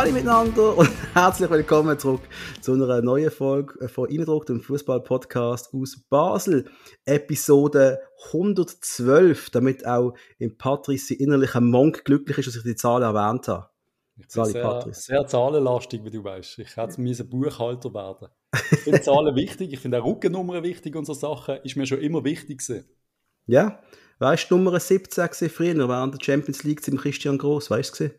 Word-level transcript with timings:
Sali 0.00 0.12
miteinander 0.12 0.78
und 0.78 0.88
herzlich 1.14 1.50
willkommen 1.50 1.98
zurück 1.98 2.22
zu 2.62 2.72
einer 2.72 3.02
neuen 3.02 3.30
Folge 3.30 3.86
von 3.86 4.08
Eindruck, 4.08 4.46
dem 4.46 4.62
Fußball-Podcast 4.62 5.74
aus 5.74 5.98
Basel. 6.08 6.70
Episode 7.04 8.00
112, 8.28 9.50
damit 9.50 9.86
auch 9.86 10.14
im 10.38 10.56
Patrice 10.56 11.12
innerlicher 11.12 11.60
Monk 11.60 12.06
glücklich 12.06 12.38
ist, 12.38 12.48
dass 12.48 12.56
ich 12.56 12.62
die 12.62 12.76
Zahlen 12.76 13.02
erwähnt 13.02 13.46
habe. 13.48 13.68
Ich 14.16 14.26
bin 14.26 14.44
sehr, 14.46 14.86
sehr 14.92 15.26
zahlenlastig, 15.26 16.02
wie 16.02 16.10
du 16.10 16.24
weißt. 16.24 16.60
Ich 16.60 16.78
hätte 16.78 17.02
ein 17.02 17.28
Buchhalter 17.28 17.92
werden. 17.92 18.28
Ich 18.54 18.78
finde 18.78 19.02
Zahlen 19.02 19.36
wichtig, 19.36 19.70
ich 19.74 19.80
finde 19.80 20.00
auch 20.00 20.06
Rückennummern 20.06 20.62
wichtig 20.62 20.96
und 20.96 21.04
so 21.04 21.12
Sachen. 21.12 21.58
Ist 21.62 21.76
mir 21.76 21.84
schon 21.84 22.00
immer 22.00 22.24
wichtig 22.24 22.66
gewesen. 22.66 22.88
Ja, 23.46 23.78
weißt 24.18 24.50
du, 24.50 24.56
Nummer 24.56 24.80
17 24.80 25.50
früher 25.50 25.88
während 25.90 26.14
der 26.14 26.24
Champions 26.24 26.64
League 26.64 26.82
zum 26.82 26.96
Christian 26.96 27.36
Gross, 27.36 27.70
weißt 27.70 28.00
du? 28.00 28.10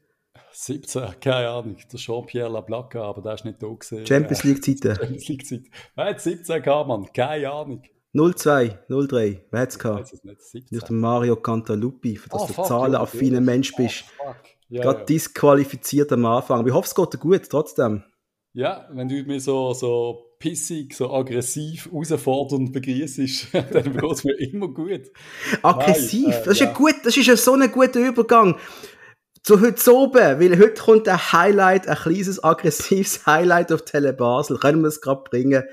17, 0.51 1.03
keine 1.21 1.49
Ahnung, 1.49 1.77
der 1.91 1.99
Jean-Pierre 1.99 2.49
Lablacca, 2.49 3.01
aber 3.03 3.21
der 3.21 3.33
ist 3.35 3.45
nicht 3.45 3.61
da 3.61 3.67
gewesen. 3.67 4.05
Champions 4.05 4.43
League 4.43 4.63
Zeiten. 4.63 4.95
Champions 4.95 5.27
League 5.27 5.45
Zeit. 5.45 5.63
Wer 5.95 6.05
hat 6.05 6.21
17 6.21 6.61
gehabt, 6.61 6.87
Mann? 6.87 7.07
Keine 7.13 7.51
Ahnung. 7.51 7.81
02, 8.13 8.79
03, 8.89 9.45
wer 9.51 9.61
hat 9.61 9.69
es 9.69 9.79
gehabt? 9.79 10.11
Nicht, 10.25 10.41
17. 10.41 10.75
Nicht 10.75 10.89
Mario 10.89 11.37
Cantaluppi, 11.37 12.17
für 12.17 12.29
das 12.29 12.41
oh, 12.41 12.47
du 12.47 12.63
zahlenaffiner 12.63 13.35
ja, 13.35 13.41
Mensch 13.41 13.73
bist. 13.75 14.03
Oh, 14.19 14.33
ja, 14.67 14.81
Gerade 14.81 14.99
ja. 14.99 15.05
disqualifiziert 15.05 16.11
am 16.11 16.25
Anfang. 16.25 16.59
Aber 16.59 16.67
ich 16.67 16.73
hoffe, 16.73 16.87
es 16.87 16.95
geht 16.95 17.13
dir 17.13 17.17
gut, 17.17 17.49
trotzdem. 17.49 18.03
Ja, 18.53 18.87
wenn 18.91 19.07
du 19.07 19.23
mich 19.23 19.45
so, 19.45 19.73
so 19.73 20.35
pissig, 20.39 20.93
so 20.93 21.13
aggressiv, 21.13 21.89
herausfordernd 21.89 22.73
begrüßt, 22.73 23.19
dann 23.53 23.93
wird 23.93 24.11
es 24.11 24.23
mir 24.25 24.33
immer 24.39 24.67
gut. 24.67 25.03
Aggressiv? 25.61 26.27
Nein, 26.27 26.33
äh, 26.33 26.43
das, 26.45 26.53
ist 26.53 26.59
ja. 26.59 26.73
gut, 26.73 26.95
das 27.05 27.15
ist 27.15 27.27
ja 27.27 27.37
so 27.37 27.53
ein 27.53 27.71
guter 27.71 27.99
Übergang 27.99 28.57
zu 29.43 29.59
heute 29.59 29.95
oben, 29.95 30.39
weil 30.39 30.59
heute 30.59 30.81
kommt 30.81 31.07
ein 31.07 31.31
Highlight, 31.31 31.87
ein 31.87 31.95
kleines 31.95 32.43
aggressives 32.43 33.25
Highlight 33.25 33.71
auf 33.71 33.83
Tele 33.85 34.13
Basel. 34.13 34.57
Können 34.57 34.81
wir 34.81 34.89
es 34.89 35.01
gerade 35.01 35.23
bringen? 35.23 35.63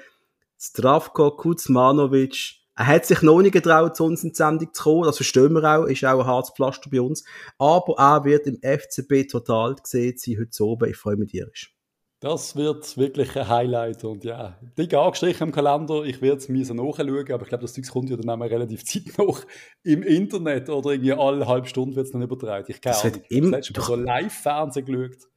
Stravko 0.59 1.33
Kuzmanovic. 1.33 2.55
Er 2.77 2.87
hat 2.87 3.07
sich 3.07 3.23
noch 3.23 3.43
nicht 3.43 3.53
getraut, 3.53 3.97
zu 3.97 4.05
uns 4.05 4.23
in 4.23 4.31
die 4.31 4.37
Sendung 4.37 4.73
zu 4.73 4.83
kommen. 4.83 5.03
Das 5.03 5.17
verstehen 5.17 5.53
wir 5.53 5.65
auch. 5.65 5.85
Ist 5.85 6.05
auch 6.05 6.21
ein 6.21 6.27
hartes 6.27 6.53
Pflaster 6.53 6.89
bei 6.91 7.01
uns. 7.01 7.25
Aber 7.59 7.95
er 7.99 8.25
wird 8.25 8.47
im 8.47 8.59
FCB 8.63 9.29
total 9.31 9.75
gesehen 9.75 10.17
sein 10.17 10.39
heute 10.39 10.65
oben. 10.65 10.89
Ich 10.89 10.97
freue 10.97 11.17
mich 11.17 11.33
tierisch. 11.33 11.78
Das 12.21 12.57
wird 12.57 12.97
wirklich 12.97 13.37
ein 13.37 13.49
Highlight 13.49 14.03
und 14.03 14.25
ja, 14.25 14.59
dick 14.77 14.93
angestrichen 14.93 15.49
im 15.49 15.53
Kalender. 15.53 16.03
Ich 16.03 16.21
werde 16.21 16.39
es 16.39 16.49
mir 16.49 16.65
so 16.65 16.75
nachschauen, 16.75 17.09
aber 17.09 17.43
ich 17.43 17.49
glaube, 17.49 17.63
das 17.63 17.75
Zeug 17.75 17.89
kommt 17.89 18.11
ja 18.11 18.17
dann 18.17 18.29
auch 18.29 18.45
relativ 18.45 18.85
Zeit 18.87 19.17
noch 19.19 19.45
im 19.85 20.03
Internet 20.03 20.69
oder 20.69 20.91
irgendwie 20.91 21.13
alle 21.13 21.47
halbe 21.47 21.69
Stunde 21.69 21.95
wird 21.95 22.07
es 22.07 22.13
dann 22.13 22.23
übertragen. 22.23 22.67
Ich 22.69 22.81
keine 22.81 22.97
Ahnung. 22.97 23.23
Im, 23.29 23.55
Hast 23.55 23.77
du 23.77 23.81
so 23.81 23.95
Live-Fernsehen 23.95 24.87
geschaut? 24.87 25.29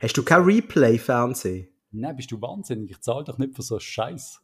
Hast 0.00 0.16
du 0.16 0.22
kein 0.22 0.42
Replay-Fernsehen? 0.42 1.68
Nein, 1.90 2.14
bist 2.14 2.30
du 2.30 2.40
wahnsinnig. 2.40 2.92
Ich 2.92 3.00
zahle 3.00 3.24
doch 3.24 3.38
nicht 3.38 3.56
für 3.56 3.62
so 3.62 3.80
Scheiß. 3.80 4.40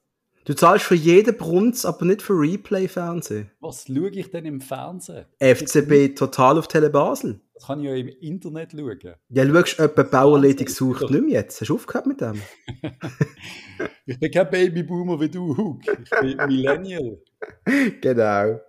Du 0.46 0.54
zahlst 0.54 0.86
für 0.86 0.96
jeden 0.96 1.36
Brunz, 1.36 1.84
aber 1.84 2.04
nicht 2.06 2.22
für 2.22 2.34
Replay-Fernsehen. 2.34 3.52
Was 3.60 3.86
schaue 3.86 4.10
ich 4.10 4.30
denn 4.30 4.44
im 4.46 4.60
Fernsehen? 4.60 5.26
FCB 5.38 6.16
total 6.16 6.58
auf 6.58 6.66
Tele 6.66 6.90
Basel. 6.90 7.40
Das 7.54 7.66
kann 7.66 7.80
ich 7.80 7.86
ja 7.86 7.94
im 7.94 8.08
Internet 8.08 8.72
schauen. 8.72 9.14
Ja, 9.28 9.44
schaust 9.44 9.78
du 9.78 9.82
jemanden 9.82 10.10
Bauerledig 10.10 10.70
sucht 10.70 11.10
nicht 11.10 11.24
mehr 11.24 11.40
jetzt. 11.40 11.60
Hast 11.60 11.68
du 11.68 11.74
aufgehört 11.76 12.06
mit 12.06 12.20
dem? 12.20 12.42
ich 14.06 14.18
bin 14.18 14.30
kein 14.32 14.50
Babyboomer 14.50 15.20
wie 15.20 15.28
du, 15.28 15.56
Hug. 15.56 15.80
Ich 15.86 16.10
bin 16.10 16.36
Millennial. 16.48 17.22
genau. 18.00 18.60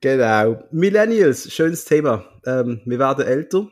Genau. 0.00 0.62
Millennials, 0.70 1.52
schönes 1.52 1.84
Thema. 1.84 2.24
Ähm, 2.46 2.80
wir 2.86 2.98
werden 2.98 3.26
älter 3.26 3.68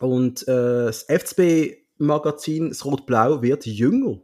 und 0.00 0.42
äh, 0.48 0.86
das 0.86 1.04
FCB-Magazin, 1.04 2.70
das 2.70 2.84
Rot-Blau, 2.84 3.42
wird 3.42 3.64
jünger. 3.64 4.20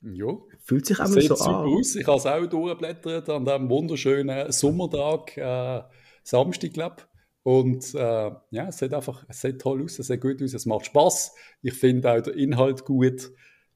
Ja. 0.00 0.38
Fühlt 0.62 0.86
sich 0.86 0.98
einmal 0.98 1.20
so 1.20 1.34
an. 1.34 1.54
Aus. 1.66 1.94
Ich 1.94 2.06
habe 2.06 2.16
es 2.16 2.26
auch 2.26 2.46
durchblättert 2.46 3.28
an 3.28 3.44
diesem 3.44 3.68
wunderschönen 3.68 4.50
Sommertag, 4.50 5.36
äh, 5.36 5.82
Samstag, 6.22 6.72
glaube 6.72 6.96
Und 7.42 7.94
äh, 7.94 8.30
ja, 8.50 8.68
es 8.68 8.78
sieht 8.78 8.92
einfach 8.92 9.24
es 9.28 9.40
sieht 9.40 9.60
toll 9.60 9.82
aus, 9.82 9.98
es 9.98 10.08
sieht 10.08 10.20
gut 10.20 10.42
aus, 10.42 10.52
es 10.52 10.66
macht 10.66 10.86
Spaß. 10.86 11.34
Ich 11.62 11.74
finde 11.74 12.12
auch 12.12 12.20
den 12.20 12.34
Inhalt 12.34 12.84
gut. 12.84 13.30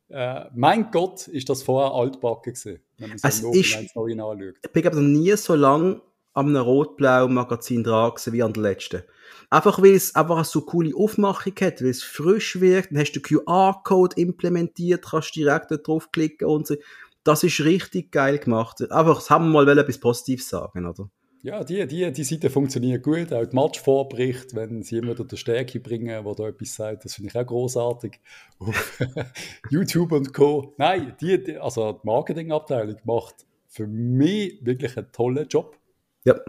Äh, 0.08 0.44
mein 0.54 0.90
Gott, 0.90 1.28
ist 1.28 1.48
das 1.48 1.62
vorher 1.62 1.92
altbacken 1.92 2.52
gewesen, 2.52 2.80
wenn 2.98 3.08
man 3.08 3.18
so 3.18 3.28
es 3.28 3.42
ist, 3.42 3.96
Neuen 3.96 4.20
anschaut. 4.20 4.54
Ich 4.62 4.72
bin 4.72 4.86
aber 4.86 5.00
nie 5.00 5.34
so 5.36 5.54
lange 5.54 6.02
am 6.34 6.54
rot-blau 6.54 7.28
Magazin 7.28 7.82
dran 7.82 8.12
wie 8.26 8.42
an 8.42 8.52
der 8.52 8.62
letzten. 8.62 9.02
Einfach 9.50 9.80
weil 9.80 9.94
es 9.94 10.14
einfach 10.14 10.36
eine 10.36 10.44
so 10.44 10.62
coole 10.62 10.94
Aufmachung 10.94 11.54
hat, 11.60 11.80
weil 11.80 11.90
es 11.90 12.02
frisch 12.02 12.60
wirkt, 12.60 12.90
dann 12.90 12.98
hast 12.98 13.12
du 13.12 13.20
QR-Code 13.20 14.16
implementiert, 14.20 15.06
kannst 15.08 15.36
direkt 15.36 15.70
da 15.70 15.76
draufklicken 15.76 16.48
und 16.48 16.66
so. 16.66 16.76
Das 17.22 17.42
ist 17.42 17.60
richtig 17.60 18.12
geil 18.12 18.38
gemacht. 18.38 18.82
Einfach, 18.90 19.16
das 19.16 19.30
haben 19.30 19.50
wir 19.50 19.64
mal 19.64 19.78
etwas 19.78 19.98
Positives 19.98 20.48
sagen, 20.48 20.86
oder? 20.86 21.08
Ja, 21.44 21.62
die, 21.62 21.86
die, 21.86 22.10
die 22.10 22.24
Seite 22.24 22.48
funktioniert 22.48 23.02
gut. 23.02 23.30
Auch 23.30 23.44
die 23.44 23.54
Matchvorbericht, 23.54 24.54
wenn 24.54 24.82
sie 24.82 24.96
immer 24.96 25.12
wieder 25.12 25.26
der 25.26 25.36
Stärke 25.36 25.78
bringen, 25.78 26.24
wo 26.24 26.32
da 26.34 26.48
etwas 26.48 26.74
sagt, 26.74 27.04
das 27.04 27.16
finde 27.16 27.28
ich 27.28 27.36
auch 27.36 27.44
großartig. 27.44 28.18
Auf 28.60 28.98
YouTube 29.70 30.12
und 30.12 30.32
Co. 30.32 30.72
Nein, 30.78 31.14
die, 31.20 31.44
die, 31.44 31.58
also 31.58 31.92
die 31.92 32.06
Marketingabteilung 32.06 32.96
macht 33.04 33.44
für 33.68 33.86
mich 33.86 34.58
wirklich 34.62 34.96
einen 34.96 35.12
tollen 35.12 35.46
Job. 35.46 35.76
Ja, 36.24 36.40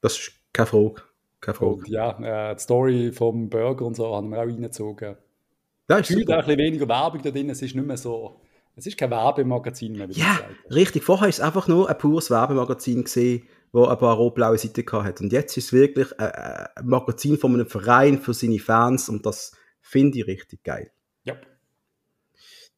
das 0.00 0.16
ist 0.16 0.32
keine 0.52 0.66
Frage. 0.68 1.02
Keine 1.40 1.54
Frage. 1.56 1.72
Und 1.72 1.88
ja, 1.88 2.50
äh, 2.50 2.54
die 2.54 2.62
Story 2.62 3.10
vom 3.12 3.50
Burger 3.50 3.84
und 3.84 3.96
so 3.96 4.14
haben 4.14 4.28
wir 4.28 4.38
auch 4.38 4.46
reingezogen. 4.46 5.16
Ja, 5.90 5.98
ist 5.98 6.08
super. 6.08 6.34
auch 6.34 6.38
ein 6.42 6.44
bisschen 6.44 6.58
weniger 6.58 6.88
Werbung 6.88 7.20
da 7.20 7.32
drin, 7.32 7.50
es 7.50 7.62
ist 7.62 7.74
nicht 7.74 7.84
mehr 7.84 7.96
so, 7.96 8.40
es 8.76 8.86
ist 8.86 8.96
kein 8.96 9.10
Werbemagazin 9.10 9.94
mehr. 9.94 10.06
Ja, 10.10 10.38
richtig. 10.70 11.02
Vorher 11.02 11.22
war 11.22 11.28
es 11.30 11.40
einfach 11.40 11.66
nur 11.66 11.90
ein 11.90 11.98
pures 11.98 12.30
Werbemagazin 12.30 13.02
gesehen, 13.02 13.42
wo 13.72 13.84
ein 13.86 13.98
paar 13.98 14.16
rot-blaue 14.16 14.58
Seiten 14.58 14.84
hatte. 15.04 15.24
Und 15.24 15.32
jetzt 15.32 15.56
ist 15.56 15.66
es 15.66 15.72
wirklich 15.72 16.18
ein, 16.18 16.30
ein 16.30 16.86
Magazin 16.86 17.38
von 17.38 17.54
einem 17.54 17.66
Verein 17.66 18.20
für 18.20 18.34
seine 18.34 18.58
Fans 18.58 19.08
und 19.08 19.26
das 19.26 19.52
finde 19.80 20.18
ich 20.18 20.26
richtig 20.26 20.62
geil. 20.64 20.90
Ja. 21.24 21.36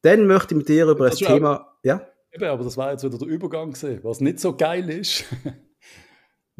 Dann 0.01 0.27
möchte 0.27 0.53
ich 0.53 0.57
mit 0.57 0.69
dir 0.69 0.87
über 0.87 1.09
das, 1.09 1.19
das 1.19 1.27
Thema, 1.27 1.61
auch, 1.61 1.65
ja? 1.83 2.07
Eben, 2.31 2.45
aber 2.45 2.63
das 2.63 2.77
war 2.77 2.91
jetzt 2.91 3.03
wieder 3.03 3.17
der 3.17 3.27
Übergang 3.27 3.71
gesehen, 3.71 3.99
was 4.03 4.21
nicht 4.21 4.39
so 4.39 4.55
geil 4.55 4.89
ist. 4.89 5.25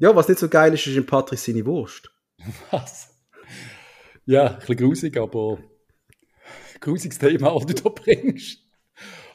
Ja, 0.02 0.16
was 0.16 0.30
nicht 0.30 0.40
so 0.40 0.48
geil 0.48 0.74
ist, 0.74 0.88
ist 0.88 0.96
in 0.96 1.06
Patrick 1.06 1.40
seine 1.40 1.66
Wurst. 1.66 2.10
Was? 2.72 3.10
Ja, 4.26 4.54
ein 4.54 4.60
bisschen 4.60 4.78
grusig, 4.78 5.18
aber 5.18 5.58
grusiges 6.80 7.20
Thema, 7.20 7.54
das 7.54 7.66
du 7.66 7.74
da 7.74 7.90
bringst. 7.90 8.60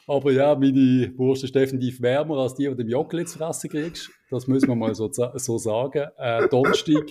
Aber 0.07 0.31
ja, 0.31 0.53
meine 0.55 1.11
Wurst 1.17 1.43
ist 1.43 1.55
definitiv 1.55 2.01
wärmer 2.01 2.37
als 2.37 2.55
die, 2.55 2.67
die 2.67 2.75
du 2.75 2.81
im 2.81 2.89
Joggeli 2.89 3.25
zu 3.25 3.39
fressen 3.39 3.69
kriegst. 3.69 4.11
Das 4.29 4.47
müssen 4.47 4.67
wir 4.67 4.75
mal 4.75 4.93
so, 4.93 5.09
so 5.11 5.57
sagen. 5.57 6.07
Äh, 6.17 6.47
Donnerstag 6.49 7.05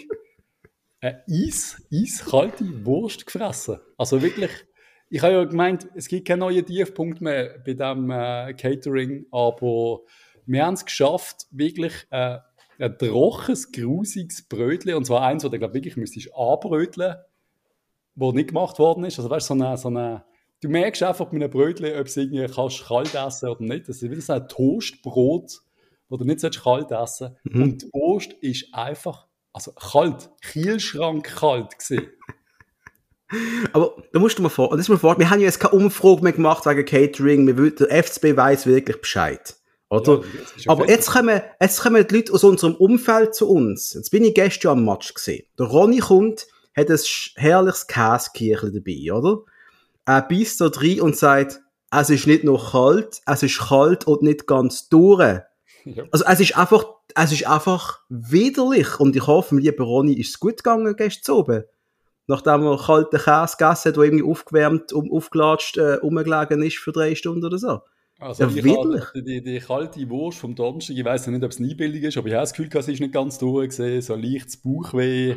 eine 1.01 1.23
Eis, 1.29 1.83
eiskalte 1.93 2.85
Wurst 2.87 3.27
gefressen. 3.27 3.79
Also 3.99 4.23
wirklich, 4.23 4.51
ich 5.11 5.23
habe 5.23 5.35
ja 5.35 5.45
gemeint, 5.45 5.87
es 5.95 6.09
gibt 6.09 6.27
keinen 6.27 6.41
neuen 6.41 6.65
Tiefpunkt 6.65 7.21
mehr 7.21 7.59
bei 7.65 7.75
diesem 7.75 8.11
äh, 8.11 8.55
Catering, 8.55 9.27
aber 9.31 10.01
wir 10.47 10.65
haben 10.65 10.75
es 10.75 10.85
geschafft, 10.85 11.47
wirklich 11.51 11.93
äh, 12.11 12.39
ein 12.79 12.99
trockenes, 12.99 13.71
grusiges 13.71 14.49
Brötchen, 14.49 14.95
und 14.95 15.05
zwar 15.05 15.23
eins, 15.23 15.43
das 15.43 15.51
du, 15.51 15.59
glaube 15.59 15.75
wirklich 15.75 15.97
müsstest 15.97 16.35
anbröteln, 16.35 17.17
das 18.17 18.35
nicht 18.35 18.49
gemacht 18.49 18.79
worden 18.79 19.05
ist. 19.05 19.19
Also 19.19 19.29
weißt 19.31 19.51
du, 19.51 19.59
so 19.59 19.65
eine, 19.65 19.77
so 19.77 19.89
eine, 19.89 20.25
du 20.61 20.69
merkst 20.69 21.03
einfach 21.03 21.31
mit 21.33 21.43
einem 21.43 21.51
Brötchen, 21.51 21.99
ob 21.99 22.07
es 22.07 22.17
irgendwie 22.17 22.47
kannst 22.47 22.87
kalt 22.87 23.15
essen 23.15 23.49
oder 23.49 23.63
nicht. 23.63 23.89
Das 23.89 24.03
ist 24.03 24.11
wie 24.11 24.21
so 24.21 24.33
ein 24.33 24.49
Toastbrot, 24.49 25.61
das 26.11 26.19
du 26.19 26.25
nicht 26.25 26.63
kalt 26.63 26.91
essen 26.91 27.37
mhm. 27.45 27.63
Und 27.63 27.85
Wurst 27.93 28.33
ist 28.41 28.73
einfach, 28.73 29.27
also 29.53 29.73
kalt, 29.73 30.31
Kielschrank 30.43 31.25
kalt 31.37 31.79
gewesen. 31.79 32.09
Aber 33.73 33.97
da 34.13 34.19
musst 34.19 34.39
du 34.39 34.43
mal 34.43 34.49
vor, 34.49 34.77
das 34.77 34.89
mir 34.89 34.99
vor, 34.99 35.19
wir 35.19 35.31
haben 35.31 35.41
ja 35.41 35.47
jetzt 35.47 35.59
keine 35.59 35.75
Umfrage 35.75 36.23
mehr 36.23 36.33
gemacht 36.33 36.67
wegen 36.67 36.85
Catering, 36.85 37.57
wir, 37.57 37.71
der 37.75 38.05
FCB 38.05 38.37
weiß 38.37 38.67
wirklich 38.67 39.01
Bescheid. 39.01 39.57
Oder? 39.91 40.23
Ja, 40.57 40.71
Aber 40.71 40.89
jetzt 40.89 41.11
kommen, 41.11 41.41
jetzt 41.61 41.81
kommen 41.81 42.07
die 42.07 42.15
Leute 42.15 42.33
aus 42.33 42.45
unserem 42.45 42.75
Umfeld 42.75 43.35
zu 43.35 43.49
uns. 43.49 43.95
Jetzt 43.95 44.11
bin 44.11 44.25
ich 44.25 44.35
gestern 44.35 44.79
am 44.79 44.85
Match 44.85 45.15
gesehen. 45.15 45.47
Der 45.59 45.67
Ronny 45.67 45.99
kommt, 45.99 46.47
hat 46.77 46.91
ein 46.91 46.99
herrliches 47.37 47.87
Käsekirchen 47.87 48.73
dabei, 48.73 49.13
oder? 49.13 49.43
Er 50.07 50.23
beißt 50.23 50.61
da 50.61 50.71
rein 50.73 51.01
und 51.01 51.17
sagt, 51.17 51.61
es 51.91 52.11
ist 52.11 52.27
nicht 52.27 52.45
nur 52.45 52.71
kalt, 52.71 53.21
es 53.27 53.43
ist 53.43 53.59
kalt 53.59 54.07
und 54.07 54.23
nicht 54.23 54.47
ganz 54.47 54.89
durch. 54.89 55.41
Ja. 55.85 56.05
Also 56.11 56.25
es 56.27 56.41
ist 56.41 56.57
einfach, 56.57 56.85
es 57.15 57.33
ist 57.33 57.47
einfach 57.47 58.01
widerlich. 58.09 58.99
Und 59.01 59.17
ich 59.17 59.27
hoffe, 59.27 59.57
lieber 59.57 59.85
Ronny, 59.85 60.15
ist 60.15 60.31
es 60.31 60.41
gut 60.41 60.59
gegangen 60.59 60.97
gestern 60.97 61.37
oben. 61.37 61.65
Nachdem 62.27 62.63
er 62.63 62.79
kalten 62.79 63.19
Käse 63.19 63.57
gegessen 63.59 63.89
hat, 63.89 63.97
der 63.97 64.03
irgendwie 64.05 64.25
aufgewärmt, 64.25 64.93
um, 64.93 65.13
aufgelatscht, 65.13 65.77
äh, 65.77 65.99
umgelegen 66.01 66.63
ist 66.63 66.79
für 66.79 66.93
drei 66.93 67.15
Stunden 67.15 67.45
oder 67.45 67.59
so. 67.59 67.81
Also 68.19 68.45
ja, 68.45 68.55
wirklich? 68.55 69.05
Die, 69.15 69.23
die, 69.23 69.43
die, 69.43 69.59
kalte 69.59 70.09
Wurst 70.09 70.39
vom 70.39 70.55
Donnerstag, 70.55 70.97
ich 70.97 71.05
weiß 71.05 71.27
nicht, 71.27 71.45
ob 71.45 71.51
es 71.51 71.59
nie 71.59 71.75
billig 71.75 72.03
ist, 72.05 72.17
aber 72.17 72.29
ich 72.29 72.35
habe 72.35 72.43
das 72.43 72.55
Gefühl, 72.55 72.71
es 72.73 72.89
ist 72.89 73.01
nicht 73.01 73.13
ganz 73.13 73.39
durchgesehen, 73.39 74.01
so 74.01 74.15
leichtes 74.15 74.57
Bauchweh. 74.57 75.37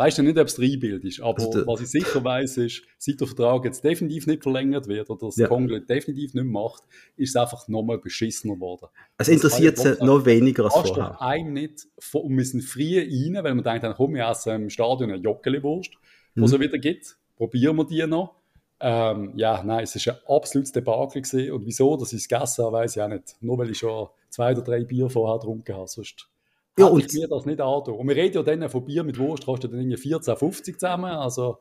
Weiß 0.00 0.16
ja 0.16 0.22
nicht, 0.22 0.38
ob 0.38 0.46
es 0.46 0.58
Reinbild 0.58 1.04
ist, 1.04 1.20
aber 1.20 1.42
also 1.42 1.66
was 1.66 1.80
ich 1.82 1.88
sicher 1.88 2.24
weiß 2.24 2.56
ist, 2.56 2.82
seit 2.96 3.20
der 3.20 3.26
Vertrag 3.26 3.66
jetzt 3.66 3.84
definitiv 3.84 4.26
nicht 4.26 4.42
verlängert 4.42 4.88
wird 4.88 5.10
oder 5.10 5.26
das 5.26 5.36
ja. 5.36 5.46
Kongle 5.46 5.82
definitiv 5.82 6.32
nicht 6.32 6.46
macht, 6.46 6.82
ist 7.16 7.30
es 7.30 7.36
einfach 7.36 7.68
nochmal 7.68 7.98
beschissener 7.98 8.54
geworden. 8.54 8.86
Es 9.18 9.28
interessiert 9.28 9.76
sie 9.76 9.96
noch 10.00 10.24
weniger 10.24 10.64
als 10.64 10.72
vorher. 10.72 11.10
Doch 11.10 11.20
einem 11.20 11.52
nicht, 11.52 11.86
und 12.14 12.36
wir 12.36 12.44
sind 12.44 12.62
früh 12.62 12.98
rein, 12.98 13.44
weil 13.44 13.54
man 13.54 13.62
denkt, 13.62 13.84
dann 13.84 13.94
komm, 13.94 14.16
ich 14.16 14.22
esse 14.22 14.52
im 14.52 14.70
Stadion 14.70 15.10
eine 15.10 15.20
Joggeli-Wurst, 15.20 15.92
mhm. 16.34 16.42
was 16.42 16.52
es 16.52 16.60
wieder 16.60 16.78
gibt, 16.78 17.18
probieren 17.36 17.76
wir 17.76 17.84
die 17.84 18.06
noch. 18.06 18.36
Ähm, 18.82 19.34
ja, 19.36 19.62
nein, 19.62 19.84
es 19.84 19.94
war 20.06 20.14
ein 20.14 20.20
absolutes 20.26 20.72
Debakel 20.72 21.20
gewesen. 21.20 21.52
und 21.52 21.66
wieso, 21.66 21.98
dass 21.98 22.14
ich 22.14 22.20
es 22.20 22.28
gegessen 22.28 22.64
habe, 22.64 22.78
weiß 22.78 22.96
ich 22.96 23.02
auch 23.02 23.08
nicht. 23.08 23.36
Nur 23.40 23.58
weil 23.58 23.70
ich 23.70 23.78
schon 23.78 24.08
zwei 24.30 24.52
oder 24.52 24.62
drei 24.62 24.84
Bier 24.84 25.10
vorher 25.10 25.38
getrunken 25.38 25.76
habe, 25.76 25.86
sonst 25.86 26.29
ja, 26.78 26.86
und 26.86 27.04
ich 27.04 27.12
mir 27.12 27.28
das 27.28 27.46
nicht 27.46 27.60
an. 27.60 27.82
Und 27.82 28.08
wir 28.08 28.16
reden 28.16 28.34
ja 28.34 28.42
dann 28.42 28.68
von 28.68 28.84
Bier 28.84 29.04
mit 29.04 29.18
Wurst, 29.18 29.44
kostet 29.44 29.72
dann 29.72 29.80
irgendwie 29.80 30.14
14,50 30.14 30.74
zusammen. 30.74 31.10
Also, 31.10 31.58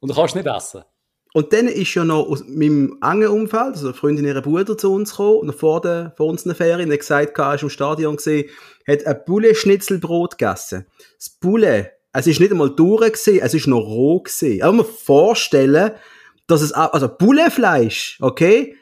und 0.00 0.10
du 0.10 0.14
kannst 0.14 0.36
nicht 0.36 0.46
essen. 0.46 0.82
Und 1.36 1.52
dann 1.52 1.68
ist 1.68 1.94
ja 1.94 2.04
noch 2.04 2.28
aus 2.28 2.44
meinem 2.46 2.98
engen 3.02 3.28
Umfeld, 3.28 3.74
also 3.74 3.88
eine 3.88 3.94
Freundin 3.94 4.24
ihrer 4.24 4.40
Bruder 4.40 4.78
zu 4.78 4.92
uns 4.92 5.10
gekommen, 5.10 5.40
und 5.40 5.54
vor, 5.54 5.82
der, 5.82 6.14
vor 6.16 6.28
uns 6.28 6.46
eine 6.46 6.54
Ferien, 6.54 6.90
hat 6.90 7.00
gesagt, 7.00 7.38
er 7.38 7.54
ist 7.54 7.62
im 7.62 7.68
Stadion 7.68 8.16
gesehen, 8.16 8.48
hat 8.88 9.06
ein 9.06 9.20
Bulle-Schnitzelbrot 9.26 10.38
gegessen. 10.38 10.86
Das 11.18 11.28
Bulle, 11.28 11.92
es 12.14 12.26
ist 12.26 12.40
nicht 12.40 12.52
einmal 12.52 12.74
durch 12.74 13.12
gesehen, 13.12 13.40
es 13.42 13.52
ist 13.52 13.66
noch 13.66 13.80
roh 13.82 14.20
gesehen. 14.20 14.62
Aber 14.62 14.72
man 14.72 14.86
vorstellen, 14.86 15.92
dass 16.46 16.62
es 16.62 16.72
auch, 16.72 16.94
also 16.94 17.08
Bullefleisch, 17.08 18.18
okay? 18.22 18.76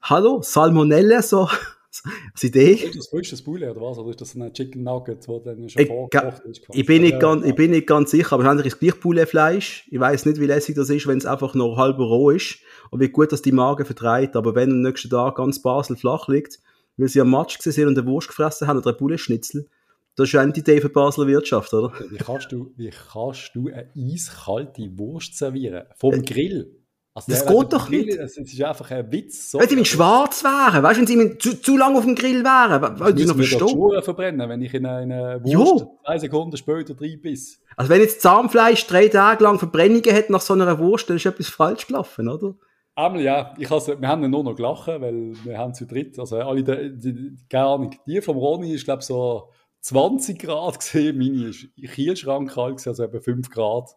Hallo, 0.00 0.40
Salmonelle, 0.42 1.22
so, 1.22 1.48
als 2.32 2.44
Idee. 2.44 2.72
Ist 2.72 2.96
das 2.96 3.08
frisches 3.08 3.42
Bulle 3.42 3.70
oder 3.70 3.80
was? 3.80 3.98
Oder 3.98 4.10
ist 4.10 4.20
das 4.20 4.34
ein 4.34 4.52
Chicken 4.52 4.82
Nugget, 4.82 5.26
wo 5.28 5.38
dann 5.38 5.68
schon 5.68 5.86
vorgekocht 5.86 6.44
ist? 6.44 6.62
Ich 6.72 6.86
bin, 6.86 7.02
nicht 7.02 7.20
ganz, 7.20 7.44
ich 7.44 7.54
bin 7.54 7.70
nicht 7.70 7.86
ganz 7.86 8.10
sicher, 8.10 8.32
aber 8.32 8.44
wahrscheinlich 8.44 8.66
ist 8.66 8.74
es 8.74 8.80
gleich 8.80 9.00
Bullefleisch. 9.00 9.88
Ich 9.90 10.00
weiß 10.00 10.26
nicht, 10.26 10.40
wie 10.40 10.46
lässig 10.46 10.74
das 10.74 10.90
ist, 10.90 11.06
wenn 11.06 11.18
es 11.18 11.26
einfach 11.26 11.54
noch 11.54 11.76
halb 11.76 11.98
roh 11.98 12.30
ist. 12.30 12.58
Und 12.90 13.00
wie 13.00 13.08
gut 13.08 13.32
das 13.32 13.42
die 13.42 13.52
Magen 13.52 13.84
vertreibt. 13.84 14.36
Aber 14.36 14.54
wenn 14.54 14.70
am 14.70 14.80
nächsten 14.82 15.10
Tag 15.10 15.36
ganz 15.36 15.60
Basel 15.60 15.96
flach 15.96 16.28
liegt, 16.28 16.60
weil 16.96 17.08
sie 17.08 17.20
am 17.20 17.30
Matsch 17.30 17.58
gesehen 17.58 17.88
und 17.88 17.98
eine 17.98 18.06
Wurst 18.06 18.28
gefressen 18.28 18.68
haben 18.68 18.78
oder 18.78 18.90
ein 18.90 18.96
Bulleschnitzel, 18.96 19.68
das 20.14 20.28
ist 20.28 20.34
eine 20.34 20.54
Idee 20.54 20.80
für 20.80 20.88
die 20.88 20.92
Basler 20.92 21.26
Wirtschaft, 21.26 21.72
oder? 21.72 21.92
Wie 22.10 22.18
kannst 22.18 22.52
du, 22.52 22.72
wie 22.76 22.90
kannst 22.90 23.52
du 23.54 23.68
eine 23.68 23.88
eiskalte 23.96 24.90
Wurst 24.98 25.38
servieren? 25.38 25.84
Vom 25.96 26.14
äh, 26.14 26.22
Grill? 26.22 26.81
Also 27.14 27.30
das 27.30 27.44
geht 27.44 27.72
doch 27.72 27.88
Grill, 27.88 28.06
nicht. 28.06 28.18
Es 28.18 28.38
ist 28.38 28.62
einfach 28.62 28.90
ein 28.90 29.12
Witz. 29.12 29.50
So. 29.50 29.60
Wenn 29.60 29.68
sie 29.68 29.76
mit 29.76 29.86
schwarz 29.86 30.42
wären, 30.42 30.82
weißt 30.82 30.96
du, 30.96 31.06
wenn 31.06 31.30
sie 31.30 31.38
zu, 31.38 31.60
zu 31.60 31.76
lange 31.76 31.98
auf 31.98 32.04
dem 32.04 32.14
Grill 32.14 32.42
wären, 32.42 32.98
weil 32.98 33.16
sie 33.16 33.26
noch 33.26 33.36
verstehen. 33.36 33.68
Schuhe 33.68 34.00
verbrennen, 34.00 34.48
wenn 34.48 34.62
ich 34.62 34.72
in 34.72 34.86
eine 34.86 35.38
Wurst 35.42 35.52
jo. 35.52 35.98
zwei 36.06 36.18
Sekunden 36.18 36.56
später 36.56 36.94
drin 36.94 37.20
bis. 37.20 37.60
Also 37.76 37.90
wenn 37.90 38.00
jetzt 38.00 38.22
Zahnfleisch 38.22 38.86
drei 38.86 39.08
Tage 39.08 39.44
lang 39.44 39.58
Verbrennungen 39.58 40.14
hat 40.14 40.30
nach 40.30 40.40
so 40.40 40.54
einer 40.54 40.78
Wurst, 40.78 41.10
dann 41.10 41.16
ist 41.16 41.26
etwas 41.26 41.48
falsch 41.48 41.86
gelaufen, 41.86 42.28
oder? 42.28 42.54
Einmal 42.94 43.22
ja, 43.22 43.54
ich 43.58 43.70
has, 43.70 43.88
wir 43.88 44.08
haben 44.08 44.28
nur 44.28 44.44
noch 44.44 44.54
gelacht, 44.54 44.86
weil 44.86 45.32
wir 45.44 45.58
haben 45.58 45.74
zu 45.74 45.86
dritt, 45.86 46.18
also 46.18 46.36
alle, 46.36 46.62
die, 46.62 46.98
die, 46.98 47.36
keine 47.48 47.66
Ahnung, 47.66 47.90
die 48.06 48.20
vom 48.20 48.36
Ronny 48.36 48.72
ist 48.72 48.84
glaube 48.84 49.02
so 49.02 49.50
20 49.80 50.38
Grad 50.38 50.78
gesehen, 50.78 51.18
meine 51.18 51.52
Kielschrank 51.88 52.52
kalt, 52.52 52.86
also 52.86 53.02
etwa 53.02 53.20
5 53.20 53.50
Grad. 53.50 53.90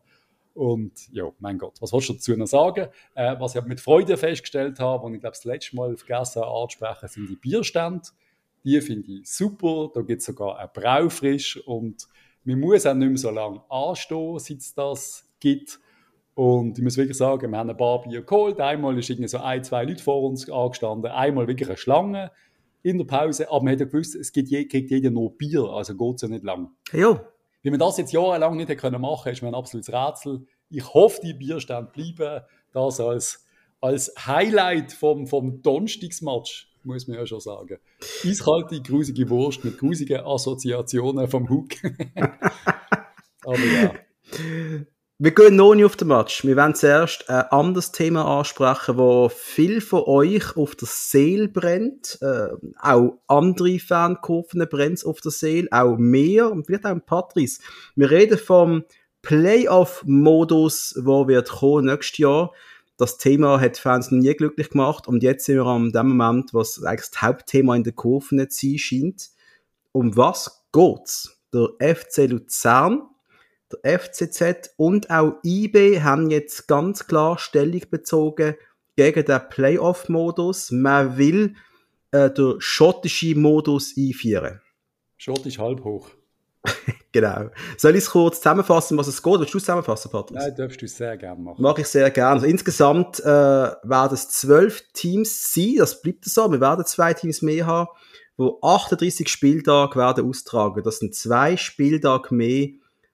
Und 0.56 1.12
ja, 1.12 1.30
mein 1.40 1.57
Gott, 1.57 1.75
was 1.81 1.92
willst 1.92 2.07
du 2.07 2.13
dazu 2.13 2.36
noch 2.36 2.48
sagen? 2.48 2.88
Äh, 3.13 3.36
was 3.40 3.56
ich 3.56 3.63
mit 3.66 3.81
Freude 3.81 4.16
festgestellt 4.16 4.80
habe, 4.80 5.06
und 5.06 5.13
ich 5.13 5.19
glaube, 5.19 5.36
das 5.36 5.44
letzte 5.44 5.75
Mal 5.75 5.98
vergessen 5.98 6.44
anzusprechen, 6.44 7.10
sind 7.10 7.30
die 7.30 7.36
Bierstände. 7.36 8.07
Die 8.63 8.80
finde 8.80 9.12
ich 9.12 9.30
super. 9.30 9.92
Da 9.94 10.02
gibt 10.02 10.22
es 10.22 10.25
sogar 10.25 10.57
ein 10.57 10.69
Braufrisch 10.74 11.57
und 11.68 12.07
man 12.46 12.60
muss 12.60 12.86
auch 12.86 12.94
nicht 12.94 13.10
mehr 13.10 13.18
so 13.18 13.31
lange 13.31 13.62
anstehen, 13.69 14.40
seit 14.40 14.57
es 14.57 14.74
das 14.74 15.30
gibt. 15.42 15.80
Und 16.36 16.78
ich 16.78 16.84
muss 16.84 16.96
wirklich 16.96 17.18
sagen, 17.18 17.51
wir 17.51 17.58
haben 17.58 17.69
ein 17.69 17.78
paar 17.78 18.01
Bier 18.01 18.22
geholt. 18.22 18.60
Einmal 18.60 18.98
ist 18.98 19.10
irgendwie 19.10 19.28
so 19.28 19.40
ein, 19.40 19.63
zwei 19.63 19.84
Leute 19.84 20.01
vor 20.01 20.24
uns 20.24 20.50
angestanden. 20.50 21.12
Einmal 21.12 21.48
wirklich 21.48 21.68
eine 21.68 21.78
Schlange 21.78 22.31
in 22.81 22.98
der 22.98 23.06
Pause. 23.06 23.50
Aber 23.50 23.63
man 23.63 23.74
hat 23.74 23.81
ja 23.81 23.86
gewusst, 23.88 24.16
es 24.16 24.31
gibt, 24.31 24.50
kriegt 24.50 24.90
jeder 24.90 25.10
nur 25.10 25.38
Bier, 25.38 25.63
also 25.63 25.96
geht 25.96 26.16
es 26.16 26.22
ja 26.22 26.28
nicht 26.30 26.44
lang. 26.44 26.69
Ja. 26.94 27.25
Wie 27.66 27.72
man 27.72 27.80
das 27.80 27.98
jetzt 27.98 28.14
jahrelang 28.14 28.58
nicht 28.58 28.78
können 28.78 29.02
machen 29.02 29.32
ist 29.32 29.42
mir 29.42 29.48
ein 29.48 29.56
absolutes 29.56 29.92
Rätsel. 29.92 30.46
Ich 30.70 30.94
hoffe, 30.94 31.20
die 31.24 31.34
Bierstände 31.34 31.92
bleiben. 31.92 32.46
Das 32.72 33.00
als, 33.00 33.44
als 33.82 34.14
Highlight 34.28 34.94
vom, 34.94 35.26
vom 35.26 35.64
Donnerstagsmatch, 35.64 36.72
muss 36.84 37.08
man 37.08 37.18
ja 37.18 37.26
schon 37.26 37.40
sagen. 37.40 37.80
Eiskalte, 38.24 38.80
grusige 38.84 39.28
Wurst 39.32 39.66
mit 39.66 39.80
grusigen 39.80 40.20
Assoziationen 40.24 41.28
vom 41.28 41.50
Hook. 41.50 41.70
Aber 43.44 43.58
ja. 43.58 43.94
Wir 45.18 45.32
gehen 45.32 45.56
noch 45.56 45.74
nicht 45.74 45.86
auf 45.86 45.96
den 45.96 46.10
Match. 46.10 46.44
Wir 46.44 46.58
werden 46.58 46.76
zuerst 46.76 47.30
ein 47.30 47.46
anderes 47.46 47.94
Thema 47.94 48.26
ansprechen, 48.40 48.98
wo 48.98 49.30
viel 49.30 49.80
von 49.80 50.04
euch 50.04 50.58
auf 50.58 50.76
der 50.76 50.90
Seele 50.92 51.48
brennt. 51.48 52.18
Äh, 52.22 52.50
auch 52.82 53.20
andere 53.28 53.80
Fankurven 53.80 54.68
brennt 54.70 55.06
auf 55.06 55.22
der 55.22 55.32
Seele. 55.32 55.70
Auch 55.72 55.96
mehr 55.96 56.52
und 56.52 56.66
vielleicht 56.66 56.86
auch 56.86 56.98
Patrice. 57.06 57.62
Wir 57.96 58.12
reden 58.12 58.38
vom 58.38 58.84
Playoff-Modus, 59.22 61.00
wo 61.02 61.30
wird 61.30 61.50
kommen 61.50 61.86
nächstes 61.86 62.18
Jahr. 62.18 62.52
Das 62.98 63.18
Thema 63.18 63.62
hat 63.62 63.78
Fans 63.78 64.12
noch 64.12 64.20
nie 64.20 64.34
glücklich 64.34 64.70
gemacht 64.72 65.08
und 65.08 65.24
jetzt 65.24 65.46
sind 65.46 65.56
wir 65.56 65.66
an 65.66 65.94
dem 65.94 66.10
Moment, 66.10 66.54
was 66.54 66.84
eigentlich 66.84 67.10
das 67.12 67.22
Hauptthema 67.22 67.78
in 67.78 67.86
der 67.86 67.94
Kurve 67.94 68.36
nicht 68.36 68.52
sein 68.52 68.78
scheint. 68.78 69.30
Um 69.94 70.18
was 70.18 70.66
geht's? 70.74 71.40
Der 71.54 71.70
FC 71.80 72.30
Luzern 72.30 73.15
der 73.72 74.00
FCZ 74.00 74.74
und 74.78 75.10
auch 75.10 75.40
IB 75.44 76.02
haben 76.02 76.30
jetzt 76.30 76.68
ganz 76.68 77.08
klar 77.08 77.38
Stellung 77.38 77.82
bezogen 77.90 78.56
gegen 78.96 79.26
den 79.26 79.42
Playoff-Modus. 79.50 80.72
Man 80.72 81.18
will 81.18 81.56
äh, 82.12 82.30
den 82.30 82.56
schottischen 82.60 83.42
Modus 83.42 83.96
einführen. 83.98 84.62
Schottisch 85.18 85.60
halb 85.60 85.84
hoch. 85.84 86.10
genau. 87.12 87.50
Soll 87.78 87.92
ich 87.92 88.04
es 88.04 88.10
kurz 88.10 88.38
zusammenfassen, 88.38 88.98
was 88.98 89.08
es 89.08 89.22
geht? 89.22 89.40
Willst 89.40 89.54
du 89.54 89.60
zusammenfassen, 89.60 90.12
Patrick? 90.12 90.38
Nein, 90.38 90.56
darfst 90.56 90.82
du 90.82 90.88
sehr 90.88 91.18
gerne 91.18 91.42
machen. 91.42 91.62
Mache 91.62 91.82
ich 91.82 91.88
sehr 91.88 92.10
gerne. 92.12 92.36
Also 92.36 92.48
insgesamt 92.48 93.20
äh, 93.20 93.26
werden 93.26 94.14
es 94.14 94.30
zwölf 94.30 94.84
Teams 94.94 95.54
sein, 95.54 95.76
das 95.78 96.02
bleibt 96.02 96.26
so. 96.26 96.52
Wir 96.52 96.62
werden 96.62 96.86
zwei 96.86 97.14
Teams 97.14 97.42
mehr 97.42 97.66
haben, 97.66 97.90
wo 98.38 98.60
38 98.62 99.28
Spieltage 99.30 99.96
werden 99.96 100.28
austragen. 100.28 100.84
Das 100.84 101.00
sind 101.00 101.16
zwei 101.16 101.58
Spieltage 101.58 102.34
mehr 102.34 102.70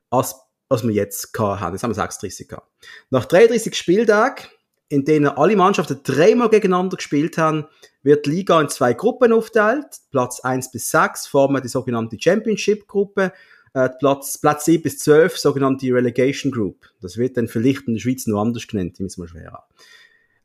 als 0.09 0.35
was 0.71 0.83
wir 0.83 0.93
jetzt 0.93 1.37
haben. 1.37 1.73
Jetzt 1.73 1.83
haben 1.83 1.91
wir 1.91 1.95
36 1.95 2.47
gehabt. 2.47 2.67
Nach 3.09 3.25
33 3.25 3.75
Spieltagen, 3.75 4.45
in 4.89 5.05
denen 5.05 5.27
alle 5.27 5.55
Mannschaften 5.55 5.99
dreimal 6.03 6.49
gegeneinander 6.49 6.97
gespielt 6.97 7.37
haben, 7.37 7.67
wird 8.03 8.25
die 8.25 8.31
Liga 8.31 8.59
in 8.59 8.69
zwei 8.69 8.93
Gruppen 8.93 9.31
aufteilt. 9.31 9.85
Platz 10.11 10.39
1 10.39 10.71
bis 10.71 10.89
6 10.91 11.27
formen 11.27 11.61
die 11.61 11.67
sogenannte 11.67 12.17
Championship-Gruppe. 12.19 13.31
Äh, 13.73 13.89
Platz, 13.99 14.37
Platz 14.37 14.65
7 14.65 14.83
bis 14.83 14.99
12 14.99 15.37
sogenannte 15.37 15.87
Relegation 15.87 16.51
Group. 16.51 16.89
Das 17.01 17.17
wird 17.17 17.37
dann 17.37 17.47
vielleicht 17.47 17.87
in 17.87 17.93
der 17.93 18.01
Schweiz 18.01 18.25
noch 18.27 18.41
anders 18.41 18.67
genannt, 18.67 18.97
die 18.97 19.03
müssen 19.03 19.21
wir 19.21 19.27
schwer 19.27 19.65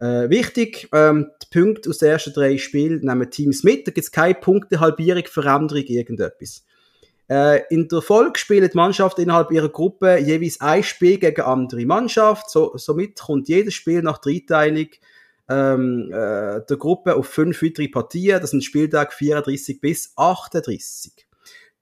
äh, 0.00 0.28
wichtig, 0.28 0.88
ähm, 0.92 1.30
die 1.42 1.58
Punkte 1.58 1.90
aus 1.90 1.98
den 1.98 2.10
ersten 2.10 2.32
drei 2.32 2.58
Spielen 2.58 3.00
nehmen 3.00 3.30
Teams 3.30 3.64
mit. 3.64 3.86
Da 3.86 3.92
gibt 3.92 4.04
es 4.04 4.12
keine 4.12 4.34
Punktehalbierung, 4.34 5.24
Veränderung, 5.26 5.84
irgendetwas. 5.84 6.64
Äh, 7.28 7.62
in 7.70 7.88
der 7.88 8.02
Folge 8.02 8.38
spielt 8.38 8.72
die 8.72 8.76
Mannschaft 8.76 9.18
innerhalb 9.18 9.50
ihrer 9.50 9.68
Gruppe 9.68 10.18
jeweils 10.18 10.60
ein 10.60 10.82
Spiel 10.82 11.18
gegen 11.18 11.42
andere 11.42 11.84
Mannschaft. 11.84 12.50
So, 12.50 12.76
somit 12.76 13.18
kommt 13.18 13.48
jedes 13.48 13.74
Spiel 13.74 14.02
nach 14.02 14.18
Dreiteilung 14.18 14.88
ähm, 15.48 16.10
äh, 16.12 16.60
der 16.68 16.76
Gruppe 16.78 17.16
auf 17.16 17.26
fünf 17.26 17.62
weitere 17.62 17.88
Partien. 17.88 18.40
Das 18.40 18.50
sind 18.50 18.64
Spieltag 18.64 19.12
34 19.12 19.80
bis 19.80 20.12
38. 20.16 21.12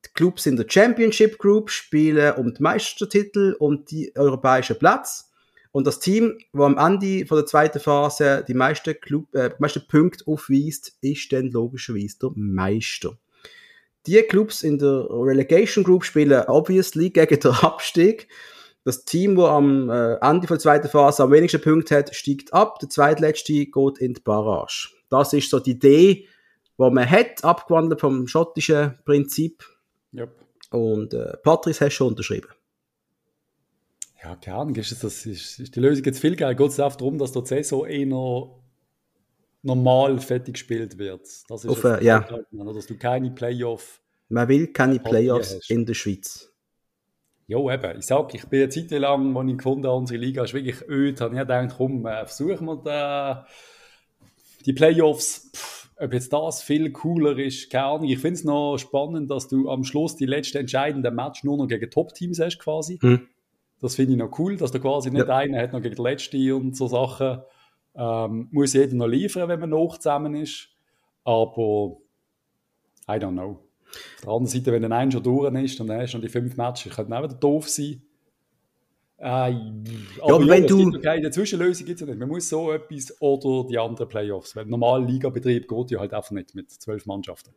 Die 0.06 0.10
Clubs 0.14 0.46
in 0.46 0.56
der 0.56 0.66
Championship 0.68 1.38
Group 1.38 1.70
spielen 1.70 2.34
um 2.36 2.52
die 2.54 2.62
Meistertitel 2.62 3.54
und 3.58 3.90
die 3.90 4.12
europäischen 4.16 4.78
Platz. 4.78 5.30
Und 5.72 5.86
das 5.86 5.98
Team, 5.98 6.38
das 6.52 6.62
am 6.62 6.78
Ende 6.78 7.26
von 7.26 7.36
der 7.36 7.46
zweiten 7.46 7.80
Phase 7.80 8.44
die 8.46 8.54
meisten, 8.54 8.94
Club, 9.00 9.34
äh, 9.34 9.50
die 9.50 9.56
meisten 9.58 9.86
Punkte 9.88 10.24
aufweist, 10.26 10.96
ist 11.00 11.32
dann 11.32 11.50
logischerweise 11.50 12.16
der 12.22 12.30
Meister. 12.34 13.18
Die 14.06 14.23
Clubs 14.23 14.62
in 14.62 14.78
der 14.78 15.06
Relegation 15.11 15.84
Group 15.84 16.04
spielen 16.04 16.44
obviously 16.46 17.11
gegen 17.11 17.40
den 17.40 17.52
Abstieg. 17.52 18.28
Das 18.84 19.06
Team, 19.06 19.37
das 19.37 19.49
am 19.49 19.88
äh, 19.88 20.16
Ende 20.16 20.46
der 20.46 20.58
zweiten 20.58 20.88
Phase 20.88 21.23
am 21.23 21.32
wenigsten 21.32 21.61
Punkte 21.61 21.96
hat, 21.96 22.14
steigt 22.14 22.52
ab. 22.52 22.78
Der 22.80 22.90
zweitletzte 22.90 23.66
geht 23.66 23.99
in 23.99 24.12
die 24.12 24.20
Barrage. 24.20 24.90
Das 25.08 25.32
ist 25.32 25.49
so 25.49 25.58
die 25.58 25.70
Idee, 25.70 26.26
die 26.78 26.90
man 26.90 27.08
hat, 27.08 27.42
abgewandelt 27.44 28.00
vom 28.00 28.26
schottischen 28.26 28.99
Prinzip. 29.06 29.64
Yep. 30.12 30.30
Und 30.70 31.14
äh, 31.14 31.37
Patrice 31.42 31.87
hast 31.87 31.94
schon 31.94 32.08
unterschrieben. 32.08 32.49
Ja, 34.23 34.37
keine 34.37 34.56
Ahnung, 34.56 34.75
ist, 34.76 34.90
das, 35.04 35.26
ist, 35.26 35.61
ist 35.61 35.76
die 35.76 35.80
Lösung 35.80 36.04
jetzt 36.04 36.18
viel 36.18 36.37
geil? 36.37 36.54
Geht 36.54 36.70
es 36.70 36.80
einfach 36.80 36.96
darum, 36.96 37.18
dass 37.18 37.32
der 37.32 37.44
Saison 37.44 37.87
eh 37.87 38.04
noch 38.04 38.63
normal 39.64 40.18
fertig 40.21 40.54
gespielt 40.54 40.99
wird. 40.99 41.26
Das 41.49 41.64
ist 41.64 41.71
Auf, 41.71 41.85
äh, 41.85 42.04
ja. 42.04 42.26
dass 42.52 42.87
du 42.87 42.97
keine 42.97 43.30
Playoff. 43.30 44.00
Man 44.28 44.49
will 44.49 44.68
keine 44.68 44.99
Playoffs 44.99 45.68
in 45.68 45.85
der 45.87 45.94
Schweiz. 45.94 46.50
Ja, 47.47 47.59
eben. 47.59 47.99
Ich 47.99 48.06
sage, 48.06 48.37
ich 48.37 48.47
bin 48.47 48.62
eine 48.62 48.68
Zeit 48.71 48.90
lang, 48.90 49.37
als 49.37 49.50
ich 49.50 49.56
gefunden 49.59 49.87
habe, 49.87 49.97
unsere 49.97 50.18
Liga 50.18 50.44
ist 50.44 50.54
wirklich 50.54 50.80
öd, 50.88 51.21
habe 51.21 51.35
ich 51.35 51.40
gedacht, 51.40 51.75
komm, 51.76 52.06
äh, 52.06 52.25
versuchen 52.25 52.66
wir 52.66 52.76
da 52.76 53.47
die 54.64 54.73
Playoffs. 54.73 55.50
Pff, 55.54 55.90
ob 55.97 56.12
jetzt 56.12 56.33
das 56.33 56.62
viel 56.62 56.90
cooler 56.90 57.38
ist, 57.38 57.71
keine 57.71 57.85
Ahnung. 57.87 58.09
Ich 58.09 58.18
finde 58.18 58.35
es 58.35 58.44
noch 58.44 58.78
spannend, 58.78 59.30
dass 59.30 59.49
du 59.49 59.71
am 59.71 59.85
Schluss 59.85 60.16
die 60.16 60.26
letzte 60.26 60.59
entscheidende 60.59 61.11
Match 61.11 61.44
nur 61.44 61.56
noch 61.56 61.68
gegen 61.68 61.90
Top-Teams 61.90 62.40
hast, 62.40 62.59
quasi. 62.59 62.99
Hm. 63.00 63.28
Das 63.80 63.94
finde 63.94 64.12
ich 64.12 64.18
noch 64.18 64.38
cool, 64.38 64.56
dass 64.56 64.73
da 64.73 64.78
quasi 64.78 65.11
nicht 65.11 65.28
ja. 65.28 65.37
einer 65.37 65.61
hat 65.61 65.73
noch 65.73 65.83
gegen 65.83 65.94
die 65.94 66.02
letzte 66.02 66.56
und 66.56 66.76
so 66.76 66.88
Sachen. 66.88 67.42
Ähm, 67.96 68.48
muss 68.50 68.72
jeder 68.72 68.94
noch 68.94 69.06
liefern, 69.06 69.48
wenn 69.48 69.60
man 69.60 69.70
noch 69.70 69.98
zusammen 69.98 70.34
ist. 70.34 70.68
Aber 71.24 71.96
I 73.08 73.12
don't 73.12 73.32
know. 73.32 73.60
Auf 74.16 74.20
der 74.22 74.28
anderen 74.28 74.46
Seite, 74.46 74.72
wenn 74.72 74.82
dann 74.82 74.92
ein 74.92 75.12
schon 75.12 75.22
durch 75.22 75.54
ist 75.62 75.80
und 75.80 75.86
dann 75.86 76.00
hast 76.00 76.12
du 76.12 76.18
noch 76.18 76.24
die 76.24 76.30
fünf 76.30 76.56
Matches, 76.56 76.94
könnte 76.94 77.16
auch 77.16 77.22
wieder 77.22 77.34
doof 77.34 77.68
sein. 77.68 78.02
Äh, 79.18 79.26
aber 79.26 79.50
ja, 79.50 80.34
aber 80.34 80.48
wenn 80.48 80.66
du... 80.66 80.88
Okay, 80.88 81.08
eine 81.08 81.30
Zwischenlösung 81.30 81.86
gibt 81.86 82.00
es 82.00 82.06
ja 82.06 82.12
nicht. 82.12 82.18
Man 82.18 82.28
muss 82.28 82.48
so 82.48 82.72
etwas 82.72 83.14
oder 83.20 83.68
die 83.68 83.78
anderen 83.78 84.08
Playoffs. 84.08 84.56
Weil 84.56 84.66
normal 84.66 85.04
Ligabetrieb 85.04 85.68
geht 85.68 85.90
ja 85.92 86.00
halt 86.00 86.12
einfach 86.12 86.32
nicht 86.32 86.54
mit 86.54 86.70
zwölf 86.70 87.06
Mannschaften. 87.06 87.52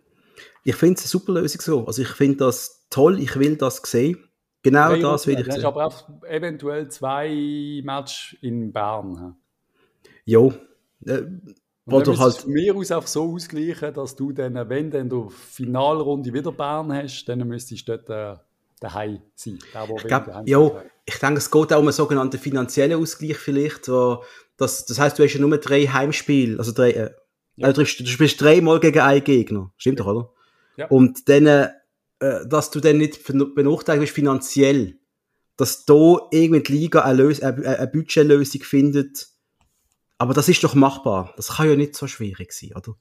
Ich 0.63 0.75
finde 0.75 0.95
es 0.95 1.01
eine 1.01 1.07
super 1.07 1.33
Lösung 1.33 1.61
so. 1.61 1.85
Also 1.85 2.03
ich 2.03 2.09
finde 2.09 2.37
das 2.37 2.85
toll, 2.89 3.19
ich 3.19 3.37
will 3.39 3.55
das 3.55 3.77
sehen. 3.77 4.23
Genau 4.61 4.93
ja, 4.93 5.01
das 5.01 5.25
will 5.25 5.39
ich 5.39 5.51
sehen. 5.51 5.65
aber 5.65 5.87
auch 5.87 6.23
eventuell 6.23 6.89
zwei 6.89 7.81
Matches 7.83 8.37
in 8.41 8.71
Bern. 8.71 9.35
Ja. 10.27 10.47
Äh, 11.05 11.23
und 11.85 12.07
oder 12.07 12.19
halt 12.19 12.35
von 12.35 12.51
mir 12.51 12.75
aus 12.75 12.91
auch 12.91 13.07
so 13.07 13.33
ausgleichen, 13.33 13.93
dass 13.93 14.15
du 14.15 14.33
dann, 14.33 14.55
wenn 14.69 14.91
du 14.91 14.97
in 14.97 15.09
der 15.09 15.29
Finalrunde 15.29 16.33
wieder 16.33 16.51
Bern 16.51 16.91
hast, 16.91 17.25
dann 17.25 17.47
müsstest 17.47 17.87
du 17.87 17.97
dort 17.97 18.09
äh, 18.09 18.37
daheim 18.81 19.21
sein. 19.35 19.57
Der, 19.73 19.87
ich 19.95 20.03
glaub, 20.03 20.45
ja, 20.45 20.83
ich 21.05 21.17
denke, 21.17 21.37
es 21.37 21.49
geht 21.49 21.71
auch 21.71 21.79
um 21.79 21.85
einen 21.85 21.93
sogenannten 21.93 22.37
finanziellen 22.37 23.01
Ausgleich 23.01 23.37
vielleicht. 23.37 23.87
Wo 23.87 24.21
das, 24.57 24.85
das 24.85 24.99
heißt, 24.99 25.17
du 25.17 25.23
hast 25.23 25.33
ja 25.33 25.39
nur 25.39 25.57
drei 25.59 25.85
Heimspiele, 25.85 26.59
also 26.59 26.73
drei, 26.73 26.91
äh, 26.91 27.11
ja. 27.55 27.67
also 27.67 27.83
du, 27.83 28.03
du 28.03 28.09
spielst 28.09 28.41
dreimal 28.41 28.81
gegen 28.81 28.99
einen 28.99 29.23
Gegner. 29.23 29.71
Stimmt 29.77 30.01
doch, 30.01 30.07
oder? 30.07 30.29
Ja. 30.75 30.87
Und 30.87 31.29
dann, 31.29 31.47
äh, 31.47 32.45
dass 32.45 32.69
du 32.69 32.81
dann 32.81 32.97
nicht 32.97 33.23
benachteiligt 33.55 34.01
bist 34.01 34.15
finanziell, 34.15 34.97
dass 35.55 35.85
da 35.85 36.17
irgendwie 36.31 36.63
die 36.63 36.73
Liga 36.73 37.01
eine, 37.03 37.23
Lös 37.23 37.41
eine, 37.41 37.65
eine 37.65 37.87
Budgetlösung 37.87 38.61
findet, 38.63 39.36
aber 40.17 40.33
das 40.33 40.49
ist 40.49 40.63
doch 40.63 40.73
machbar. 40.73 41.33
Das 41.35 41.55
kann 41.55 41.69
ja 41.69 41.75
nicht 41.75 41.95
so 41.95 42.07
schwierig 42.07 42.51
sein, 42.51 42.71
oder? 42.75 42.95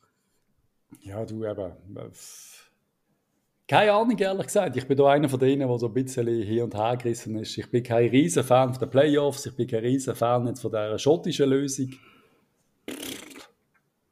Ja, 1.00 1.24
du 1.24 1.44
eben. 1.44 1.72
Keine 3.68 3.92
Ahnung, 3.92 4.16
ehrlich 4.18 4.46
gesagt. 4.46 4.76
Ich 4.76 4.86
bin 4.86 4.96
da 4.96 5.08
einer 5.08 5.28
von 5.28 5.40
denen, 5.40 5.66
der 5.66 5.78
so 5.78 5.86
ein 5.86 5.94
bisschen 5.94 6.26
hier 6.26 6.64
und 6.64 6.74
her 6.74 6.96
gerissen 6.96 7.36
ist. 7.38 7.58
Ich 7.58 7.68
bin 7.70 7.82
kein 7.82 8.08
riesen 8.10 8.44
Fan 8.44 8.72
von 8.72 8.80
den 8.80 8.90
Playoffs. 8.90 9.46
Ich 9.46 9.56
bin 9.56 9.66
kein 9.66 9.80
riesen 9.80 10.14
Fan 10.14 10.46
jetzt 10.46 10.60
von 10.60 10.70
dieser 10.70 10.98
schottischen 10.98 11.50
Lösung. 11.50 11.90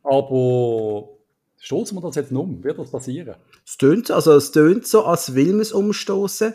Aber 0.02 1.08
stoßen 1.58 1.96
wir 1.96 2.02
das 2.02 2.16
jetzt 2.16 2.32
um? 2.32 2.64
Wird 2.64 2.78
das 2.78 2.90
passieren? 2.90 3.37
Es 3.64 3.78
tönt, 3.78 4.11
also 4.11 4.32
es 4.32 4.50
tönt 4.50 4.87
so, 4.87 5.04
als 5.04 5.34
will 5.34 5.52
man 5.52 5.61
es 5.61 5.73
umstoßen. 5.73 6.54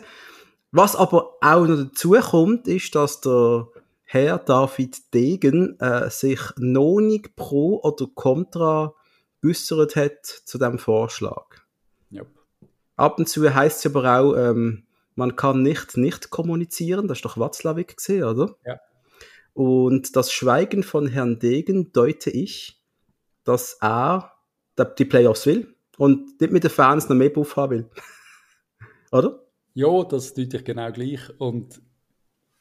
Was 0.72 0.94
aber 0.94 1.36
auch 1.40 1.66
noch 1.66 1.84
dazu 1.84 2.12
kommt, 2.12 2.68
ist, 2.68 2.94
dass 2.94 3.20
der 3.22 3.66
Herr 4.12 4.38
David 4.38 5.14
Degen 5.14 5.78
äh, 5.78 6.10
sich 6.10 6.40
noch 6.56 6.98
nicht 6.98 7.36
pro 7.36 7.80
oder 7.84 8.08
contra 8.12 8.92
geäußert 9.40 9.94
hat 9.94 10.26
zu 10.26 10.58
dem 10.58 10.80
Vorschlag. 10.80 11.46
Yep. 12.10 12.26
Ab 12.96 13.20
und 13.20 13.28
zu 13.28 13.54
heißt 13.54 13.78
es 13.78 13.94
aber 13.94 14.18
auch, 14.18 14.34
ähm, 14.34 14.82
man 15.14 15.36
kann 15.36 15.62
nicht 15.62 15.96
nicht 15.96 16.30
kommunizieren. 16.30 17.06
Das 17.06 17.18
ist 17.18 17.24
doch 17.24 17.38
Watzlawick 17.38 17.98
gesehen, 17.98 18.24
oder? 18.24 18.56
Ja. 18.66 18.80
Und 19.52 20.16
das 20.16 20.32
Schweigen 20.32 20.82
von 20.82 21.06
Herrn 21.06 21.38
Degen 21.38 21.92
deute 21.92 22.30
ich, 22.30 22.82
dass 23.44 23.78
er 23.80 24.32
die 24.98 25.04
Playoffs 25.04 25.46
will 25.46 25.76
und 25.98 26.40
nicht 26.40 26.52
mit 26.52 26.64
den 26.64 26.72
Fans 26.72 27.08
noch 27.08 27.14
mehr 27.14 27.30
Buff 27.30 27.54
haben 27.54 27.70
will. 27.70 27.90
oder? 29.12 29.38
Ja, 29.74 30.02
das 30.02 30.34
deute 30.34 30.56
ich 30.56 30.64
genau 30.64 30.90
gleich. 30.90 31.20
Und 31.38 31.80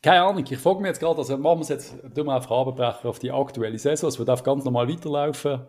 keine 0.02 0.22
Ahnung, 0.22 0.46
ich 0.48 0.58
frage 0.58 0.80
mich 0.80 0.88
jetzt 0.88 1.00
gerade, 1.00 1.18
also 1.18 1.38
machen 1.38 1.60
wir 1.60 1.64
es 1.64 1.70
jetzt, 1.70 1.96
tun 2.16 2.26
wir 2.28 2.36
einfach 2.36 2.52
runterbrechen 2.52 3.10
auf 3.10 3.20
die 3.20 3.32
aktuelle 3.32 3.78
Saison, 3.78 4.10
es 4.10 4.20
wird 4.20 4.30
auf 4.30 4.44
ganz 4.44 4.64
normal 4.64 4.88
weiterlaufen. 4.88 5.62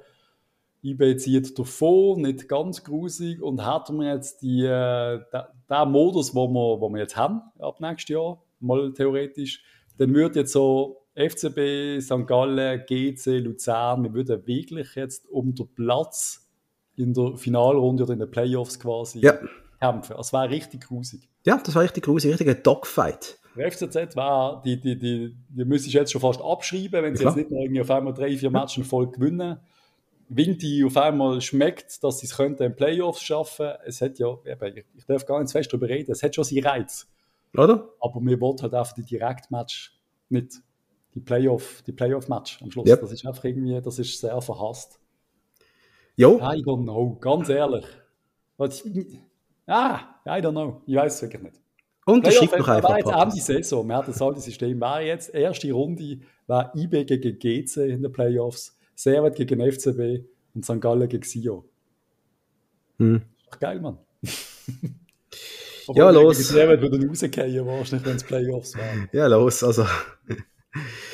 IB 0.82 1.16
zieht 1.18 1.58
davon, 1.58 2.22
nicht 2.22 2.48
ganz 2.48 2.82
grusig 2.82 3.42
und 3.42 3.66
hätten 3.66 3.98
wir 3.98 4.14
jetzt 4.14 4.40
die, 4.40 4.64
äh, 4.64 5.20
den 5.68 5.90
Modus, 5.90 6.34
wo 6.34 6.48
wir, 6.48 6.80
wo 6.80 6.88
wir 6.88 7.00
jetzt 7.00 7.16
haben, 7.16 7.42
ab 7.58 7.80
nächstes 7.80 8.14
Jahr, 8.14 8.42
mal 8.60 8.92
theoretisch, 8.94 9.62
dann 9.98 10.14
würde 10.14 10.40
jetzt 10.40 10.52
so 10.52 11.02
FCB, 11.14 12.00
St. 12.00 12.26
Gallen, 12.26 12.82
GC, 12.86 13.40
Luzern, 13.40 14.04
wir 14.04 14.14
würden 14.14 14.46
wirklich 14.46 14.94
jetzt 14.94 15.28
um 15.28 15.54
den 15.54 15.68
Platz 15.74 16.48
in 16.96 17.12
der 17.12 17.36
Finalrunde 17.36 18.04
oder 18.04 18.12
in 18.14 18.20
den 18.20 18.30
Playoffs 18.30 18.78
quasi 18.78 19.20
ja. 19.20 19.34
kämpfen. 19.80 20.16
Das 20.16 20.32
wäre 20.32 20.48
richtig 20.48 20.86
grusig. 20.86 21.28
Ja, 21.44 21.60
das 21.62 21.74
war 21.74 21.82
richtig 21.82 22.04
grusig, 22.04 22.30
richtiger 22.30 22.54
Dogfight. 22.54 23.39
Der 23.56 23.70
FCZ 23.70 24.16
war, 24.16 24.62
die, 24.62 24.80
die, 24.80 24.96
die, 24.96 25.36
die 25.48 25.64
müsste 25.64 25.88
ich 25.88 25.94
jetzt 25.94 26.12
schon 26.12 26.20
fast 26.20 26.40
abschreiben, 26.40 27.02
wenn 27.02 27.16
sie 27.16 27.24
ja. 27.24 27.30
jetzt 27.30 27.36
nicht 27.36 27.50
noch 27.50 27.60
irgendwie 27.60 27.80
auf 27.80 27.90
einmal 27.90 28.14
drei, 28.14 28.36
vier 28.36 28.50
Matches 28.50 28.86
voll 28.86 29.10
gewinnen. 29.10 29.58
Wenn 30.28 30.56
die 30.56 30.84
auf 30.84 30.96
einmal 30.96 31.40
schmeckt, 31.40 32.04
dass 32.04 32.20
sie 32.20 32.26
es 32.26 32.36
könnten 32.36 32.62
in 32.62 32.76
Playoffs 32.76 33.22
schaffen, 33.22 33.72
es 33.84 34.00
hat 34.00 34.18
ja, 34.20 34.36
eben, 34.46 34.84
ich 34.96 35.04
darf 35.04 35.26
gar 35.26 35.40
nicht 35.40 35.50
fest 35.50 35.72
darüber 35.72 35.88
reden, 35.88 36.12
es 36.12 36.22
hat 36.22 36.34
schon 36.34 36.44
seinen 36.44 36.64
Reiz. 36.64 37.08
Oder? 37.54 37.88
Aber 38.00 38.20
mir 38.20 38.40
wollen 38.40 38.60
halt 38.62 38.72
einfach 38.74 38.92
die 38.92 39.02
Direktmatch 39.02 39.98
nicht 40.28 40.62
die 41.14 41.20
Playoff, 41.20 41.82
die 41.86 41.92
Playoff-Match 41.92 42.62
am 42.62 42.70
Schluss. 42.70 42.88
Yep. 42.88 43.00
Das 43.00 43.12
ist 43.12 43.26
einfach 43.26 43.44
irgendwie, 43.44 43.80
das 43.80 43.98
ist 43.98 44.20
sehr 44.20 44.40
verhasst. 44.40 45.00
Jo. 46.16 46.36
I 46.38 46.62
don't 46.62 46.82
know, 46.82 47.16
ganz 47.20 47.48
ehrlich. 47.48 47.84
Ah, 49.66 50.00
I 50.26 50.40
don't 50.40 50.52
know, 50.52 50.82
ich 50.86 50.94
weiß 50.94 51.14
es 51.16 51.22
wirklich 51.22 51.42
nicht. 51.42 51.60
Unterschied 52.06 52.50
doch 52.52 52.68
einfach. 52.68 52.96
jetzt 52.96 53.12
Ende 53.12 53.36
Saison. 53.36 53.86
Wir 53.86 53.96
hatten 53.96 54.12
das 54.12 54.22
alte 54.22 54.40
System. 54.40 54.80
War 54.80 55.02
jetzt 55.02 55.34
erste 55.34 55.70
Runde 55.72 56.20
war 56.46 56.74
IB 56.74 57.04
gegen 57.04 57.38
GC 57.38 57.76
in 57.88 58.02
den 58.02 58.12
Playoffs, 58.12 58.76
Servet 58.94 59.36
gegen 59.36 59.60
FCB 59.60 60.24
und 60.54 60.64
St. 60.64 60.80
Gallen 60.80 61.08
gegen 61.08 61.22
Sio. 61.22 61.64
Hm. 62.98 63.22
Ach, 63.50 63.58
geil, 63.60 63.80
Mann. 63.80 63.98
ja, 65.94 66.10
los. 66.10 66.38
Servet 66.38 66.80
würde 66.80 67.06
rausgehen, 67.06 67.66
wahrscheinlich, 67.66 68.06
wenn 68.06 68.16
es 68.16 68.24
Playoffs 68.24 68.76
waren. 68.76 69.08
Ja, 69.12 69.26
los. 69.28 69.62
Also. 69.62 69.86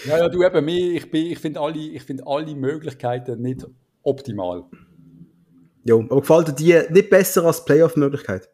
ja, 0.06 0.18
ja, 0.18 0.28
du 0.28 0.42
eben. 0.42 0.68
Ich, 0.68 1.12
ich 1.12 1.38
finde 1.38 1.60
alle, 1.60 2.00
find 2.00 2.26
alle 2.26 2.54
Möglichkeiten 2.54 3.42
nicht 3.42 3.66
optimal. 4.02 4.64
Ja, 5.84 5.94
aber 5.94 6.20
gefällt 6.20 6.58
dir 6.58 6.84
die 6.88 6.92
nicht 6.94 7.10
besser 7.10 7.44
als 7.44 7.64
Playoff-Möglichkeit? 7.64 8.48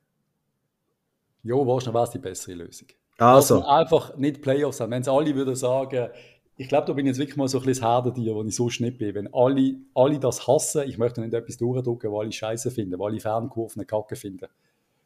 Ja, 1.42 1.54
wahrscheinlich 1.54 1.94
wäre 1.94 2.04
es 2.04 2.10
die 2.10 2.18
bessere 2.18 2.54
Lösung. 2.54 2.88
Also. 3.18 3.64
einfach 3.64 4.16
nicht 4.16 4.42
Playoffs 4.42 4.80
haben. 4.80 4.90
Wenn 4.90 5.02
es 5.02 5.08
alle 5.08 5.34
würden 5.34 5.54
sagen, 5.54 6.08
ich 6.56 6.68
glaube, 6.68 6.86
da 6.86 6.92
bin 6.92 7.06
ich 7.06 7.10
jetzt 7.10 7.18
wirklich 7.18 7.36
mal 7.36 7.48
so 7.48 7.58
ein 7.58 7.64
bisschen 7.64 7.82
das 7.82 7.90
Herdentier, 7.90 8.34
wo 8.34 8.42
ich 8.42 8.54
so 8.54 8.68
schnipp 8.68 8.98
bin. 8.98 9.14
Wenn 9.14 9.32
alle, 9.32 9.76
alle 9.94 10.18
das 10.18 10.46
hassen, 10.46 10.82
ich 10.88 10.98
möchte 10.98 11.20
nicht 11.20 11.34
etwas 11.34 11.56
durchdrücken, 11.56 12.10
wo 12.10 12.20
alle 12.20 12.32
Scheiße 12.32 12.70
finden, 12.70 12.98
wo 12.98 13.06
alle 13.06 13.20
Fernkurven 13.20 13.86
Kacke 13.86 14.16
finden, 14.16 14.48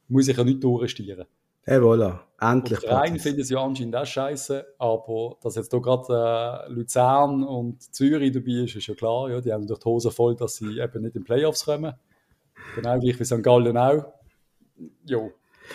muss 0.08 0.28
ich 0.28 0.36
ja 0.36 0.44
nicht 0.44 0.62
durchstieren. 0.62 1.26
Hey, 1.62 1.78
voilà. 1.80 2.20
Endlich. 2.40 2.78
Rein 2.88 3.18
finden 3.18 3.42
sie 3.42 3.56
anscheinend 3.56 3.96
auch 3.96 4.06
scheiße, 4.06 4.64
aber 4.78 5.36
dass 5.42 5.56
jetzt 5.56 5.72
hier 5.72 5.80
gerade 5.80 6.66
äh, 6.68 6.72
Luzern 6.72 7.42
und 7.42 7.82
Zürich 7.92 8.30
dabei 8.32 8.64
ist, 8.64 8.76
ist 8.76 8.86
ja 8.86 8.94
klar. 8.94 9.30
Ja, 9.30 9.40
die 9.40 9.52
haben 9.52 9.66
durch 9.66 9.80
die 9.80 9.84
Hose 9.84 10.12
voll, 10.12 10.36
dass 10.36 10.56
sie 10.56 10.78
eben 10.78 11.02
nicht 11.02 11.16
in 11.16 11.22
die 11.22 11.26
Playoffs 11.26 11.64
kommen. 11.64 11.92
Genau 12.76 12.98
gleich 13.00 13.18
wie 13.18 13.24
St. 13.24 13.42
Gallen 13.42 13.76
auch. 13.76 14.04
Jo. 15.06 15.32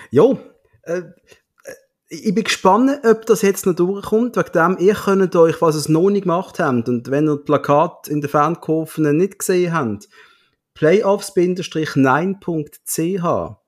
Jo, 0.10 0.39
äh, 0.83 1.00
äh, 1.00 1.03
ich 2.10 2.36
bin 2.36 2.43
gespannt, 2.43 3.05
ob 3.05 3.25
das 3.25 3.41
jetzt 3.41 3.65
noch 3.65 3.75
durchkommt. 3.75 4.36
Wegen 4.36 4.51
dem, 4.53 4.77
ihr 4.79 4.95
könnt 4.95 5.36
euch, 5.36 5.62
was 5.62 5.88
ihr 5.88 5.91
noch 5.91 6.10
nicht 6.10 6.24
gemacht 6.24 6.60
habt, 6.60 6.89
und 6.89 7.10
wenn 7.10 7.27
ihr 7.27 7.38
das 7.38 7.45
Plakat 7.45 8.07
in 8.07 8.21
der 8.21 8.29
Fankurven 8.29 9.17
nicht 9.17 9.39
gesehen 9.39 9.74
habt, 9.74 10.10
playoffs-9.ch 10.75 13.62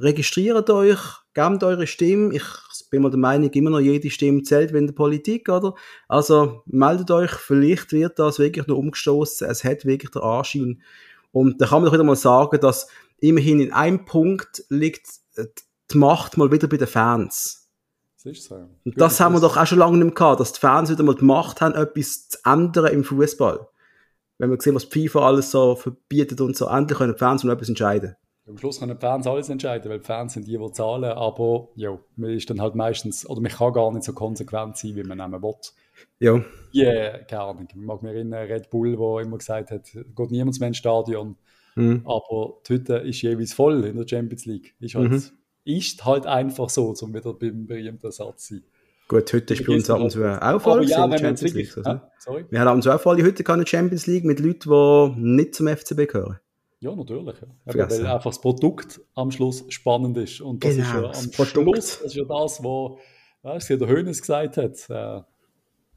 registriert 0.00 0.70
euch, 0.70 0.98
gebt 1.34 1.62
eure 1.62 1.86
Stimme. 1.86 2.34
Ich 2.34 2.44
bin 2.90 3.02
mir 3.02 3.10
der 3.10 3.18
Meinung, 3.18 3.50
immer 3.50 3.70
noch 3.70 3.80
jede 3.80 4.10
Stimme 4.10 4.42
zählt 4.42 4.72
in 4.72 4.86
der 4.86 4.94
Politik, 4.94 5.48
oder? 5.48 5.74
Also 6.08 6.62
meldet 6.66 7.10
euch, 7.10 7.30
vielleicht 7.30 7.92
wird 7.92 8.18
das 8.18 8.38
wirklich 8.38 8.66
noch 8.66 8.78
umgestoßen. 8.78 9.48
Es 9.48 9.64
hat 9.64 9.84
wirklich 9.84 10.10
der 10.10 10.22
Anschein. 10.22 10.82
Und 11.32 11.60
da 11.60 11.66
kann 11.66 11.82
man 11.82 11.86
doch 11.86 11.92
wieder 11.92 12.04
mal 12.04 12.16
sagen, 12.16 12.58
dass 12.60 12.88
immerhin 13.20 13.60
in 13.60 13.72
einem 13.72 14.04
Punkt 14.04 14.64
liegt 14.68 15.06
die 15.36 15.98
Macht 15.98 16.36
mal 16.36 16.50
wieder 16.50 16.68
bei 16.68 16.76
den 16.76 16.86
Fans. 16.86 17.68
Das 18.22 18.26
ist 18.26 18.44
so. 18.44 18.54
Und 18.84 19.00
das 19.00 19.18
haben 19.18 19.34
wir 19.34 19.40
doch 19.40 19.56
auch 19.56 19.66
schon 19.66 19.78
lange 19.78 19.96
nicht 19.96 20.04
mehr 20.04 20.14
gehabt, 20.14 20.40
dass 20.40 20.52
die 20.52 20.60
Fans 20.60 20.90
wieder 20.90 21.02
mal 21.02 21.14
die 21.14 21.24
Macht 21.24 21.60
haben, 21.60 21.74
etwas 21.74 22.28
zu 22.28 22.38
ändern 22.44 22.92
im 22.92 23.04
Fußball. 23.04 23.66
Wenn 24.38 24.50
wir 24.50 24.60
sehen, 24.60 24.74
was 24.74 24.84
FIFA 24.84 25.26
alles 25.26 25.50
so 25.50 25.74
verbietet 25.74 26.40
und 26.40 26.56
so, 26.56 26.66
endlich 26.66 26.98
können 26.98 27.12
die 27.12 27.18
Fans 27.18 27.44
mal 27.44 27.52
etwas 27.52 27.68
entscheiden. 27.68 28.16
Am 28.46 28.58
Schluss 28.58 28.80
können 28.80 28.94
die 28.94 29.00
Fans 29.00 29.26
alles 29.26 29.48
entscheiden, 29.48 29.90
weil 29.90 30.00
die 30.00 30.04
Fans 30.04 30.32
sind 30.32 30.46
die, 30.46 30.58
die 30.58 30.72
zahlen. 30.72 31.12
Aber 31.12 31.68
ja, 31.76 31.98
man 32.16 32.30
ist 32.30 32.50
dann 32.50 32.60
halt 32.60 32.74
meistens, 32.74 33.28
oder 33.28 33.40
man 33.40 33.52
kann 33.52 33.72
gar 33.72 33.92
nicht 33.92 34.04
so 34.04 34.12
konsequent 34.12 34.76
sein, 34.76 34.96
wie 34.96 35.04
man 35.04 35.18
nehmen 35.18 35.42
will. 35.42 35.54
Ja. 36.18 36.42
Yeah, 36.74 37.18
keine 37.24 37.42
Ahnung. 37.42 37.68
Ich 37.70 37.76
mag 37.76 38.02
mich 38.02 38.12
erinnern, 38.12 38.46
Red 38.46 38.70
Bull, 38.70 38.96
der 38.96 39.24
immer 39.24 39.38
gesagt 39.38 39.70
hat, 39.70 39.84
geht 39.92 40.30
niemand 40.30 40.58
mehr 40.58 40.68
ins 40.68 40.78
Stadion. 40.78 41.36
Mhm. 41.76 42.02
Aber 42.04 42.60
die 42.66 42.74
Hütte 42.74 42.96
ist 42.96 43.22
jeweils 43.22 43.52
voll 43.52 43.84
in 43.84 43.96
der 43.96 44.06
Champions 44.06 44.46
League. 44.46 44.74
Ist 44.80 44.94
halt, 44.94 45.10
mhm. 45.10 45.22
ist 45.64 46.04
halt 46.04 46.26
einfach 46.26 46.68
so, 46.68 46.94
um 47.00 47.14
wieder 47.14 47.32
beim 47.34 47.66
berühmten 47.66 48.10
Satz 48.10 48.46
zu 48.46 48.54
sein. 48.54 48.64
Gut, 49.08 49.32
heute 49.32 49.54
ist 49.54 49.66
bei 49.66 49.74
uns 49.74 49.90
ab 49.90 50.00
und 50.00 50.10
zu 50.10 50.24
auch 50.24 50.60
voll 50.60 50.88
ja, 50.88 51.04
in 51.04 51.10
der 51.10 51.18
Champions 51.18 51.52
League. 51.52 51.76
Also. 51.76 51.90
Ah, 51.90 52.10
sorry? 52.18 52.44
Wir 52.48 52.60
haben 52.60 52.68
ab 52.68 52.74
und 52.76 52.82
zu 52.82 52.94
auch 52.94 53.00
volle 53.00 53.24
heute 53.24 53.42
in 53.42 53.58
der 53.58 53.66
Champions 53.66 54.06
League 54.06 54.24
mit 54.24 54.38
Leuten, 54.38 54.70
die 54.70 55.20
nicht 55.20 55.54
zum 55.56 55.66
FCB 55.66 56.06
gehören. 56.06 56.38
Ja, 56.78 56.94
natürlich. 56.94 57.36
Ja. 57.40 57.74
Weil 57.74 58.06
einfach 58.06 58.30
das 58.30 58.40
Produkt 58.40 59.00
am 59.14 59.32
Schluss 59.32 59.64
spannend 59.68 60.16
ist. 60.16 60.40
Und 60.40 60.64
das 60.64 60.76
genau, 60.76 61.10
ist 61.10 61.16
ja 61.16 61.24
am 61.24 61.30
Produkt. 61.32 61.50
Schluss, 61.50 61.98
das 61.98 62.06
ist 62.06 62.14
ja 62.14 62.24
das, 62.24 62.62
was 62.62 63.66
der 63.66 63.88
Hönes 63.88 64.20
gesagt 64.20 64.56
hat. 64.56 64.88
Äh, 64.88 65.22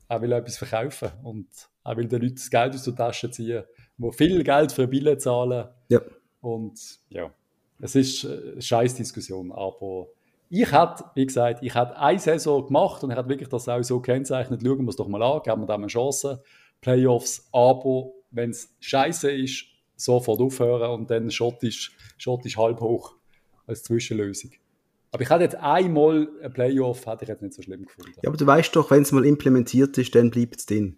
er 0.10 0.22
will 0.22 0.32
etwas 0.32 0.58
verkaufen 0.58 1.10
und 1.24 1.48
er 1.84 1.98
will 1.98 2.08
den 2.08 2.22
Leuten 2.22 2.36
das 2.36 2.50
Geld 2.50 2.74
aus 2.74 2.84
der 2.84 2.96
Tasche 2.96 3.32
ziehen, 3.32 3.64
wo 3.98 4.12
viel 4.12 4.44
Geld 4.44 4.72
für 4.72 4.88
Bille 4.88 5.18
zahlen. 5.18 5.68
Ja. 5.90 6.02
Und 6.42 7.00
ja, 7.10 7.32
es 7.80 7.96
ist 7.96 8.26
eine 8.26 8.62
scheiß 8.62 8.96
Diskussion, 8.96 9.52
aber 9.52 10.08
ich 10.50 10.72
hätte, 10.72 11.06
wie 11.16 11.26
gesagt, 11.26 11.64
ich 11.64 11.74
hätte 11.74 11.98
eine 11.98 12.20
Saison 12.20 12.66
gemacht 12.66 13.04
und 13.04 13.12
ich 13.12 13.18
hätte 13.18 13.30
wirklich 13.30 13.50
das 13.50 13.68
auch 13.68 13.82
so 13.82 14.00
kennzeichnet, 14.00 14.62
schauen 14.64 14.84
wir 14.84 14.90
es 14.90 14.96
doch 14.96 15.08
mal 15.08 15.24
an, 15.24 15.42
geben 15.44 15.62
wir 15.62 15.66
da 15.66 15.76
eine 15.76 15.88
Chance, 15.88 16.44
Playoffs, 16.82 17.48
aber 17.52 18.12
wenn 18.30 18.52
es 18.52 18.76
scheiße 18.80 19.32
ist, 19.32 19.66
sofort 19.96 20.42
aufhören 20.42 20.92
und 20.92 21.10
dann 21.10 21.32
schottisch, 21.32 21.96
schottisch 22.18 22.58
halb 22.58 22.82
hoch 22.82 23.16
als 23.66 23.84
Zwischenlösung. 23.84 24.52
Aber 25.12 25.22
ich 25.24 25.30
hätte 25.30 25.44
jetzt 25.44 25.56
einmal 25.56 26.28
ein 26.42 26.52
Playoff, 26.52 27.06
hätte 27.06 27.24
ich 27.24 27.30
jetzt 27.30 27.42
nicht 27.42 27.54
so 27.54 27.62
schlimm 27.62 27.86
gefunden. 27.86 28.14
Ja, 28.22 28.30
aber 28.30 28.38
du 28.38 28.46
weißt 28.46 28.76
doch, 28.76 28.90
wenn 28.92 29.04
es 29.04 29.12
mal 29.12 29.26
implementiert 29.26 29.98
ist, 29.98 30.16
dann 30.16 30.32
bleibt 30.32 30.58
es 30.58 30.66
drin. 30.66 30.98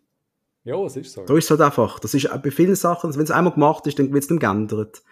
Ja, 0.66 0.84
es 0.84 0.98
ist 0.98 1.14
so. 1.14 1.24
Da 1.24 1.38
ist 1.38 1.46
es 1.46 1.52
halt 1.52 1.62
einfach. 1.62 2.00
Das 2.00 2.14
ist 2.14 2.28
bei 2.44 2.52
vielen 2.52 2.76
Sachen, 2.76 3.14
wenn 3.14 3.22
es 3.22 3.32
einmal 3.32 3.54
gemacht 3.54 3.86
ist, 3.88 3.98
dann 4.00 4.12
wird 4.12 4.24
es 4.24 4.30
nicht 4.30 4.42
geändert. 4.42 5.04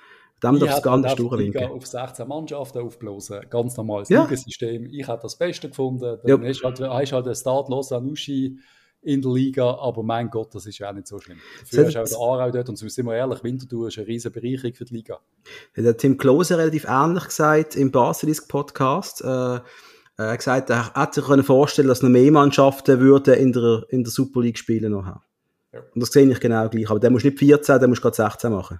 Dann 0.41 0.59
darf 0.59 0.77
es 0.77 0.83
gar 0.83 0.97
nicht 0.97 1.17
durchwinken. 1.17 1.71
auf 1.71 1.85
16 1.85 2.27
Mannschaften 2.27 2.79
aufblasen. 2.79 3.41
Ganz 3.49 3.77
normales 3.77 4.09
ja. 4.09 4.23
Ligasystem. 4.23 4.87
Ich 4.91 5.07
hätte 5.07 5.21
das 5.21 5.37
Beste 5.37 5.69
gefunden. 5.69 6.17
Dann 6.21 6.43
ja. 6.43 6.49
hast 6.49 6.59
du 6.59 6.65
halt, 6.65 6.81
hast 6.81 7.11
halt 7.13 7.25
einen 7.27 7.35
Start 7.35 7.69
los 7.69 7.91
an 7.93 8.09
Uschi 8.09 8.57
in 9.03 9.21
der 9.21 9.31
Liga, 9.31 9.75
aber 9.75 10.01
mein 10.01 10.29
Gott, 10.29 10.55
das 10.55 10.65
ist 10.65 10.79
ja 10.79 10.89
auch 10.89 10.93
nicht 10.93 11.07
so 11.07 11.19
schlimm. 11.19 11.37
Dafür 11.59 11.91
du 11.91 12.01
auch 12.01 12.05
den 12.05 12.15
Aarau 12.15 12.51
dort 12.51 12.69
und 12.69 12.77
sind 12.77 13.05
wir 13.05 13.15
ehrlich, 13.15 13.43
Winterthur 13.43 13.89
ist 13.89 13.97
eine 13.97 14.07
riesige 14.07 14.39
Bereicherung 14.39 14.73
für 14.73 14.85
die 14.85 14.95
Liga. 14.95 15.19
Hat 15.77 15.85
der 15.85 15.97
Tim 15.97 16.17
Klose 16.17 16.57
relativ 16.57 16.85
ähnlich 16.87 17.25
gesagt 17.25 17.75
im 17.75 17.91
Basilisk 17.91 18.47
Podcast. 18.47 19.21
Äh, 19.21 19.27
er 19.27 19.63
hat 20.17 20.37
gesagt, 20.37 20.69
er 20.69 20.93
hätte 20.93 21.15
sich 21.15 21.25
können 21.25 21.43
vorstellen 21.43 21.87
dass 21.87 22.01
noch 22.01 22.09
mehr 22.09 22.31
Mannschaften 22.31 22.99
würden 22.99 23.33
in 23.35 23.51
der, 23.51 23.85
in 23.89 24.03
der 24.03 24.11
Super 24.11 24.41
League 24.41 24.57
spielen 24.57 24.93
nachher. 24.93 25.21
Ja. 25.73 25.79
Und 25.93 26.01
das 26.01 26.11
sehe 26.11 26.29
ich 26.29 26.39
genau 26.39 26.69
gleich. 26.69 26.89
Aber 26.89 26.99
der 26.99 27.09
muss 27.09 27.23
nicht 27.23 27.39
14, 27.39 27.79
der 27.79 27.87
muss 27.87 28.01
gerade 28.01 28.15
16 28.15 28.51
machen. 28.51 28.79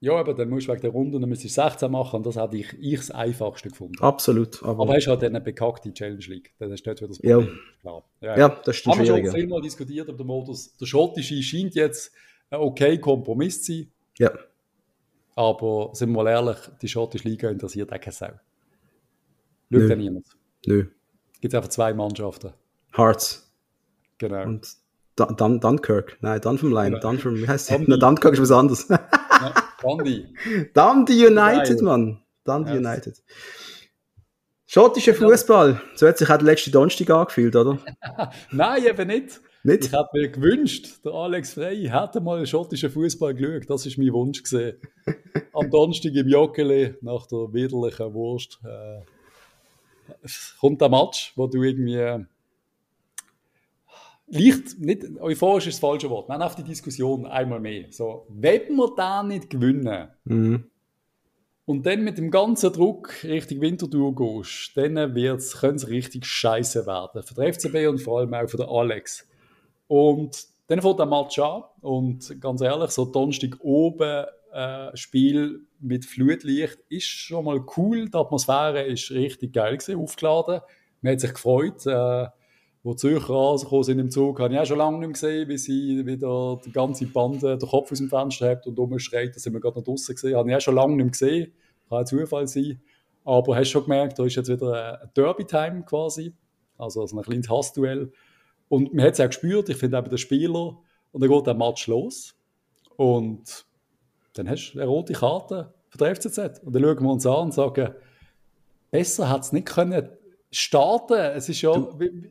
Ja, 0.00 0.16
aber 0.16 0.34
dann 0.34 0.50
musst 0.50 0.68
du 0.68 0.72
wegen 0.72 0.82
der 0.82 0.90
Runde 0.90 1.18
dann 1.18 1.28
müsstest 1.30 1.54
16 1.54 1.90
machen 1.90 2.16
und 2.16 2.26
das 2.26 2.36
hätte 2.36 2.58
ich, 2.58 2.74
ich 2.78 2.96
das 2.96 3.10
einfachste 3.10 3.70
gefunden. 3.70 4.02
Absolut. 4.02 4.62
Aber, 4.62 4.82
aber 4.82 4.94
hast 4.94 5.06
halt 5.06 5.22
dann 5.22 5.30
eine 5.34 5.40
bekackte 5.40 5.94
Challenge 5.94 6.24
League. 6.26 6.52
Dann 6.58 6.70
hast 6.70 6.82
du 6.82 6.90
dort 6.90 7.00
wieder 7.00 7.08
das 7.08 7.18
Problem. 7.18 7.40
Ja. 7.40 7.80
Klar. 7.80 8.04
Ja, 8.20 8.38
ja, 8.38 8.48
das 8.64 8.76
stimmt. 8.76 8.96
Haben 8.96 9.06
wir 9.06 9.24
schon 9.24 9.34
viel 9.34 9.46
mal 9.46 9.62
diskutiert 9.62 10.08
über 10.08 10.18
den 10.18 10.26
Modus. 10.26 10.76
Der 10.76 10.84
schottische 10.84 11.42
scheint 11.42 11.74
jetzt 11.74 12.12
ein 12.50 12.60
okay 12.60 12.98
Kompromiss 12.98 13.62
zu 13.62 13.72
sein. 13.72 13.92
Ja. 14.18 14.30
Aber 15.36 15.90
sind 15.94 16.10
wir 16.10 16.22
mal 16.22 16.30
ehrlich, 16.30 16.58
die 16.82 16.88
schottische 16.88 17.26
Liga 17.26 17.48
interessiert 17.48 17.90
auch 17.90 18.00
keine 18.00 18.12
Sau. 18.12 18.30
Schaut 19.72 19.88
ja 19.88 19.96
niemand. 19.96 20.26
Nö. 20.66 20.86
Gibt 21.40 21.54
einfach 21.54 21.70
zwei 21.70 21.94
Mannschaften. 21.94 22.52
Hearts. 22.94 23.50
Genau. 24.18 24.44
Und 24.44 24.68
Dun 25.16 25.60
Dunkirk. 25.60 26.18
Nein, 26.20 26.40
Dunfermline. 26.40 26.96
Genau. 26.96 27.00
Dunfer, 27.00 27.34
wie 27.34 27.46
heißt 27.46 27.70
der? 27.70 27.78
Dunkirk 27.78 28.34
ist 28.34 28.42
was 28.42 28.50
anderes. 28.50 28.88
Dundee. 29.80 30.26
Dundee 30.74 31.26
United, 31.26 31.82
Mann. 31.82 32.20
Dundee 32.44 32.72
yes. 32.72 32.78
United. 32.78 33.22
Schottischer 34.66 35.14
Fußball. 35.14 35.80
So 35.94 36.08
hat 36.08 36.18
sich 36.18 36.28
auch 36.28 36.36
der 36.36 36.46
letzte 36.46 36.70
Donnerstag 36.70 37.08
angefühlt, 37.10 37.54
oder? 37.54 37.78
Nein, 38.50 38.84
eben 38.84 39.06
nicht. 39.06 39.40
nicht. 39.62 39.84
Ich 39.84 39.92
hätte 39.92 40.08
mir 40.14 40.28
gewünscht, 40.30 41.04
der 41.04 41.12
Alex 41.12 41.54
Frey 41.54 41.88
hätte 41.88 42.20
mal 42.20 42.44
schottischen 42.44 42.90
Fußball 42.90 43.34
geschaut. 43.34 43.70
Das 43.70 43.86
ist 43.86 43.98
mein 43.98 44.12
Wunsch 44.12 44.42
gesehen. 44.42 44.78
Am 45.52 45.70
Donnerstag 45.70 46.12
im 46.14 46.26
Joggeli 46.26 46.96
nach 47.02 47.26
der 47.26 47.52
widerlichen 47.52 48.12
Wurst 48.14 48.58
äh, 48.64 49.02
kommt 50.58 50.80
der 50.80 50.88
Match, 50.88 51.32
wo 51.36 51.46
du 51.46 51.62
irgendwie 51.62 52.26
leicht, 54.26 54.78
nicht, 54.78 55.04
euphorisch 55.20 55.66
ist 55.66 55.76
das 55.76 55.80
falsche 55.80 56.10
Wort, 56.10 56.28
wir 56.28 56.34
haben 56.34 56.42
auf 56.42 56.54
die 56.54 56.64
Diskussion 56.64 57.26
einmal 57.26 57.60
mehr. 57.60 57.86
So, 57.90 58.26
wenn 58.28 58.74
wir 58.74 58.94
da 58.96 59.22
nicht 59.22 59.50
gewinnen 59.50 60.08
mhm. 60.24 60.64
und 61.64 61.86
dann 61.86 62.04
mit 62.04 62.18
dem 62.18 62.30
ganzen 62.30 62.72
Druck 62.72 63.22
Richtung 63.24 63.60
Winterthur 63.60 64.14
gehst, 64.14 64.76
dann 64.76 65.14
wird's, 65.14 65.60
könnte 65.60 65.76
es 65.76 65.88
richtig 65.88 66.26
scheiße 66.26 66.86
werden. 66.86 67.22
Für 67.22 67.34
den 67.34 67.52
FCB 67.52 67.88
und 67.88 68.00
vor 68.00 68.20
allem 68.20 68.34
auch 68.34 68.48
für 68.48 68.56
den 68.56 68.68
Alex. 68.68 69.28
Und 69.86 70.46
dann 70.66 70.80
fängt 70.80 70.98
der 70.98 71.06
Match 71.06 71.38
an 71.38 71.64
und 71.80 72.40
ganz 72.40 72.62
ehrlich, 72.62 72.90
so 72.90 73.04
Donnerstag 73.04 73.58
oben 73.60 74.24
äh, 74.52 74.96
Spiel 74.96 75.66
mit 75.80 76.06
Flutlicht 76.06 76.78
ist 76.88 77.06
schon 77.06 77.44
mal 77.44 77.62
cool. 77.76 78.08
Die 78.08 78.16
Atmosphäre 78.16 78.84
ist 78.84 79.10
richtig 79.10 79.52
geil 79.52 79.76
gewesen, 79.76 80.00
aufgeladen. 80.00 80.60
Man 81.02 81.12
hat 81.12 81.20
sich 81.20 81.34
gefreut. 81.34 81.84
Äh, 81.86 82.28
wo 82.84 82.92
die 82.92 82.98
Zürcher 82.98 83.32
rausgekommen 83.32 83.82
sind 83.82 83.98
im 83.98 84.10
Zug, 84.10 84.38
habe 84.38 84.52
ich 84.52 84.60
auch 84.60 84.66
schon 84.66 84.76
lange 84.76 84.98
nicht 84.98 85.14
gesehen, 85.14 85.48
wie 85.48 85.56
sie 85.56 86.04
wieder 86.04 86.60
die 86.62 86.70
ganze 86.70 87.06
Bande 87.06 87.56
den 87.56 87.68
Kopf 87.68 87.90
aus 87.90 87.98
dem 87.98 88.10
Fenster 88.10 88.50
hat 88.50 88.66
und 88.66 88.78
rumschreit. 88.78 89.34
Da 89.34 89.40
sind 89.40 89.54
wir 89.54 89.60
gerade 89.60 89.78
noch 89.78 89.84
draußen 89.84 90.14
gesehen. 90.14 90.36
Habe 90.36 90.50
ich 90.50 90.56
auch 90.56 90.60
schon 90.60 90.74
lange 90.74 90.94
nicht 90.96 91.12
gesehen. 91.12 91.50
Kann 91.88 92.00
ein 92.00 92.06
Zufall 92.06 92.46
sein. 92.46 92.82
Aber 93.24 93.56
hast 93.56 93.70
schon 93.70 93.84
gemerkt, 93.84 94.18
da 94.18 94.26
ist 94.26 94.36
jetzt 94.36 94.50
wieder 94.50 95.00
ein 95.00 95.10
Derby-Time 95.16 95.84
quasi. 95.84 96.34
Also, 96.76 97.00
also 97.00 97.16
ein 97.16 97.22
kleines 97.22 97.48
Hassduell. 97.48 98.12
Und 98.68 98.92
man 98.92 99.06
hat 99.06 99.14
es 99.14 99.20
auch 99.20 99.28
gespürt, 99.28 99.70
ich 99.70 99.78
finde 99.78 99.96
eben 99.96 100.10
der 100.10 100.18
Spieler, 100.18 100.78
und 101.12 101.22
dann 101.22 101.30
geht 101.30 101.46
der 101.46 101.54
Match 101.54 101.86
los. 101.86 102.34
Und 102.96 103.64
dann 104.34 104.46
hast 104.46 104.72
du 104.72 104.78
eine 104.78 104.88
rote 104.88 105.14
Karte 105.14 105.72
für 105.88 105.96
den 105.96 106.14
FCZ. 106.14 106.60
Und 106.62 106.74
dann 106.74 106.82
schauen 106.82 107.02
wir 107.02 107.10
uns 107.12 107.24
an 107.24 107.44
und 107.44 107.54
sagen, 107.54 107.94
besser 108.90 109.30
hat 109.30 109.40
es 109.40 109.52
nicht 109.52 109.68
können 109.68 110.10
starten. 110.50 111.14
Es 111.14 111.48
ist 111.48 111.62
ja, 111.62 111.72
äh, 111.72 112.30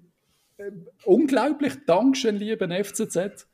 unglaublich. 1.06 1.73
Dankeschön, 1.86 2.38
lieber 2.38 2.67
FCZ. 2.67 3.47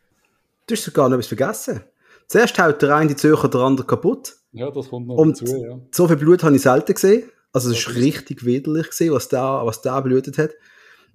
Du 0.67 0.76
hast 0.76 0.84
sogar 0.84 1.10
noch 1.10 1.15
etwas 1.15 1.28
vergessen. 1.28 1.82
Zuerst 2.28 2.60
haut 2.60 2.82
der 2.82 2.95
eine 2.95 3.10
die 3.10 3.15
Zürcher 3.15 3.48
der 3.48 3.62
andere 3.62 3.88
kaputt. 3.88 4.36
Ja, 4.52 4.69
das 4.69 4.89
kommt 4.89 5.08
noch 5.08 5.15
Und 5.15 5.41
dazu, 5.41 5.63
ja. 5.63 5.80
So 5.91 6.08
viel 6.08 6.17
Blut 6.17 6.43
habe 6.43 6.56
ich 6.56 6.62
selten 6.62 6.93
gesehen. 6.93 7.30
Also, 7.52 7.72
es 7.72 7.80
ist 7.80 7.95
richtig 7.95 8.45
widerlich 8.45 8.89
gesehen, 8.89 9.13
was 9.13 9.28
da, 9.28 9.65
was 9.65 9.82
blutet 9.82 10.38
hat. 10.38 10.52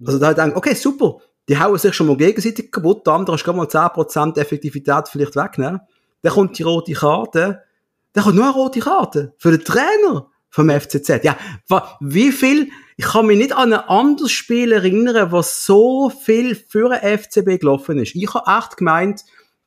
Also, 0.05 0.19
da 0.19 0.27
habe 0.27 0.39
ich 0.39 0.43
gedacht, 0.43 0.57
okay, 0.57 0.73
super. 0.73 1.19
Die 1.47 1.57
hauen 1.57 1.77
sich 1.77 1.93
schon 1.93 2.07
mal 2.07 2.17
gegenseitig 2.17 2.71
kaputt. 2.71 3.05
Der 3.05 3.13
andere 3.13 3.35
ist 3.35 3.43
gerade 3.43 3.57
mal 3.57 3.67
10% 3.67 4.37
Effektivität 4.37 5.07
vielleicht 5.07 5.35
wegnehmen. 5.35 5.79
Dann 6.21 6.33
kommt 6.33 6.57
die 6.57 6.63
rote 6.63 6.93
Karte. 6.93 7.61
Dann 8.13 8.23
kommt 8.23 8.35
nur 8.35 8.45
eine 8.45 8.53
rote 8.53 8.79
Karte. 8.79 9.33
Für 9.37 9.51
den 9.51 9.63
Trainer 9.63 10.29
vom 10.55 10.69
FCZ. 10.69 11.21
Ja, 11.23 11.37
wie 11.99 12.31
viel, 12.31 12.69
ich 12.95 13.03
kann 13.03 13.25
mich 13.25 13.37
nicht 13.37 13.53
an 13.53 13.73
ein 13.73 13.79
anderes 13.81 14.31
Spiel 14.31 14.71
erinnern, 14.71 15.33
was 15.33 15.65
so 15.65 16.09
viel 16.09 16.55
für 16.55 16.91
ein 16.91 17.19
FCB 17.19 17.59
gelaufen 17.59 17.99
ist. 17.99 18.15
Ich 18.15 18.33
habe 18.33 18.49
echt 18.57 18.77
gemeint, 18.77 19.25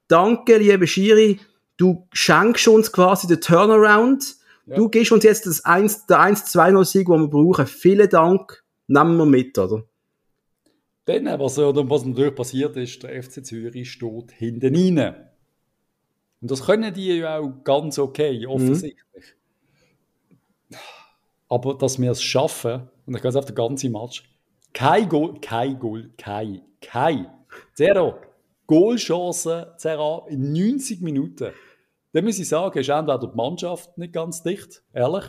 danke, 0.09 0.57
liebe 0.57 0.87
Schiri, 0.87 1.41
du 1.77 2.09
schenkst 2.15 2.69
uns 2.69 2.91
quasi 2.91 3.27
den 3.27 3.43
Turnaround. 3.43 4.37
Ja. 4.65 4.77
Du 4.77 4.89
gibst 4.89 5.13
uns 5.13 5.25
jetzt 5.25 5.45
das 5.45 5.63
1, 5.63 6.07
der 6.07 6.21
1-2-0-Sieg, 6.21 7.07
den 7.07 7.21
wir 7.21 7.29
brauchen. 7.29 7.67
Vielen 7.67 8.09
Dank, 8.09 8.65
nehmen 8.87 9.19
wir 9.19 9.27
mit, 9.27 9.59
oder? 9.59 9.85
Dann, 11.05 11.27
was, 11.39 11.59
was 11.59 12.05
natürlich 12.07 12.35
passiert 12.35 12.79
ist, 12.79 13.03
der 13.03 13.23
FC 13.23 13.45
Zürich 13.45 13.93
steht 13.93 14.33
hinten 14.33 14.75
rein. 14.75 15.15
Und 16.41 16.51
das 16.51 16.65
können 16.65 16.95
die 16.95 17.19
ja 17.19 17.41
auch 17.41 17.63
ganz 17.63 17.99
okay, 17.99 18.47
offensichtlich. 18.47 19.05
Mhm. 19.15 19.38
Aber 21.49 21.75
dass 21.75 22.01
wir 22.01 22.11
es 22.11 22.23
schaffen, 22.23 22.89
und 23.07 23.15
ich 23.15 23.23
gehe 23.23 23.31
jetzt 23.31 23.37
auf 23.37 23.47
den 23.47 23.55
ganzen 23.55 23.93
Match, 23.93 24.25
kein 24.75 25.09
Goal, 25.09 25.41
kein 25.41 25.79
Goal, 25.79 26.11
kein, 26.19 26.63
kein, 26.81 27.27
zero, 27.75 28.15
Goalchance 28.67 29.75
Zera 29.79 30.27
in 30.29 30.53
90 30.53 31.01
Minuten. 31.01 31.53
Dann 32.13 32.25
muss 32.25 32.39
ich 32.39 32.49
sagen, 32.49 32.79
ist 32.79 32.89
entweder 32.89 33.19
die 33.19 33.37
Mannschaft 33.37 33.97
nicht 33.97 34.13
ganz 34.13 34.43
dicht, 34.43 34.83
ehrlich, 34.93 35.25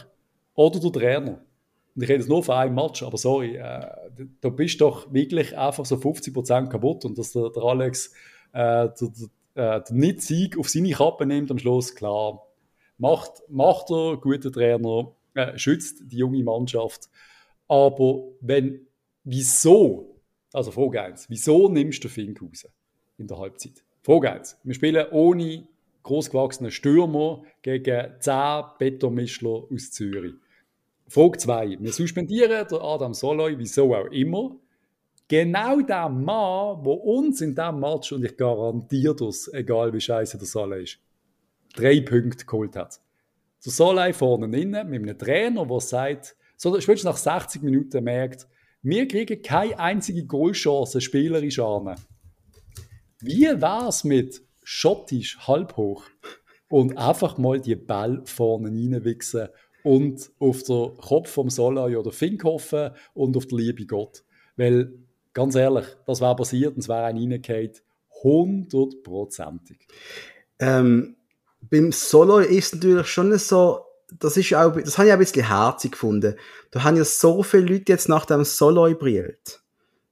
oder 0.56 0.80
der 0.80 0.92
Trainer. 0.92 1.42
Und 1.96 2.04
ich 2.04 2.10
rede 2.10 2.20
jetzt 2.20 2.30
nur 2.30 2.44
von 2.44 2.56
einem 2.56 2.76
Match, 2.76 3.02
aber 3.02 3.18
sorry, 3.18 3.56
äh, 3.56 3.88
da 4.42 4.50
bist 4.50 4.82
doch 4.82 5.12
wirklich 5.14 5.58
einfach 5.58 5.86
so 5.86 5.96
50% 5.96 6.68
kaputt 6.68 7.06
und 7.06 7.18
dass 7.18 7.32
der, 7.32 7.50
der 7.50 7.64
Alex 7.64 8.14
äh, 8.54 8.90
der, 8.90 8.92
der, 9.56 9.78
äh, 9.78 9.84
der 9.84 9.96
Nicht-Sieg 9.96 10.58
auf 10.58 10.70
seine 10.70 10.92
Kappe 10.92 11.26
nimmt 11.26 11.50
am 11.52 11.58
Schluss, 11.58 11.96
klar, 11.96 12.46
macht, 12.98 13.44
macht 13.48 13.90
er, 13.90 14.18
guter 14.18 14.52
Trainer, 14.52 15.12
äh, 15.34 15.58
schützt 15.58 16.12
die 16.12 16.18
junge 16.18 16.44
Mannschaft. 16.44 17.10
Aber 17.68 18.24
wenn, 18.42 18.88
wieso, 19.24 20.22
also 20.54 20.72
Frage 20.72 21.02
1, 21.02 21.30
wieso 21.30 21.70
nimmst 21.70 22.04
du 22.04 22.10
Fink 22.10 22.42
raus 22.42 22.68
in 23.18 23.28
der 23.28 23.38
Halbzeit? 23.38 23.84
Frage 24.02 24.32
1, 24.32 24.58
wir 24.64 24.74
spielen 24.74 25.06
ohne 25.12 25.68
großgewachsene 26.04 26.72
Stürmer 26.72 27.44
gegen 27.62 28.14
10 28.20 28.64
Betonmischler 28.80 29.64
aus 29.72 29.92
Zürich. 29.92 30.34
Frage 31.08 31.38
2, 31.38 31.78
wir 31.80 31.92
suspendieren 31.92 32.68
den 32.68 32.80
Adam 32.80 33.14
Soloy, 33.14 33.58
wieso 33.58 33.96
auch 33.96 34.12
immer, 34.12 34.56
genau 35.28 35.80
der 35.82 36.10
Mann, 36.10 36.84
der 36.84 37.04
uns 37.04 37.42
in 37.42 37.56
diesem 37.56 37.80
Match, 37.80 38.12
und 38.12 38.26
ich 38.26 38.36
garantiere 38.38 39.16
das, 39.16 39.52
egal 39.54 39.94
wie 39.94 40.02
scheiße 40.02 40.38
der 40.38 40.48
Salah 40.48 40.78
ist, 40.78 41.00
drei 41.76 42.02
Punkte 42.02 42.46
geholt 42.46 42.76
hat. 42.76 43.00
Der 43.66 43.72
Salah 43.72 44.12
vorne 44.14 44.46
innen 44.58 44.90
mit 44.90 45.02
einem 45.02 45.18
Trainer, 45.18 45.66
der 45.66 45.80
sagt, 45.80 46.36
so 46.56 46.80
spätestens 46.80 47.06
nach 47.06 47.18
60 47.18 47.62
Minuten 47.62 48.04
merkt, 48.04 48.48
wir 48.82 49.08
kriegen 49.08 49.42
keine 49.42 49.78
einzige 49.80 50.26
Goalchance 50.26 51.02
spielerisch 51.02 51.60
an. 51.60 51.96
Wie 53.20 53.44
wäre 53.44 53.88
es 53.88 54.04
mit 54.04 54.42
schottisch 54.64 55.38
halb 55.46 55.76
hoch 55.76 56.04
und 56.70 56.98
einfach 56.98 57.38
mal 57.38 57.60
die 57.60 57.76
Ball 57.76 58.22
vorne 58.26 58.70
reinwichsen 58.70 59.50
und 59.84 60.32
auf 60.40 60.64
den 60.64 60.96
Kopf 60.98 61.30
vom 61.30 61.50
Solai 61.50 61.98
oder 61.98 62.12
Fink 62.12 62.44
hoffen 62.44 62.92
und 63.14 63.36
auf 63.36 63.48
den 63.48 63.58
liebe 63.58 63.86
Gott? 63.86 64.24
Weil 64.56 64.94
Ganz 65.34 65.56
ehrlich, 65.56 65.86
das 66.06 66.22
wäre 66.22 66.36
passiert 66.36 66.74
und 66.74 66.80
es 66.80 66.90
wäre 66.90 67.06
ein 67.06 67.18
reingefallen. 67.18 67.72
Hundertprozentig. 68.24 69.88
Ähm, 70.60 71.16
beim 71.62 71.92
Solo 71.92 72.40
ist 72.40 72.76
natürlich 72.76 73.08
schon 73.08 73.38
so, 73.38 73.86
das 74.20 74.38
ist 74.38 74.54
auch, 74.54 74.76
das 74.76 74.98
habe 74.98 75.08
ich 75.08 75.14
auch 75.14 75.18
ein 75.18 75.20
bisschen 75.20 75.48
herzig 75.48 75.92
gefunden. 75.92 76.36
Da 76.72 76.84
haben 76.84 76.98
ja 76.98 77.04
so 77.04 77.44
viele 77.44 77.74
Leute 77.74 77.92
jetzt 77.92 78.10
nach 78.10 78.26
dem 78.26 78.44
Solo 78.44 78.94
brillt. 78.96 79.62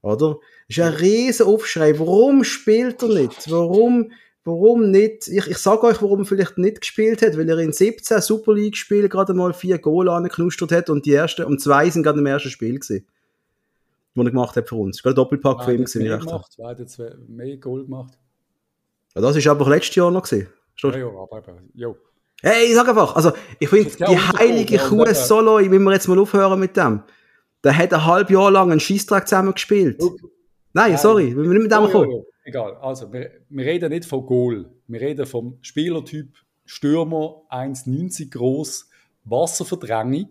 Oder? 0.01 0.39
Das 0.67 0.77
ist 0.77 0.83
ein 0.83 0.93
riesen 0.93 1.47
Aufschrei. 1.47 1.97
Warum 1.97 2.43
spielt 2.43 3.01
er 3.01 3.09
nicht? 3.09 3.49
Warum, 3.49 4.11
warum 4.43 4.91
nicht? 4.91 5.27
Ich, 5.27 5.47
ich 5.47 5.57
sage 5.57 5.83
euch, 5.83 6.01
warum 6.01 6.19
er 6.19 6.25
vielleicht 6.25 6.57
nicht 6.57 6.81
gespielt 6.81 7.21
hat, 7.21 7.37
weil 7.37 7.49
er 7.49 7.57
in 7.57 7.73
17 7.73 8.21
Super 8.21 8.53
League 8.53 8.77
Spielen 8.77 9.09
gerade 9.09 9.33
mal 9.33 9.53
vier 9.53 9.79
Goal 9.79 10.09
angeknustert 10.09 10.71
hat 10.71 10.89
und 10.89 11.05
die 11.05 11.13
ersten, 11.13 11.45
und 11.45 11.61
zwei 11.61 11.89
sind 11.89 12.03
gerade 12.03 12.19
im 12.19 12.25
ersten 12.25 12.49
Spiel 12.49 12.79
gewesen 12.79 13.05
den 14.17 14.25
er 14.25 14.31
gemacht 14.31 14.55
hat 14.55 14.67
für 14.67 14.75
uns. 14.75 15.01
Gerade 15.01 15.15
Doppelpack 15.15 15.63
für 15.63 15.71
ihn 15.71 15.85
gewesen. 15.85 16.03
Mehr 16.03 16.17
gemacht, 16.17 16.53
wer 16.57 16.67
hat 16.67 16.79
jetzt 16.79 16.99
mehr 17.27 17.57
Goal 17.57 17.83
gemacht? 17.83 18.17
Ja, 19.15 19.21
das 19.21 19.35
ist 19.35 19.47
aber 19.47 19.69
letztes 19.69 19.95
Jahr 19.95 20.11
noch 20.11 20.23
gewesen. 20.23 20.47
Ja, 20.79 20.97
ja, 20.97 21.07
aber, 21.07 21.37
aber, 21.37 21.57
jo. 21.73 21.97
Hey, 22.41 22.73
sag 22.73 22.87
einfach, 22.87 23.15
also, 23.15 23.31
ich 23.59 23.67
finde, 23.67 23.89
die 23.89 24.17
heilige 24.17 24.77
Kuh 24.77 25.05
Solo, 25.13 25.57
wenn 25.57 25.83
wir 25.83 25.93
jetzt 25.93 26.07
mal 26.07 26.19
aufhören 26.19 26.59
mit 26.59 26.77
dem, 26.77 27.01
der 27.63 27.75
hat 27.75 27.93
ein 27.93 28.05
halbes 28.05 28.31
Jahr 28.31 28.51
lang 28.51 28.71
einen 28.71 28.79
Schießtrag 28.79 29.27
zusammen 29.27 29.53
gespielt. 29.53 29.99
Nein, 29.99 30.91
Nein, 30.91 30.97
sorry, 30.97 31.35
wir 31.35 31.43
müssen 31.43 31.63
mit 31.63 31.71
dem 31.71 31.91
kommen. 31.91 32.23
Egal, 32.43 32.75
also, 32.75 33.11
wir, 33.11 33.31
wir 33.49 33.65
reden 33.65 33.89
nicht 33.89 34.05
von 34.05 34.25
Goal. 34.25 34.69
Wir 34.87 35.01
reden 35.01 35.25
vom 35.25 35.57
Spielertyp 35.61 36.29
Stürmer, 36.65 37.41
1,90 37.49 38.29
groß, 38.31 38.89
Wasserverdrängung, 39.23 40.29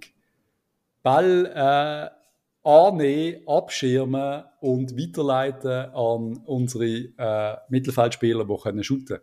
Ball, 1.03 1.47
äh, 1.47 2.69
annehmen, 2.69 3.47
abschirmen 3.47 4.45
und 4.61 4.97
weiterleiten 4.99 5.91
an 5.93 6.41
unsere 6.47 6.87
äh, 6.87 7.57
Mittelfeldspieler, 7.69 8.45
die 8.45 8.57
können 8.57 8.85
shooten 8.85 9.19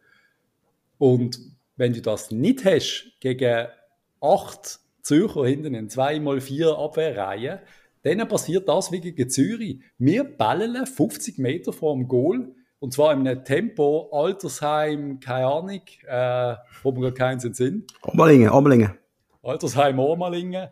Und 0.97 1.39
wenn 1.75 1.93
du 1.93 2.01
das 2.01 2.31
nicht 2.31 2.65
hast, 2.65 3.11
gegen 3.19 3.67
acht 4.21 4.79
Zürcher 5.01 5.45
hinten 5.45 5.75
in 5.75 5.89
2x4 5.89 6.83
Abwehrreihen, 6.83 7.59
dann 8.03 8.27
passiert 8.27 8.67
das 8.67 8.91
wie 8.91 8.99
gegen 8.99 9.29
Zürich. 9.29 9.79
Wir 9.97 10.23
ballen 10.23 10.85
50 10.85 11.37
Meter 11.37 11.73
vor 11.73 11.95
dem 11.95 12.07
Goal 12.07 12.53
und 12.83 12.91
zwar 12.91 13.13
in 13.13 13.25
einem 13.25 13.45
Tempo, 13.45 14.09
Altersheim, 14.11 15.21
keine 15.21 15.47
Ahnung, 15.47 15.81
äh, 16.05 16.55
wo 16.83 16.93
wir 16.93 17.01
gar 17.01 17.13
keinen 17.13 17.39
sind. 17.39 17.89
Ammerlingen, 18.01 18.49
Ammerlingen. 18.49 18.97
Altersheim 19.41 19.99
Ormalingen, 19.99 20.67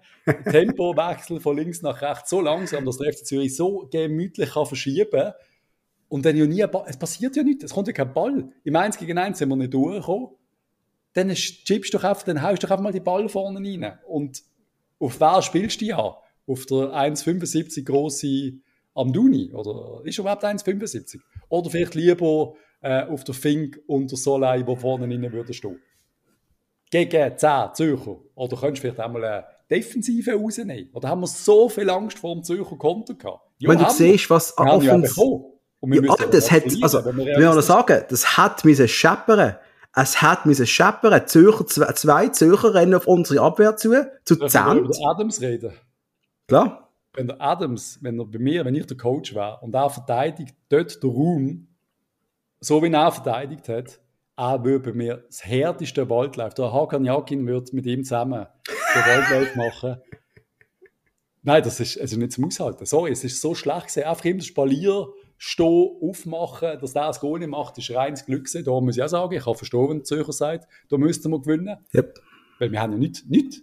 Tempowechsel 0.49 1.39
von 1.39 1.57
links 1.57 1.81
nach 1.81 2.01
rechts 2.01 2.29
so 2.29 2.41
langsam, 2.41 2.85
dass 2.85 2.97
der 2.97 3.13
FC 3.13 3.25
Zürich 3.25 3.55
so 3.55 3.87
gemütlich 3.89 4.51
kann 4.51 4.65
verschieben 4.65 5.09
kann. 5.09 5.33
Und 6.11 6.25
dann 6.25 6.35
ja 6.35 6.45
nie, 6.45 6.61
es 6.87 6.97
passiert 6.97 7.37
ja 7.37 7.41
nichts, 7.41 7.63
es 7.63 7.73
kommt 7.73 7.87
ja 7.87 7.93
kein 7.93 8.11
Ball. 8.13 8.51
Im 8.65 8.75
1 8.75 8.97
gegen 8.97 9.17
1 9.17 9.37
sind 9.37 9.47
wir 9.47 9.55
nicht 9.55 9.73
durchgekommen. 9.73 10.27
Dann 11.13 11.29
chippst 11.29 11.93
du 11.93 11.97
doch 11.97 12.03
einfach, 12.03 12.23
dann 12.23 12.41
haust 12.41 12.61
du 12.61 12.67
doch 12.67 12.71
einfach 12.71 12.83
mal 12.83 12.91
die 12.91 12.99
Ball 12.99 13.29
vorne 13.29 13.59
rein. 13.59 13.97
Und 14.05 14.43
auf 14.99 15.21
wer 15.21 15.41
spielst 15.41 15.79
du 15.79 15.85
ja? 15.85 15.97
Auf 15.97 16.65
der 16.65 16.91
1,75 16.91 17.85
große 17.85 18.51
Amduni? 18.93 19.53
Oder 19.53 20.01
ist 20.03 20.19
er 20.19 20.23
überhaupt 20.23 20.43
1,75? 20.43 21.21
Oder 21.47 21.69
vielleicht 21.69 21.95
lieber 21.95 22.55
äh, 22.81 23.03
auf 23.03 23.23
der 23.23 23.33
Fink 23.33 23.79
und 23.87 24.11
der 24.11 24.17
Soleil, 24.17 24.67
wo 24.67 24.75
vorne 24.75 25.05
rein 25.05 25.31
würde 25.31 25.53
stehen 25.53 25.79
gegen 26.89 27.37
10 27.37 27.69
Zürcher? 27.73 28.17
Oder 28.35 28.57
könntest 28.57 28.83
du 28.83 28.87
vielleicht 28.89 28.99
einmal 28.99 29.23
eine 29.23 29.45
Defensive 29.69 30.33
rausnehmen? 30.33 30.89
Oder 30.91 31.07
haben 31.07 31.21
wir 31.21 31.27
so 31.27 31.69
viel 31.69 31.89
Angst 31.89 32.19
vor 32.19 32.35
dem 32.35 32.43
Zürcher 32.43 32.75
Konto 32.75 33.15
gehabt? 33.15 33.49
Ja, 33.59 33.69
Wenn 33.69 33.77
du 33.79 33.89
siehst, 33.89 34.29
was 34.29 34.57
offens... 34.57 35.17
Ja, 35.81 36.01
ja 36.01 36.27
das 36.31 36.51
hat, 36.51 36.63
also, 36.81 37.05
wir 37.05 37.49
wollen 37.49 37.61
sagen, 37.61 38.03
das 38.09 38.37
hat 38.37 38.63
müssen 38.65 38.87
scheppern. 38.87 39.55
Es 39.95 40.21
hat 40.21 40.45
müssen 40.45 40.67
scheppern. 40.67 41.27
Zürcher, 41.27 41.65
zwei 41.65 42.27
Zürcher 42.29 42.73
rennen 42.73 42.95
auf 42.95 43.07
unsere 43.07 43.43
Abwehr 43.43 43.75
zu, 43.75 43.91
zu 44.23 44.35
10. 44.35 44.77
über 44.77 44.91
Adams 45.09 45.41
reden? 45.41 45.73
Klar. 46.47 46.89
Wenn 47.13 47.27
der 47.27 47.41
Adams, 47.41 47.99
wenn 48.01 48.19
er 48.19 48.25
bei 48.25 48.39
mir, 48.39 48.63
wenn 48.63 48.75
ich 48.75 48.85
der 48.85 48.95
Coach 48.95 49.35
war 49.35 49.61
und 49.63 49.75
er 49.75 49.89
verteidigt 49.89 50.55
dort 50.69 51.03
den 51.03 51.09
Raum, 51.09 51.67
so 52.61 52.81
wie 52.83 52.91
er 52.91 53.11
verteidigt 53.11 53.67
hat, 53.67 53.99
er 54.37 54.63
würde 54.63 54.91
bei 54.91 54.95
mir 54.95 55.17
das 55.27 55.45
härteste 55.45 56.09
Waldlauf. 56.09 56.53
Der 56.53 56.71
Hakan 56.71 57.03
Jakin 57.03 57.45
würde 57.47 57.75
mit 57.75 57.85
ihm 57.85 58.03
zusammen 58.03 58.47
den 58.95 59.01
Waldlauf 59.01 59.55
machen. 59.55 60.01
Nein, 61.43 61.63
das 61.63 61.79
ist 61.79 61.99
also 61.99 62.17
nicht 62.17 62.31
zum 62.31 62.45
Aushalten. 62.45 62.85
Sorry, 62.85 63.11
es 63.11 63.23
ist 63.23 63.41
so 63.41 63.55
schlecht 63.55 63.87
gewesen. 63.87 64.03
Einfach 64.03 64.25
immer 64.25 64.41
Spalier 64.41 65.07
stehen, 65.43 65.97
aufmachen, 65.99 66.77
dass 66.79 66.93
der 66.93 67.07
das 67.07 67.19
Goal 67.19 67.39
nicht 67.39 67.49
macht, 67.49 67.75
ist 67.75 67.89
reines 67.89 68.27
Glück 68.27 68.45
gewesen. 68.45 68.63
Da 68.63 68.79
muss 68.79 68.95
ich 68.95 69.01
auch 69.01 69.07
sagen, 69.07 69.33
ich 69.33 69.43
habe 69.43 69.57
verstanden, 69.57 69.89
wenn 69.89 69.97
der 69.97 70.03
Zürcher 70.03 70.33
sagt, 70.33 70.67
da 70.87 70.97
müssten 70.97 71.31
wir 71.31 71.41
gewinnen. 71.41 71.77
Yep. 71.95 72.19
Weil 72.59 72.71
wir 72.71 72.79
haben 72.79 72.91
ja 72.91 72.99
nichts, 72.99 73.25
nichts. 73.25 73.61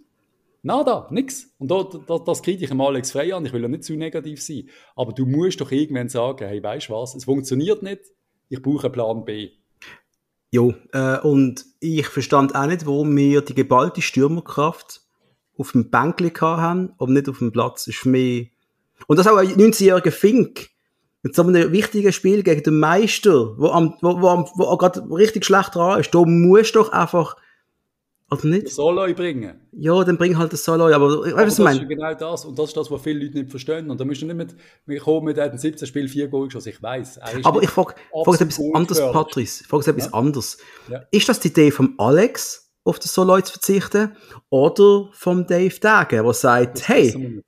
Nada, 0.61 1.07
nix. 1.09 1.53
Und 1.57 1.71
da, 1.71 1.83
da, 1.83 2.19
das 2.19 2.43
kriege 2.43 2.61
ich 2.61 2.69
dem 2.69 2.81
Alex 2.81 3.11
frei 3.11 3.33
an. 3.33 3.45
Ich 3.45 3.53
will 3.53 3.61
ja 3.61 3.69
nicht 3.69 3.85
zu 3.85 3.93
negativ 3.93 4.43
sein. 4.43 4.67
Aber 4.97 5.13
du 5.13 5.25
musst 5.25 5.61
doch 5.61 5.71
irgendwann 5.71 6.09
sagen, 6.09 6.45
hey, 6.45 6.61
weißt 6.61 6.89
du 6.89 6.93
was, 6.95 7.15
es 7.15 7.23
funktioniert 7.23 7.81
nicht, 7.81 8.01
ich 8.49 8.61
brauche 8.61 8.87
einen 8.87 8.91
Plan 8.91 9.23
B. 9.23 9.51
Jo, 10.51 10.73
äh, 10.91 11.19
und 11.19 11.65
ich 11.79 12.07
verstand 12.07 12.55
auch 12.55 12.65
nicht, 12.65 12.85
warum 12.85 13.15
wir 13.15 13.39
die 13.39 13.55
geballte 13.55 14.01
Stürmerkraft 14.01 14.99
auf 15.57 15.71
dem 15.71 15.89
Bänkli 15.89 16.31
haben 16.31 16.91
und 16.97 17.13
nicht 17.13 17.29
auf 17.29 17.37
dem 17.37 17.53
Platz. 17.53 17.85
Das 17.85 17.95
ist 17.95 18.01
für 18.01 18.09
mich... 18.09 18.51
Und 19.07 19.15
das 19.15 19.27
auch 19.27 19.37
ein 19.37 19.47
19-jähriger 19.47 20.11
Fink. 20.11 20.71
Mit 21.21 21.35
so 21.35 21.43
einem 21.43 21.71
wichtigen 21.71 22.13
Spiel 22.13 22.43
gegen 22.43 22.63
den 22.63 22.79
Meister, 22.79 23.57
wo, 23.57 23.67
am, 23.67 23.95
wo, 24.01 24.21
wo, 24.21 24.49
wo 24.55 24.77
gerade 24.77 25.03
richtig 25.11 25.45
schlecht 25.45 25.75
dran 25.75 25.99
ist, 25.99 26.13
da 26.15 26.23
musst 26.23 26.75
du 26.75 26.79
doch 26.79 26.91
einfach 26.91 27.35
oder 28.31 28.45
nicht? 28.45 28.69
Soloi 28.69 29.13
bringen. 29.13 29.59
Ja, 29.71 30.03
dann 30.03 30.17
bring 30.17 30.37
halt 30.37 30.53
das 30.53 30.63
Soloi, 30.63 30.93
aber, 30.93 31.07
aber 31.07 31.47
was 31.47 31.55
das 31.55 31.75
ist 31.75 31.89
genau 31.89 32.13
das, 32.13 32.45
und 32.45 32.59
das 32.59 32.69
ist 32.69 32.77
das, 32.77 32.91
was 32.91 33.01
viele 33.01 33.25
Leute 33.25 33.39
nicht 33.39 33.49
verstehen. 33.49 33.89
Und 33.89 33.99
da 33.99 34.05
müssen 34.05 34.27
du 34.27 34.35
nicht 34.35 34.51
mit, 34.51 34.61
wir 34.85 34.99
kommen 34.99 35.25
mit 35.25 35.39
einem 35.39 35.57
17 35.57 35.87
Spiel 35.87 36.07
4 36.07 36.27
Goal 36.27 36.45
geschossen, 36.45 36.69
ich 36.69 36.81
weiß. 36.81 37.19
Aber 37.43 37.63
ich 37.63 37.69
frage 37.69 37.95
frag 38.23 38.41
etwas 38.41 38.61
anderes, 38.73 38.99
Patrice. 38.99 39.61
Ich 39.63 39.67
frage 39.67 39.89
etwas 39.89 40.05
ja. 40.05 40.13
anderes. 40.13 40.57
Ja. 40.89 41.03
Ist 41.11 41.27
das 41.27 41.39
die 41.39 41.47
Idee 41.47 41.71
von 41.71 41.95
Alex, 41.97 42.71
auf 42.83 42.99
das 42.99 43.13
Soloi 43.13 43.41
zu 43.41 43.53
verzichten, 43.53 44.15
oder 44.49 45.09
vom 45.13 45.47
Dave 45.47 45.79
Dagen, 45.79 46.23
der 46.23 46.33
sagt, 46.33 46.79
das 46.79 46.87
hey, 46.87 47.41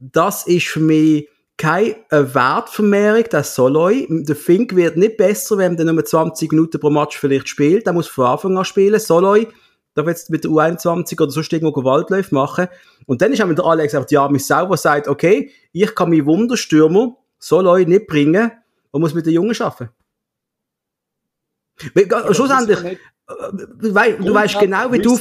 das 0.00 0.46
ist 0.48 0.66
für 0.66 0.80
mich 0.80 1.28
keine 1.56 1.96
Wertvermehrung, 2.10 3.24
das 3.30 3.54
Soloi. 3.54 4.06
Der 4.08 4.36
Fink 4.36 4.74
wird 4.74 4.96
nicht 4.96 5.16
besser, 5.16 5.58
wenn 5.58 5.78
er 5.78 5.84
nur 5.84 6.04
20 6.04 6.50
Minuten 6.52 6.80
pro 6.80 6.90
Match 6.90 7.18
vielleicht 7.18 7.48
spielt. 7.48 7.86
Der 7.86 7.92
muss 7.92 8.08
von 8.08 8.26
Anfang 8.26 8.58
an 8.58 8.64
spielen. 8.64 8.98
Soloi 8.98 9.46
darf 9.94 10.06
jetzt 10.08 10.30
mit 10.30 10.44
der 10.44 10.50
U21 10.50 11.20
oder 11.20 11.30
sonst 11.30 11.52
irgendwo 11.52 11.84
Waldläufe 11.84 12.34
machen. 12.34 12.68
Und 13.06 13.22
dann 13.22 13.32
ist 13.32 13.40
auch 13.40 13.46
mit 13.46 13.58
der 13.58 13.64
Alex 13.64 13.92
gesagt, 13.92 14.10
ja, 14.10 14.28
mich 14.28 14.44
selber 14.44 14.76
sagt, 14.76 15.08
okay, 15.08 15.50
ich 15.72 15.94
kann 15.94 16.10
meinen 16.10 16.26
Wunderstürmer 16.26 17.16
so 17.38 17.60
Leute 17.60 17.90
nicht 17.90 18.06
bringen 18.06 18.50
und 18.90 19.00
muss 19.00 19.14
mit 19.14 19.26
den 19.26 19.34
Jungen 19.34 19.54
arbeiten. 19.60 19.90
Ja, 21.94 22.34
Schlussendlich, 22.34 22.84
äh, 22.84 22.96
du, 23.78 23.94
weißt, 23.94 24.18
du 24.20 24.34
weißt 24.34 24.58
genau, 24.60 24.92
wie 24.92 25.00
du, 25.00 25.16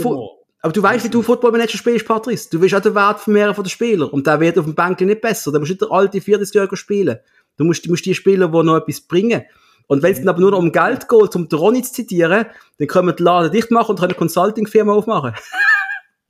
aber 0.64 0.72
du 0.72 0.82
weißt, 0.82 1.04
wie 1.04 1.10
du 1.10 1.22
Footballmanager 1.22 1.78
spielst, 1.78 2.08
Patrice. 2.08 2.50
Du 2.50 2.62
willst 2.62 2.74
auch 2.74 2.80
den 2.80 2.96
Wert 2.96 3.20
vermehren 3.20 3.54
von 3.54 3.66
den 3.66 3.70
Spielern. 3.70 4.10
Und 4.10 4.26
der 4.26 4.40
wird 4.40 4.58
auf 4.58 4.64
dem 4.64 4.74
Bänkel 4.74 5.08
nicht 5.08 5.20
besser. 5.20 5.52
Da 5.52 5.60
musst 5.60 5.70
du 5.70 5.74
nicht 5.74 5.82
der 5.82 5.92
alte 5.92 6.20
40-Jährige 6.20 6.78
spielen. 6.78 7.18
Du 7.58 7.66
musst, 7.66 7.86
du 7.86 7.90
musst 7.90 8.06
die 8.06 8.16
Spieler, 8.16 8.48
die 8.48 8.64
noch 8.64 8.78
etwas 8.78 9.02
bringen. 9.02 9.44
Und 9.88 10.02
wenn 10.02 10.14
es 10.14 10.20
dann 10.20 10.30
aber 10.30 10.40
nur 10.40 10.54
um 10.54 10.72
Geld 10.72 11.10
geht, 11.10 11.36
um 11.36 11.50
den 11.50 11.60
Ronny 11.60 11.82
zu 11.82 11.92
zitieren, 11.92 12.46
dann 12.78 12.88
können 12.88 13.08
wir 13.10 13.14
den 13.14 13.26
Laden 13.26 13.52
dicht 13.52 13.72
machen 13.72 13.92
und 13.92 14.00
können 14.00 14.12
eine 14.12 14.18
Consulting-Firma 14.18 14.94
aufmachen. 14.94 15.34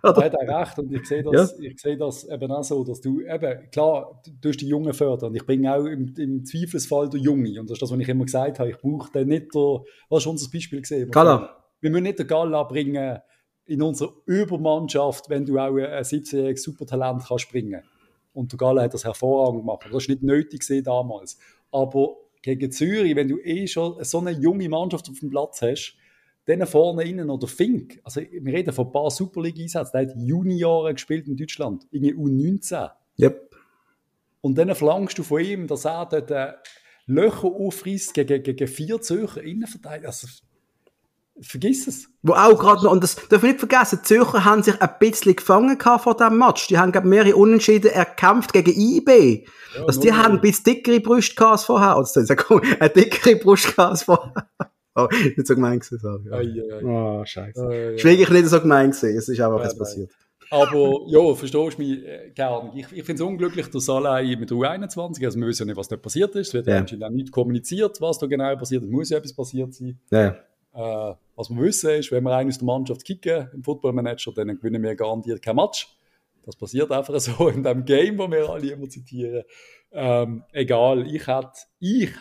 Er 0.06 0.10
hat 0.16 0.36
auch 0.36 0.60
recht 0.60 0.80
und 0.80 0.92
ich 0.92 1.08
sehe 1.08 1.24
das, 1.24 1.56
ja. 1.58 1.70
ich 1.70 1.80
sehe 1.80 1.96
das 1.96 2.28
eben 2.28 2.52
auch 2.52 2.64
so, 2.66 2.84
dass 2.84 3.00
du 3.00 3.22
eben, 3.22 3.72
klar, 3.72 4.22
du 4.42 4.50
hast 4.50 4.60
die 4.60 4.68
Jungen 4.68 4.94
fördern 4.94 5.30
und 5.30 5.36
ich 5.38 5.46
bin 5.46 5.66
auch 5.66 5.86
im, 5.86 6.14
im 6.18 6.44
Zweifelsfall 6.44 7.10
der 7.10 7.22
Junge 7.22 7.58
und 7.62 7.70
das 7.70 7.76
ist 7.76 7.84
das, 7.84 7.90
was 7.90 7.98
ich 7.98 8.10
immer 8.10 8.26
gesagt 8.26 8.60
habe, 8.60 8.70
ich 8.70 8.78
brauche 8.80 9.10
dann 9.14 9.30
nicht 9.30 9.56
der, 9.56 9.80
was 10.10 10.24
ist 10.24 10.28
unser 10.28 10.52
Beispiel 10.52 10.82
gesehen? 10.82 11.10
Gala. 11.10 11.56
Wir 11.80 11.90
müssen 11.90 12.04
nicht 12.04 12.20
den 12.20 12.28
Gala 12.28 12.64
bringen 12.64 13.20
in 13.66 13.82
unserer 13.82 14.14
Übermannschaft, 14.26 15.30
wenn 15.30 15.46
du 15.46 15.58
auch 15.58 15.76
ein 15.76 16.04
17-jähriges 16.04 16.64
Supertalent 16.64 17.26
kannst 17.28 17.50
bringen. 17.50 17.84
Und 18.34 18.52
der 18.52 18.58
Gala 18.58 18.84
hat 18.84 18.94
das 18.94 19.06
hervorragend 19.06 19.62
gemacht. 19.62 19.86
Das 19.86 19.92
war 19.94 20.14
nicht 20.14 20.24
nötig 20.24 20.66
damals. 20.84 21.38
Aber 21.72 22.16
gegen 22.42 22.72
Zürich, 22.72 23.16
wenn 23.16 23.28
du 23.28 23.40
eh 23.40 23.68
schon 23.68 24.04
so 24.04 24.20
eine 24.20 24.32
junge 24.32 24.68
Mannschaft 24.70 25.10
auf 25.10 25.20
dem 25.20 25.30
Platz 25.30 25.62
hast, 25.62 25.96
dann 26.46 26.66
vorne 26.68 27.04
innen 27.04 27.30
oder 27.30 27.48
Fink, 27.48 28.02
also 28.04 28.20
wir 28.20 28.54
reden 28.54 28.74
von 28.74 28.88
ein 28.88 28.92
paar 28.92 29.10
Super 29.10 29.42
League-Einsätzen, 29.42 29.92
der 29.94 30.02
hat 30.02 30.18
Junioren 30.18 30.94
gespielt 30.94 31.28
in 31.28 31.38
Deutschland, 31.38 31.88
irgendwie 31.90 32.14
U19. 32.14 32.92
Yep. 33.18 33.56
Und 34.42 34.58
dann 34.58 34.76
verlangst 34.76 35.18
du 35.18 35.24
von 35.24 35.40
ihm, 35.40 35.68
dass 35.68 35.86
er 35.86 36.06
dort 36.06 36.32
äh, 36.32 36.52
Löcher 37.06 37.48
aufreißt 37.48 38.14
gegen, 38.14 38.44
gegen 38.44 38.68
vier 38.68 39.00
Zürcher 39.02 39.42
Innenverteidiger. 39.42 40.08
Also, 40.08 40.28
Vergiss 41.42 41.88
es. 41.88 42.10
Wo 42.22 42.34
auch 42.34 42.58
gerade 42.60 42.84
noch, 42.84 42.92
und 42.92 43.04
das 43.04 43.16
darf 43.16 43.44
ich 43.44 43.54
nicht 43.54 43.60
vergessen, 43.60 44.00
die 44.02 44.08
Zürcher 44.08 44.46
haben 44.46 44.62
sich 44.62 44.80
ein 44.80 44.90
bisschen 45.00 45.36
gefangen 45.36 45.80
vor 45.80 46.16
diesem 46.16 46.38
Match. 46.38 46.68
Die 46.68 46.78
haben, 46.78 46.92
glaube 46.92 47.08
mehrere 47.08 47.36
Unentschieden 47.36 47.92
erkämpft 47.92 48.54
gegen 48.54 48.72
IB. 48.72 49.46
Ja, 49.76 49.86
also, 49.86 50.00
die 50.00 50.14
haben 50.14 50.36
ein 50.36 50.42
bisschen 50.42 50.66
dickere 50.66 51.00
Brustgas 51.00 51.52
als 51.52 51.64
vorher. 51.66 51.96
Also, 51.96 52.22
das 52.22 52.30
ist 52.30 52.52
eine 52.80 52.90
dickere 52.90 53.36
Brustgas 53.38 53.78
als 53.90 54.04
vorher. 54.04 54.48
Oh, 54.96 55.08
nicht 55.12 55.48
so 55.48 55.56
gemein 55.56 55.80
gewesen, 55.80 55.98
sorry. 55.98 56.30
Ja. 56.30 56.42
Ja, 56.42 56.80
ja. 56.80 56.86
Oh, 56.86 57.26
scheiße. 57.26 57.64
Ja, 57.64 57.74
ja. 57.74 57.98
Schwierig 57.98 58.30
nicht 58.30 58.46
so 58.46 58.62
gemein 58.62 58.92
gewesen. 58.92 59.18
Es 59.18 59.28
ist 59.28 59.40
einfach 59.40 59.60
was 59.60 59.76
passiert. 59.76 60.12
Aber 60.52 61.00
ja, 61.08 61.34
verstehst 61.34 61.80
du 61.80 61.82
mich 61.82 62.06
äh, 62.06 62.30
gerne. 62.30 62.72
Ich, 62.76 62.86
ich 62.92 63.04
finde 63.04 63.24
es 63.24 63.28
unglücklich, 63.28 63.72
dass 63.72 63.86
Salai 63.86 64.36
mit 64.40 64.52
U21, 64.52 65.26
also 65.26 65.40
wir 65.40 65.48
wissen 65.48 65.64
ja 65.64 65.66
nicht, 65.66 65.78
was 65.78 65.88
da 65.88 65.98
passiert 65.98 66.36
ist. 66.36 66.50
Es 66.50 66.54
wird 66.54 66.68
ja. 66.68 66.78
anscheinend 66.78 67.06
auch 67.06 67.10
nicht 67.10 67.32
kommuniziert, 67.32 68.00
was 68.02 68.20
da 68.20 68.28
genau 68.28 68.56
passiert. 68.56 68.84
Es 68.84 68.90
muss 68.92 69.10
ja 69.10 69.18
etwas 69.18 69.34
passiert 69.34 69.74
sein. 69.74 70.00
Ja. 70.12 70.36
Äh, 70.74 71.14
was 71.36 71.50
wir 71.50 71.62
wissen 71.62 71.92
ist, 71.92 72.12
wenn 72.12 72.24
wir 72.24 72.36
einen 72.36 72.50
aus 72.50 72.58
der 72.58 72.66
Mannschaft 72.66 73.06
kicken 73.06 73.50
im 73.54 73.64
Football 73.64 73.94
Manager, 73.94 74.32
dann 74.34 74.56
gewinnen 74.56 74.82
wir 74.82 74.96
garantiert 74.96 75.42
kein 75.42 75.56
Match. 75.56 75.88
Das 76.46 76.56
passiert 76.56 76.92
einfach 76.92 77.20
so 77.20 77.48
in 77.48 77.64
dem 77.64 77.86
Game, 77.86 78.18
wo 78.18 78.30
wir 78.30 78.50
alle 78.50 78.72
immer 78.72 78.90
zitieren. 78.90 79.44
Ähm, 79.92 80.44
egal, 80.52 81.08
ich 81.08 81.28
hätte 81.28 81.52
ich 81.80 82.12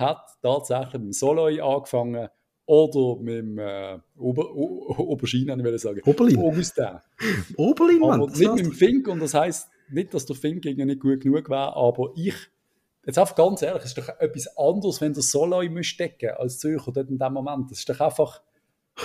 tatsächlich 0.42 0.92
mit 0.94 1.02
dem 1.02 1.12
Soloi 1.12 1.60
angefangen 1.60 2.28
oder 2.66 3.20
mit 3.20 3.34
dem 3.34 3.58
äh, 3.58 3.98
Ober, 4.16 4.54
Oberschienen, 4.54 5.58
ich 5.58 5.64
will 5.64 5.78
sagen. 5.78 6.00
Oberlin. 6.04 6.38
Augustin. 6.38 7.00
Oberlin, 7.56 7.98
Mann. 8.00 8.22
Aber 8.22 8.30
nicht 8.30 8.54
mit 8.54 8.66
dem 8.66 8.72
Fink, 8.72 9.08
und 9.08 9.20
das 9.20 9.34
heisst 9.34 9.68
nicht, 9.90 10.14
dass 10.14 10.26
der 10.26 10.36
Fink 10.36 10.64
nicht 10.64 11.00
gut 11.00 11.20
genug 11.20 11.48
wäre, 11.48 11.74
aber 11.74 12.12
ich 12.14 12.34
Jetzt 13.04 13.18
einfach 13.18 13.34
ganz 13.34 13.62
ehrlich, 13.62 13.82
es 13.82 13.96
ist 13.96 13.98
doch 13.98 14.08
etwas 14.20 14.56
anderes, 14.56 15.00
wenn 15.00 15.12
der 15.12 15.22
Solo 15.22 15.62
stecken 15.82 16.30
als 16.36 16.58
Zürcher 16.58 16.92
dort 16.92 17.10
in 17.10 17.18
dem 17.18 17.32
Moment. 17.32 17.70
Das 17.70 17.80
ist 17.80 17.88
doch 17.88 18.00
einfach. 18.00 18.42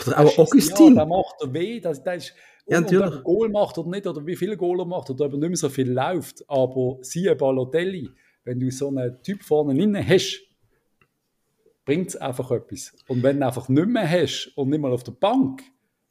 Oder 0.05 0.17
aber 0.17 0.29
Augustin. 0.37 0.95
Ja, 0.95 1.05
der 1.05 1.05
macht 1.05 1.35
er 1.41 1.53
weh. 1.53 1.79
Das, 1.79 2.03
das 2.03 2.25
ist, 2.25 2.33
ja, 2.67 2.79
ob 2.79 2.91
er 2.91 3.21
Goal 3.21 3.49
macht 3.49 3.77
oder 3.77 3.89
nicht, 3.89 4.05
oder 4.05 4.25
wie 4.25 4.35
viele 4.35 4.57
Goal 4.57 4.79
er 4.79 4.85
macht, 4.85 5.09
oder 5.09 5.25
ob 5.25 5.33
er 5.33 5.39
nicht 5.39 5.49
mehr 5.49 5.57
so 5.57 5.69
viel 5.69 5.91
läuft. 5.91 6.43
Aber 6.47 6.99
siehe 7.01 7.35
Balotelli, 7.35 8.09
wenn 8.43 8.59
du 8.59 8.69
so 8.69 8.89
einen 8.89 9.21
Typ 9.23 9.41
vorne 9.41 9.73
drin 9.73 9.97
hast, 9.97 10.43
bringt 11.85 12.09
es 12.09 12.15
einfach 12.17 12.51
etwas. 12.51 12.93
Und 13.07 13.23
wenn 13.23 13.39
du 13.39 13.47
einfach 13.47 13.67
nicht 13.69 13.87
mehr 13.87 14.07
hast 14.07 14.51
und 14.55 14.69
nicht 14.69 14.79
mal 14.79 14.91
auf 14.91 15.03
der 15.03 15.13
Bank, 15.13 15.63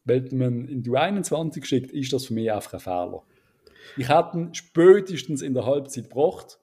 weil 0.05 0.27
man 0.33 0.67
in 0.67 0.83
die 0.83 0.97
21 0.97 1.65
schickt, 1.65 1.93
ist 1.93 2.13
das 2.13 2.27
für 2.27 2.35
mich 2.35 2.51
einfach 2.51 2.75
ein 2.75 2.81
Fehler. 2.81 3.23
Ich 3.97 4.09
hätte 4.09 4.39
ihn 4.39 4.55
spätestens 4.55 5.43
in 5.43 5.55
der 5.55 5.67
Halbzeit 5.67 6.09
gebracht 6.09 6.59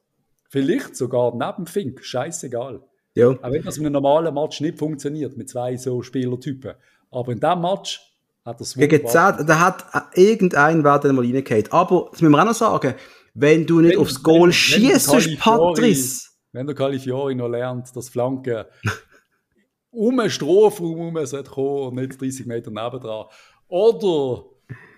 Vielleicht 0.53 0.95
sogar 0.95 1.33
neben 1.35 1.65
Fink, 1.65 2.05
scheißegal. 2.05 2.83
Ja. 3.15 3.29
Auch 3.29 3.51
wenn 3.51 3.63
das 3.63 3.77
in 3.77 3.87
einem 3.87 3.93
normalen 3.93 4.31
Match 4.35 4.61
nicht 4.61 4.77
funktioniert, 4.77 5.35
mit 5.35 5.49
zwei 5.49 5.75
so 5.77 6.03
Spielertypen. 6.03 6.75
Aber 7.09 7.31
in 7.31 7.39
diesem 7.39 7.59
Match 7.59 7.99
hat 8.45 8.61
das 8.61 8.75
Gegen 8.75 9.07
Z, 9.07 9.49
da 9.49 9.59
hat 9.59 9.83
irgendein 10.15 10.83
Wert 10.83 11.05
mal 11.05 11.25
reingehauen. 11.25 11.63
Aber, 11.71 12.09
das 12.11 12.21
müssen 12.21 12.33
wir 12.33 12.39
auch 12.39 12.45
noch 12.45 12.53
sagen, 12.53 12.93
wenn 13.33 13.65
du 13.65 13.81
nicht 13.81 13.93
wenn, 13.93 14.01
aufs 14.01 14.21
Goal 14.21 14.53
schießt, 14.53 15.39
Patrice. 15.39 16.29
Wenn 16.51 16.67
der 16.67 16.75
Califiori 16.75 17.33
noch 17.33 17.49
lernt, 17.49 17.95
dass 17.95 18.09
Flanken 18.09 18.65
um 19.89 20.19
einen 20.19 20.29
Strafraum 20.29 21.17
herum 21.17 21.45
kommen 21.45 21.87
und 21.87 21.95
nicht 21.95 22.21
30 22.21 22.45
Meter 22.45 22.69
nebendran. 22.69 23.25
Oder, 23.69 24.45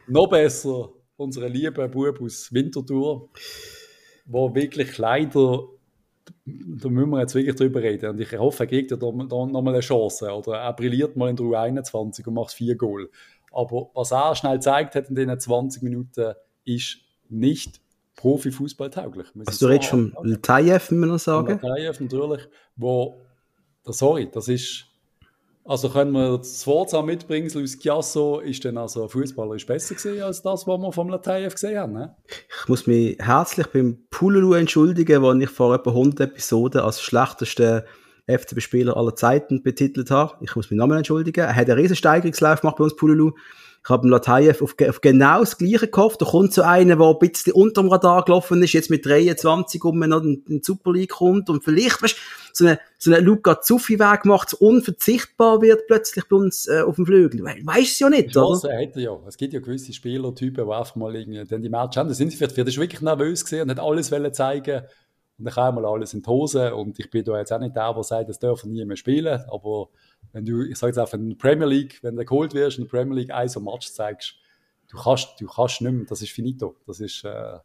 noch 0.09 0.27
besser, 0.27 0.89
unsere 1.15 1.47
lieben 1.47 1.89
Bub 1.91 2.19
aus 2.21 2.51
Winterthur 2.51 3.29
wo 4.25 4.53
wirklich 4.53 4.97
leider, 4.97 5.63
da 6.45 6.89
müssen 6.89 7.09
wir 7.09 7.19
jetzt 7.19 7.35
wirklich 7.35 7.55
drüber 7.55 7.81
reden. 7.81 8.09
Und 8.11 8.19
ich 8.19 8.37
hoffe, 8.37 8.63
er 8.63 8.67
kriegt 8.67 8.91
ja 8.91 8.97
da, 8.97 9.07
da 9.07 9.45
nochmal 9.45 9.73
eine 9.73 9.81
Chance. 9.81 10.31
Oder 10.31 10.57
er 10.57 10.73
brilliert 10.73 11.15
mal 11.15 11.29
in 11.29 11.35
der 11.35 11.45
U21 11.45 12.27
und 12.27 12.33
macht 12.33 12.53
vier 12.53 12.75
Goal. 12.75 13.09
Aber 13.51 13.89
was 13.93 14.11
er 14.11 14.35
schnell 14.35 14.55
gezeigt 14.55 14.95
hat 14.95 15.09
in 15.09 15.15
diesen 15.15 15.39
20 15.39 15.81
Minuten, 15.83 16.33
ist 16.65 16.97
nicht 17.29 17.81
Profifußball 18.15 18.89
tauglich. 18.89 19.27
Also 19.45 19.67
du 19.67 19.71
redest 19.71 19.89
vom 19.89 20.15
Latayev, 20.23 20.91
wie 20.91 20.95
man 20.95 21.17
sagen? 21.17 21.59
Latayev 21.61 21.99
natürlich, 22.01 22.47
wo, 22.75 23.21
sorry, 23.83 24.29
das 24.31 24.47
ist 24.47 24.87
also 25.67 25.89
können 25.89 26.11
wir 26.11 26.37
das 26.37 26.65
Wort 26.67 26.93
mitbringen, 27.05 27.49
Luis 27.51 27.79
Chiasso 27.79 28.39
ist 28.39 28.63
dann 28.63 28.77
also 28.77 29.07
fußballerisch 29.07 29.65
besser 29.65 29.95
gewesen 29.95 30.21
als 30.21 30.43
das, 30.43 30.67
was 30.67 30.79
wir 30.79 30.91
vom 30.91 31.09
Latayev 31.09 31.55
gesehen 31.55 31.79
haben. 31.79 31.93
Ne? 31.93 32.15
Ich 32.61 32.69
muss 32.69 32.85
mich 32.85 33.17
herzlich 33.19 33.65
beim 33.67 33.97
Pululu 34.11 34.53
entschuldigen, 34.53 35.23
wo 35.23 35.33
ich 35.33 35.49
vor 35.49 35.73
etwa 35.73 35.89
100 35.89 36.29
Episoden 36.29 36.81
als 36.81 37.01
schlechtesten 37.01 37.81
FCB-Spieler 38.27 38.95
aller 38.95 39.15
Zeiten 39.15 39.63
betitelt 39.63 40.11
habe. 40.11 40.35
Ich 40.41 40.55
muss 40.55 40.69
meinen 40.69 40.79
Namen 40.79 40.97
entschuldigen. 40.97 41.41
Er 41.41 41.55
hat 41.55 41.67
einen 41.67 41.79
riesen 41.79 41.95
Steigerungslauf 41.95 42.61
gemacht 42.61 42.77
bei 42.77 42.83
uns, 42.83 42.95
Pululu. 42.95 43.31
Ich 43.85 43.89
habe 43.91 44.07
Latayev 44.09 44.63
auf, 44.63 44.75
auf, 44.89 44.99
genau 44.99 45.41
das 45.41 45.59
Gleiche 45.59 45.87
gehofft. 45.87 46.19
Da 46.19 46.25
kommt 46.25 46.51
so 46.51 46.63
einer, 46.63 46.95
der 46.95 47.05
ein 47.05 47.19
bisschen 47.19 47.53
unter 47.53 47.83
dem 47.83 47.91
Radar 47.91 48.25
gelaufen 48.25 48.63
ist, 48.63 48.73
jetzt 48.73 48.89
mit 48.89 49.05
23 49.05 49.83
um 49.83 49.99
noch 49.99 50.23
in 50.23 50.43
die 50.47 50.61
Super 50.63 50.91
League 50.91 51.11
kommt 51.11 51.51
und 51.51 51.63
vielleicht, 51.63 52.01
weißt, 52.01 52.15
so 52.51 52.65
eine, 52.65 52.79
so 52.97 53.13
eine 53.13 53.23
Luca 53.23 53.61
Zuffi-Weg 53.61 54.25
macht, 54.25 54.49
so 54.49 54.57
unverzichtbar 54.57 55.61
wird 55.61 55.85
plötzlich 55.85 56.27
bei 56.27 56.35
uns 56.35 56.67
äh, 56.67 56.81
auf 56.81 56.95
dem 56.95 57.05
Flügel. 57.05 57.41
We 57.41 57.63
weißt 57.63 57.91
es 57.91 57.99
ja 57.99 58.09
nicht, 58.09 58.31
Chance 58.31 58.65
oder? 58.65 58.75
Hat 58.75 58.95
er 58.95 59.01
ja. 59.01 59.19
Es 59.27 59.37
gibt 59.37 59.53
ja 59.53 59.59
gewisse 59.59 59.93
Spielertypen, 59.93 60.65
die 60.65 60.73
einfach 60.73 60.95
mal 60.95 61.15
irgendwie 61.15 61.43
dann 61.43 61.61
die 61.61 61.69
Match 61.69 61.95
haben. 61.95 62.09
Da 62.09 62.15
sind 62.15 62.31
sie 62.31 62.37
vielleicht, 62.37 62.55
vielleicht 62.55 62.79
wirklich 62.79 63.01
nervös 63.01 63.43
gesehen 63.43 63.61
und 63.61 63.69
hat 63.69 63.79
alles 63.79 64.11
wollen 64.11 64.33
zeigen 64.33 64.81
und 65.37 65.45
dann 65.45 65.53
kam 65.53 65.75
mal 65.75 65.85
alles 65.85 66.13
in 66.13 66.21
die 66.21 66.29
Hose 66.29 66.73
und 66.73 66.97
ich 66.97 67.09
bin 67.09 67.23
da 67.23 67.37
jetzt 67.37 67.51
auch 67.51 67.59
nicht 67.59 67.75
der, 67.75 67.93
der 67.93 68.03
sagt, 68.03 68.29
das 68.29 68.39
dürfen 68.39 68.71
nie 68.71 68.85
mehr 68.85 68.95
spielen, 68.95 69.43
aber 69.49 69.89
wenn 70.35 70.43
du, 70.43 70.63
ich 70.63 70.77
sage 70.77 70.89
jetzt 70.89 70.97
einfach, 70.97 71.17
in 71.17 71.37
Premier 71.37 71.65
League, 71.65 71.99
wenn 72.01 72.17
du 72.17 72.25
geholt 72.25 72.53
wirst, 72.53 72.77
in 72.77 72.83
der 72.83 72.91
Premier 72.91 73.15
League 73.15 73.31
ein 73.31 73.47
so 73.47 73.61
Match 73.61 73.87
zeigst, 73.87 74.35
du 74.89 74.97
kannst, 74.97 75.29
du 75.39 75.47
kannst 75.47 75.79
nicht 75.79 75.93
mehr, 75.93 76.05
das 76.09 76.21
ist 76.21 76.31
finito, 76.33 76.75
das 76.85 76.99
ist, 76.99 77.23
äh, 77.23 77.57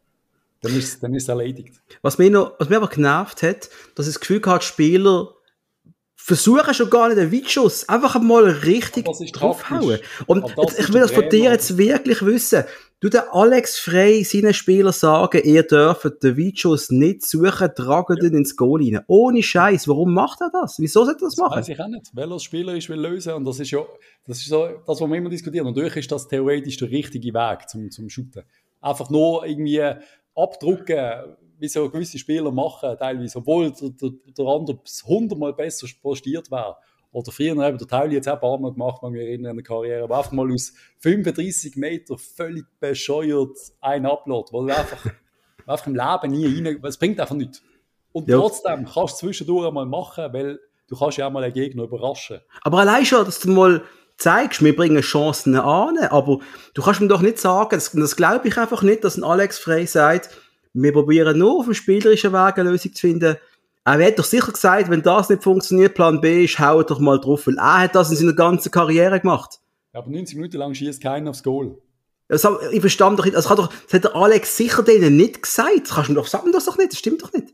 dann 0.61 0.77
ist, 0.77 1.03
dann 1.03 1.13
ist 1.13 1.23
es 1.23 1.29
erledigt. 1.29 1.81
Was 2.01 2.17
mich, 2.17 2.31
noch, 2.31 2.53
was 2.59 2.69
mich 2.69 2.77
aber 2.77 2.87
genervt 2.87 3.43
hat, 3.43 3.69
dass 3.95 4.07
ich 4.07 4.13
das 4.13 4.21
Gefühl 4.21 4.41
hatte, 4.45 4.65
Spieler 4.65 5.33
versuchen 6.23 6.73
schon 6.73 6.89
gar 6.89 7.07
nicht 7.07 7.17
den 7.17 7.31
Weitschuss, 7.31 7.89
einfach 7.89 8.21
mal 8.21 8.43
richtig 8.43 9.05
draufhauen. 9.33 9.99
Und 10.27 10.45
ich 10.77 10.93
will 10.93 11.01
das 11.01 11.11
von 11.11 11.27
dir 11.29 11.51
jetzt 11.51 11.77
wirklich 11.77 12.23
wissen. 12.23 12.63
Du, 12.99 13.09
der 13.09 13.33
Alex 13.33 13.79
Frey 13.79 14.23
seinen 14.23 14.53
Spielern 14.53 14.93
sagen, 14.93 15.41
ihr 15.43 15.63
dürft 15.63 16.21
den 16.21 16.37
Weitschuss 16.37 16.91
nicht 16.91 17.25
suchen, 17.25 17.71
tragen 17.75 18.17
ja. 18.17 18.29
den 18.29 18.37
ins 18.37 18.55
Goal 18.55 18.83
rein. 18.83 19.03
Ohne 19.07 19.41
Scheiß. 19.41 19.87
Warum 19.87 20.13
macht 20.13 20.39
er 20.41 20.51
das? 20.51 20.77
Wieso 20.77 21.03
sollte 21.03 21.23
er 21.23 21.25
das, 21.25 21.35
das 21.35 21.43
machen? 21.43 21.57
Weiß 21.57 21.69
ich 21.69 21.79
auch 21.79 21.87
nicht. 21.87 22.11
Weil 22.13 22.31
er 22.31 22.39
Spieler 22.39 22.75
ist, 22.75 22.87
will 22.89 22.99
lösen. 22.99 23.33
Und 23.33 23.45
das 23.45 23.59
ist 23.59 23.71
ja, 23.71 23.83
das 24.27 24.37
ist 24.37 24.49
so, 24.49 24.67
das, 24.85 25.01
was 25.01 25.09
wir 25.09 25.17
immer 25.17 25.31
diskutieren. 25.31 25.65
Und 25.65 25.75
durch 25.75 25.97
ist 25.97 26.11
das 26.11 26.27
theoretisch 26.27 26.77
der 26.77 26.91
richtige 26.91 27.33
Weg 27.33 27.67
zum, 27.67 27.89
zum 27.89 28.07
Shooten. 28.07 28.43
Einfach 28.81 29.09
nur 29.09 29.47
irgendwie 29.47 29.81
abdrucken, 30.35 31.35
wie 31.61 31.67
so 31.67 31.87
gewisse 31.89 32.17
Spieler 32.17 32.51
machen, 32.51 32.97
teilweise, 32.97 33.37
obwohl 33.37 33.71
der, 33.71 33.89
der, 33.91 34.09
der 34.35 34.45
andere 34.45 34.79
hundertmal 35.05 35.53
besser 35.53 35.87
postiert 36.01 36.49
wäre. 36.49 36.75
Oder 37.11 37.31
früher 37.31 37.51
eben 37.51 37.77
der 37.77 37.87
Teil 37.87 38.11
jetzt 38.11 38.27
auch 38.27 38.33
ein 38.33 38.39
paar 38.39 38.57
Mal 38.57 38.71
gemacht, 38.71 39.03
man 39.03 39.11
mich 39.11 39.21
erinnern 39.21 39.51
an 39.51 39.57
der 39.57 39.63
Karriere, 39.63 40.03
aber 40.03 40.17
einfach 40.17 40.31
mal 40.31 40.51
aus 40.51 40.73
35 40.99 41.75
Meter 41.75 42.17
völlig 42.17 42.65
bescheuert 42.79 43.57
ein 43.79 44.07
Upload, 44.07 44.51
weil 44.51 44.67
du 44.67 44.75
einfach, 44.75 45.05
einfach 45.67 45.87
im 45.87 45.95
Leben 45.95 46.31
nie 46.31 46.67
rein, 46.67 46.79
es 46.83 46.97
bringt 46.97 47.19
einfach 47.19 47.35
nichts. 47.35 47.61
Und 48.11 48.27
ja. 48.27 48.37
trotzdem 48.37 48.85
kannst 48.85 48.95
du 48.95 49.03
es 49.03 49.17
zwischendurch 49.17 49.67
einmal 49.67 49.85
machen, 49.85 50.33
weil 50.33 50.59
du 50.87 50.97
kannst 50.97 51.17
ja 51.17 51.27
auch 51.27 51.31
mal 51.31 51.43
einen 51.43 51.53
Gegner 51.53 51.83
überraschen. 51.83 52.39
Aber 52.63 52.79
allein 52.79 53.05
schon, 53.05 53.23
dass 53.23 53.39
du 53.39 53.49
mal 53.49 53.83
zeigst, 54.17 54.63
wir 54.63 54.75
bringen 54.75 55.01
Chancen 55.01 55.55
an, 55.55 55.97
aber 55.97 56.39
du 56.73 56.81
kannst 56.81 57.01
mir 57.01 57.07
doch 57.07 57.21
nicht 57.21 57.37
sagen, 57.37 57.69
das, 57.71 57.91
das 57.91 58.15
glaube 58.15 58.47
ich 58.47 58.57
einfach 58.57 58.81
nicht, 58.81 59.03
dass 59.03 59.17
ein 59.17 59.23
Alex 59.23 59.59
Frey 59.59 59.85
sagt, 59.85 60.29
wir 60.73 60.93
probieren 60.93 61.37
nur 61.37 61.59
auf 61.59 61.65
dem 61.65 61.73
spielerischen 61.73 62.33
Weg 62.33 62.57
eine 62.57 62.71
Lösung 62.71 62.93
zu 62.93 63.01
finden, 63.01 63.37
er 63.83 64.05
hat 64.05 64.19
doch 64.19 64.25
sicher 64.25 64.51
gesagt, 64.51 64.89
wenn 64.89 65.01
das 65.01 65.29
nicht 65.29 65.43
funktioniert, 65.43 65.95
Plan 65.95 66.21
B 66.21 66.45
ist, 66.45 66.59
hau 66.59 66.83
doch 66.83 66.99
mal 66.99 67.19
drauf, 67.19 67.47
weil 67.47 67.57
er 67.57 67.79
hat 67.79 67.95
das 67.95 68.11
in 68.11 68.17
seiner 68.17 68.33
ganzen 68.33 68.71
Karriere 68.71 69.19
gemacht. 69.19 69.59
Aber 69.93 70.09
90 70.09 70.35
Minuten 70.35 70.57
lang 70.57 70.73
schießt 70.73 71.01
keiner 71.01 71.31
aufs 71.31 71.43
Goal. 71.43 71.77
Also, 72.29 72.61
ich 72.71 72.79
verstand 72.79 73.19
doch 73.19 73.25
nicht, 73.25 73.35
also, 73.35 73.55
das 73.55 73.69
hat 73.91 74.03
der 74.03 74.15
Alex 74.15 74.55
sicher 74.55 74.83
denen 74.83 75.17
nicht 75.17 75.41
gesagt. 75.41 75.81
Das 75.83 75.95
kannst 75.95 76.09
du 76.09 76.13
mir 76.13 76.19
doch 76.19 76.27
sagen, 76.27 76.51
das 76.51 76.65
doch 76.65 76.77
nicht, 76.77 76.91
das 76.91 76.99
stimmt 76.99 77.23
doch 77.23 77.33
nicht. 77.33 77.53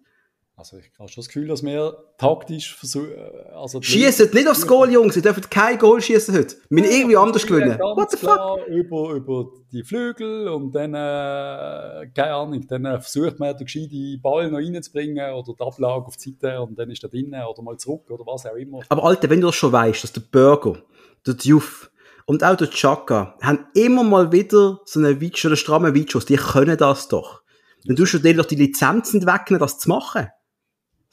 Also 0.73 0.83
ich 0.83 0.99
habe 0.99 1.09
schon 1.09 1.21
das 1.21 1.27
Gefühl, 1.27 1.47
dass 1.47 1.63
wir 1.63 1.97
taktisch 2.17 2.75
versuchen. 2.75 3.13
Also 3.53 3.81
schießen 3.81 4.31
nicht 4.33 4.47
aufs 4.47 4.67
Goal, 4.67 4.91
Jungs. 4.91 5.13
Sie 5.13 5.21
dürfen 5.21 5.49
kein 5.49 5.77
Goal 5.77 6.01
schießen 6.01 6.35
heute. 6.35 6.55
Wir 6.69 6.81
müssen 6.81 6.91
irgendwie 6.91 7.15
anders 7.15 7.45
gewinnen. 7.45 7.79
What 7.79 8.11
the 8.11 8.17
fuck? 8.17 8.67
Über, 8.67 9.11
über 9.11 9.45
die 9.71 9.83
Flügel 9.83 10.49
und 10.49 10.73
dann, 10.73 10.93
äh, 10.93 12.07
keine 12.13 12.33
Ahnung, 12.33 12.67
dann 12.67 12.83
äh, 12.85 12.99
versucht 12.99 13.39
man 13.39 13.55
den 13.55 13.65
gescheiten 13.65 14.19
Ball 14.21 14.51
noch 14.51 14.57
reinzubringen 14.57 15.33
oder 15.33 15.53
die 15.57 15.63
Ablage 15.63 16.05
auf 16.05 16.17
die 16.17 16.35
Seite 16.39 16.61
und 16.61 16.77
dann 16.77 16.89
ist 16.89 17.03
er 17.03 17.09
drinnen 17.09 17.41
oder 17.43 17.61
mal 17.61 17.77
zurück 17.77 18.09
oder 18.09 18.25
was 18.25 18.45
auch 18.45 18.55
immer. 18.55 18.81
Aber 18.89 19.05
Alter, 19.05 19.29
wenn 19.29 19.39
du 19.39 19.47
das 19.47 19.55
schon 19.55 19.71
weißt, 19.71 20.03
dass 20.03 20.11
der 20.11 20.21
Burger, 20.21 20.81
der 21.25 21.35
Diouf 21.35 21.89
und 22.25 22.43
auch 22.43 22.57
der 22.57 22.69
Chaka 22.69 23.37
haben 23.41 23.67
immer 23.73 24.03
mal 24.03 24.31
wieder 24.33 24.81
so 24.83 24.99
eine 24.99 25.21
Videos 25.21 25.45
oder 25.45 25.55
stramme 25.55 25.93
Videos, 25.93 26.25
die 26.25 26.35
können 26.35 26.77
das 26.77 27.07
doch. 27.07 27.41
Dann 27.85 27.95
tust 27.95 28.15
du 28.15 28.19
dir 28.19 28.35
doch 28.35 28.45
die 28.45 28.55
Lizenzen 28.55 29.25
wegnehmen, 29.25 29.61
das 29.61 29.79
zu 29.79 29.87
machen. 29.87 30.27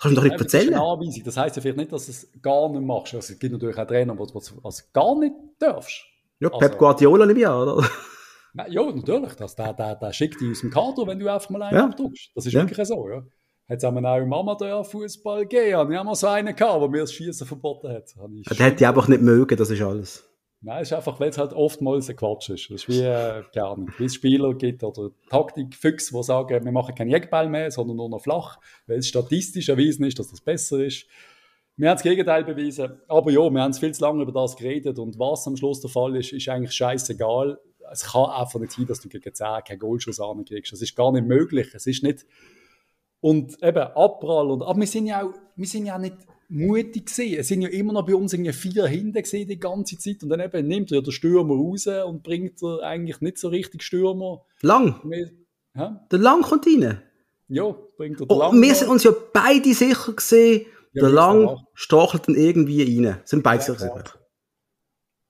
Kannst 0.05 0.19
du 0.19 0.21
doch 0.21 0.29
nicht 0.29 0.39
erzählen. 0.39 0.71
Das, 0.71 1.25
das 1.25 1.37
heisst 1.39 1.57
ja 1.57 1.63
vielleicht 1.63 1.79
nicht, 1.79 1.93
dass 1.93 2.05
du 2.05 2.13
es 2.13 2.29
gar 2.43 2.69
nicht 2.69 2.83
machst. 2.83 3.15
Also, 3.15 3.33
es 3.33 3.39
gibt 3.39 3.55
natürlich 3.55 3.79
auch 3.79 3.87
Trainer, 3.87 4.19
wo 4.19 4.27
du 4.27 4.39
es 4.39 4.93
gar 4.93 5.19
nicht 5.19 5.35
darfst. 5.59 6.05
Ja, 6.41 6.51
Pep 6.51 6.63
also, 6.63 6.79
Guardiola 6.79 7.25
nicht 7.25 7.37
mehr, 7.37 7.57
oder? 7.57 7.89
Ja, 8.69 8.85
natürlich. 8.85 9.33
Das, 9.33 9.57
der, 9.57 9.73
der, 9.73 9.97
der 9.97 10.13
schickt 10.13 10.41
dich 10.41 10.53
aus 10.53 10.61
dem 10.61 10.71
Kader, 10.71 11.09
wenn 11.09 11.19
du 11.19 11.27
einfach 11.27 11.51
mal 11.51 11.63
einen 11.63 11.77
ja. 11.77 11.85
abdruckst. 11.87 12.31
Das 12.37 12.47
ist 12.47 12.53
ja. 12.53 12.61
wirklich 12.61 12.87
so, 12.87 13.09
ja. 13.09 13.25
Hat 13.69 13.79
es 13.79 13.85
auch 13.85 13.97
im 13.97 14.33
Amateurfußball 14.33 15.41
gegeben. 15.41 15.91
Ich 15.91 15.99
habe 15.99 16.05
mal 16.05 16.15
so 16.15 16.29
einen 16.29 16.55
gehabt, 16.55 16.81
der 16.81 16.89
mir 16.89 17.01
das 17.01 17.13
Schießen 17.13 17.49
verboten 17.49 17.89
hat. 17.89 18.15
Der 18.17 18.67
hätte 18.67 18.85
ich 18.85 18.87
einfach 18.87 19.09
nicht 19.09 19.23
mögen, 19.23 19.57
das 19.57 19.71
ist 19.71 19.83
alles. 19.83 20.23
Nein, 20.67 20.81
es 20.81 20.89
ist 20.89 20.95
einfach, 20.95 21.21
weil 21.21 21.29
es 21.29 21.37
halt 21.37 21.53
oftmals 21.53 22.09
ein 22.09 22.17
Quatsch 22.17 22.49
ist. 22.49 22.71
Das 22.71 22.81
ist 22.83 22.89
wie, 22.89 23.03
äh, 23.03 23.43
wie 23.99 24.05
es 24.05 24.15
Spieler 24.15 24.55
gibt 24.55 24.83
oder 24.83 25.11
Taktikfüchse, 25.29 26.17
die 26.17 26.23
sagen, 26.23 26.65
wir 26.65 26.73
machen 26.73 26.95
keinen 26.95 27.11
Jägerball 27.11 27.51
mehr, 27.51 27.71
sondern 27.71 27.99
nur 27.99 28.09
noch 28.09 28.23
flach, 28.23 28.59
weil 28.87 28.99
es 28.99 29.09
statistisch 29.09 29.69
erwiesen 29.69 30.07
ist, 30.07 30.19
dass 30.19 30.31
das 30.31 30.41
besser 30.41 30.83
ist. 30.83 31.07
Wir 31.77 31.91
haben 31.91 31.97
das 31.97 32.03
Gegenteil 32.03 32.45
bewiesen. 32.45 32.99
Aber 33.09 33.31
ja, 33.31 33.51
wir 33.51 33.61
haben 33.61 33.75
viel 33.75 33.93
zu 33.93 34.01
lange 34.01 34.23
über 34.23 34.33
das 34.33 34.57
geredet 34.57 34.99
und 34.99 35.19
was 35.19 35.47
am 35.47 35.55
Schluss 35.55 35.83
der 35.83 35.91
Fall 35.91 36.17
ist, 36.17 36.33
ist 36.33 36.49
eigentlich 36.49 36.73
scheißegal. 36.73 37.61
Es 37.93 38.13
kann 38.13 38.31
einfach 38.31 38.59
nicht 38.59 38.73
sein, 38.73 38.87
dass 38.87 39.01
du 39.01 39.11
gegen 39.11 39.35
10 39.35 39.47
keinen 39.69 39.79
Goalschuss 39.79 40.19
ankriegst. 40.19 40.73
Das 40.73 40.81
ist 40.81 40.97
gar 40.97 41.13
nicht 41.13 41.27
möglich. 41.27 41.75
Es 41.75 41.87
ist 41.87 42.03
nicht. 42.03 42.25
Und 43.21 43.63
eben 43.63 43.83
Abprall 43.83 44.51
und, 44.51 44.63
aber 44.63 44.81
wir 44.81 44.87
sind 44.87 45.07
ja 45.09 45.25
auch, 45.27 45.35
wir 45.57 45.67
sind 45.67 45.85
ja 45.85 45.99
nicht 45.99 46.17
mutig 46.49 47.07
gewesen. 47.07 47.39
Es 47.39 47.49
sind 47.49 47.63
ja 47.63 47.69
immer 47.69 47.93
noch 47.93 48.07
bei 48.07 48.15
uns 48.15 48.33
irgendwie 48.33 48.53
vier 48.53 48.87
hinten 48.87 49.23
gesehen 49.23 49.49
die 49.49 49.59
ganze 49.59 49.99
Zeit 49.99 50.23
und 50.23 50.29
dann 50.29 50.41
eben 50.41 50.67
nimmt 50.67 50.93
er 50.93 51.03
den 51.03 51.13
Stürmer 51.13 51.55
raus 51.55 51.87
und 51.87 52.23
bringt 52.23 52.63
er 52.63 52.83
eigentlich 52.83 53.21
nicht 53.21 53.39
so 53.39 53.49
richtig 53.49 53.83
Stürmer. 53.83 54.45
Lang? 54.63 55.01
ja? 55.75 56.07
Der 56.11 56.19
Lang 56.19 56.43
kommt 56.43 56.67
rein? 56.67 57.03
Ja, 57.49 57.75
bringt 57.97 58.21
er 58.21 58.27
den 58.27 58.37
oh, 58.37 58.39
Lang. 58.39 58.61
Wir 58.61 58.75
sind 58.75 58.89
uns 58.89 59.05
ja 59.05 59.13
beide 59.33 59.75
sicher 59.75 60.13
gesehen, 60.13 60.67
ja, 60.93 61.03
der 61.03 61.11
Lang 61.11 61.65
stachelt 61.75 62.29
dann 62.29 62.37
irgendwie 62.37 62.83
rein. 62.83 63.21
Sind 63.25 63.43
beide 63.43 63.65
ja, 63.65 63.75
sicher 63.75 64.05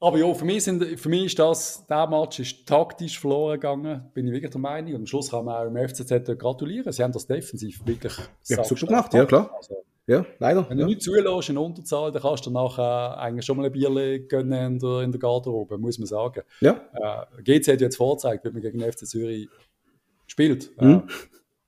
aber 0.04 0.18
ja, 0.18 0.34
für 0.34 0.44
mich, 0.44 0.62
sind, 0.62 1.00
für 1.00 1.08
mich 1.08 1.24
ist 1.24 1.38
das, 1.38 1.86
der 1.86 2.06
Match 2.06 2.38
ist 2.38 2.66
taktisch 2.66 3.18
verloren 3.18 3.54
gegangen, 3.54 4.10
bin 4.12 4.26
ich 4.26 4.34
wirklich 4.34 4.50
der 4.50 4.60
Meinung. 4.60 4.90
Und 4.90 5.00
am 5.00 5.06
Schluss 5.06 5.30
kann 5.30 5.46
man 5.46 5.54
auch 5.54 5.66
im 5.66 5.88
FCZ 5.88 6.38
gratulieren. 6.38 6.92
Sie 6.92 7.02
haben 7.02 7.12
das 7.12 7.26
defensiv 7.26 7.80
wirklich 7.86 8.12
ja, 8.46 8.62
super 8.62 8.86
gemacht. 8.86 9.14
Ja, 9.14 9.24
klar. 9.24 9.50
Also, 9.56 9.82
ja, 10.06 10.26
leider. 10.38 10.68
Wenn 10.68 10.76
du 10.76 10.82
ja. 10.82 10.88
nicht 10.88 11.02
zulässt 11.02 11.48
in 11.48 11.56
Unterzahl, 11.56 12.12
dann 12.12 12.20
kannst 12.20 12.44
du 12.44 12.50
nachher 12.50 13.18
eigentlich 13.18 13.46
schon 13.46 13.56
mal 13.56 13.66
ein 13.66 13.72
Bierle 13.72 14.20
gönnen 14.20 14.74
in 14.74 14.78
der, 14.78 15.00
in 15.00 15.12
der 15.12 15.20
Garderobe, 15.20 15.78
muss 15.78 15.98
man 15.98 16.06
sagen. 16.06 16.42
Ja. 16.60 16.80
Äh, 16.92 17.42
GC 17.42 17.72
hat 17.72 17.80
jetzt 17.80 17.96
vorgezeigt, 17.96 18.44
wie 18.44 18.50
man 18.50 18.60
gegen 18.60 18.78
den 18.78 18.92
FC 18.92 19.06
Zürich 19.06 19.48
spielt. 20.26 20.70
Mhm. 20.80 21.04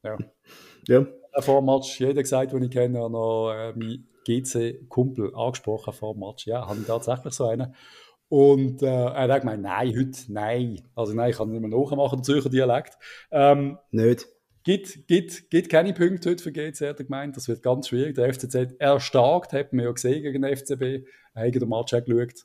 Äh, 0.03 0.09
ja. 0.09 0.19
ja. 0.89 1.07
Vor 1.41 1.61
dem 1.61 1.67
Match, 1.67 2.01
jeder 2.01 2.23
gesagt, 2.23 2.53
den 2.53 2.63
ich 2.63 2.71
kenne, 2.71 3.03
hat 3.03 3.11
noch 3.11 3.53
äh, 3.53 3.73
meinen 3.73 4.07
GC-Kumpel 4.27 5.35
angesprochen 5.35 5.93
vor 5.93 6.15
dem 6.15 6.21
Match. 6.21 6.47
Ja, 6.47 6.67
habe 6.67 6.81
ich 6.81 6.87
tatsächlich 6.87 7.33
so 7.33 7.47
einen. 7.47 7.75
Und 8.29 8.83
äh, 8.83 8.87
er 8.87 9.33
hat 9.33 9.43
gemeint, 9.43 9.63
nein, 9.63 9.95
heute, 9.97 10.21
nein. 10.29 10.83
Also 10.95 11.15
nein, 11.15 11.31
ich 11.31 11.37
kann 11.37 11.51
nicht 11.51 11.61
mehr 11.61 11.71
nachmachen, 11.71 12.19
den 12.19 12.25
Zürcher 12.25 12.51
Dialekt. 12.51 12.99
Ähm, 13.31 13.79
nicht. 13.91 14.27
Gibt, 14.67 15.07
gibt, 15.07 15.49
gibt 15.49 15.69
keine 15.69 15.95
Punkte 15.95 16.31
heute 16.31 16.43
für 16.43 16.51
GC, 16.51 16.89
hat 16.89 16.99
er 16.99 17.05
gemeint. 17.05 17.37
Das 17.37 17.47
wird 17.47 17.63
ganz 17.63 17.87
schwierig. 17.87 18.17
Der 18.17 18.35
FCZ 18.35 18.75
erstarkt, 18.81 19.53
hat 19.53 19.73
man 19.73 19.85
ja 19.85 19.93
gesehen 19.93 20.25
gegen 20.25 20.43
den 20.43 20.57
FCB. 20.57 21.07
Hat 21.37 21.55
den 21.55 21.69
Match 21.69 21.93
geschaut. 21.93 22.45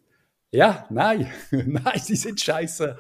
Ja, 0.52 0.86
nein. 0.92 1.32
nein, 1.50 2.00
sie 2.00 2.16
sind 2.16 2.40
scheiße. 2.40 2.96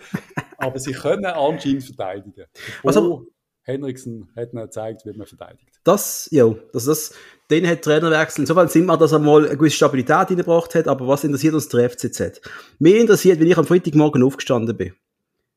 Aber 0.57 0.79
sie 0.79 0.93
können 0.93 1.25
anscheinend 1.25 1.83
verteidigen. 1.83 2.45
Also, 2.83 3.27
Henriksen 3.61 4.27
hat 4.35 4.53
ihnen 4.53 4.63
gezeigt, 4.63 5.05
wie 5.05 5.15
man 5.15 5.27
verteidigt. 5.27 5.69
Das, 5.83 6.27
ja, 6.31 6.55
das, 6.73 6.85
das, 6.85 7.13
den 7.51 7.67
hat 7.67 7.83
Trainerwechsel 7.83 8.41
insofern 8.41 8.69
Sinn 8.69 8.87
macht, 8.87 9.01
dass 9.01 9.11
er 9.11 9.19
mal 9.19 9.45
eine 9.45 9.55
gewisse 9.55 9.75
Stabilität 9.75 10.31
reingebracht 10.31 10.73
hat, 10.73 10.87
aber 10.87 11.07
was 11.07 11.23
interessiert 11.23 11.53
uns 11.53 11.69
der 11.69 11.87
FCZ? 11.91 12.41
Mir 12.79 12.99
interessiert, 12.99 13.39
wenn 13.39 13.45
ich 13.45 13.57
am 13.57 13.67
Freitagmorgen 13.67 14.23
aufgestanden 14.23 14.75
bin. 14.75 14.95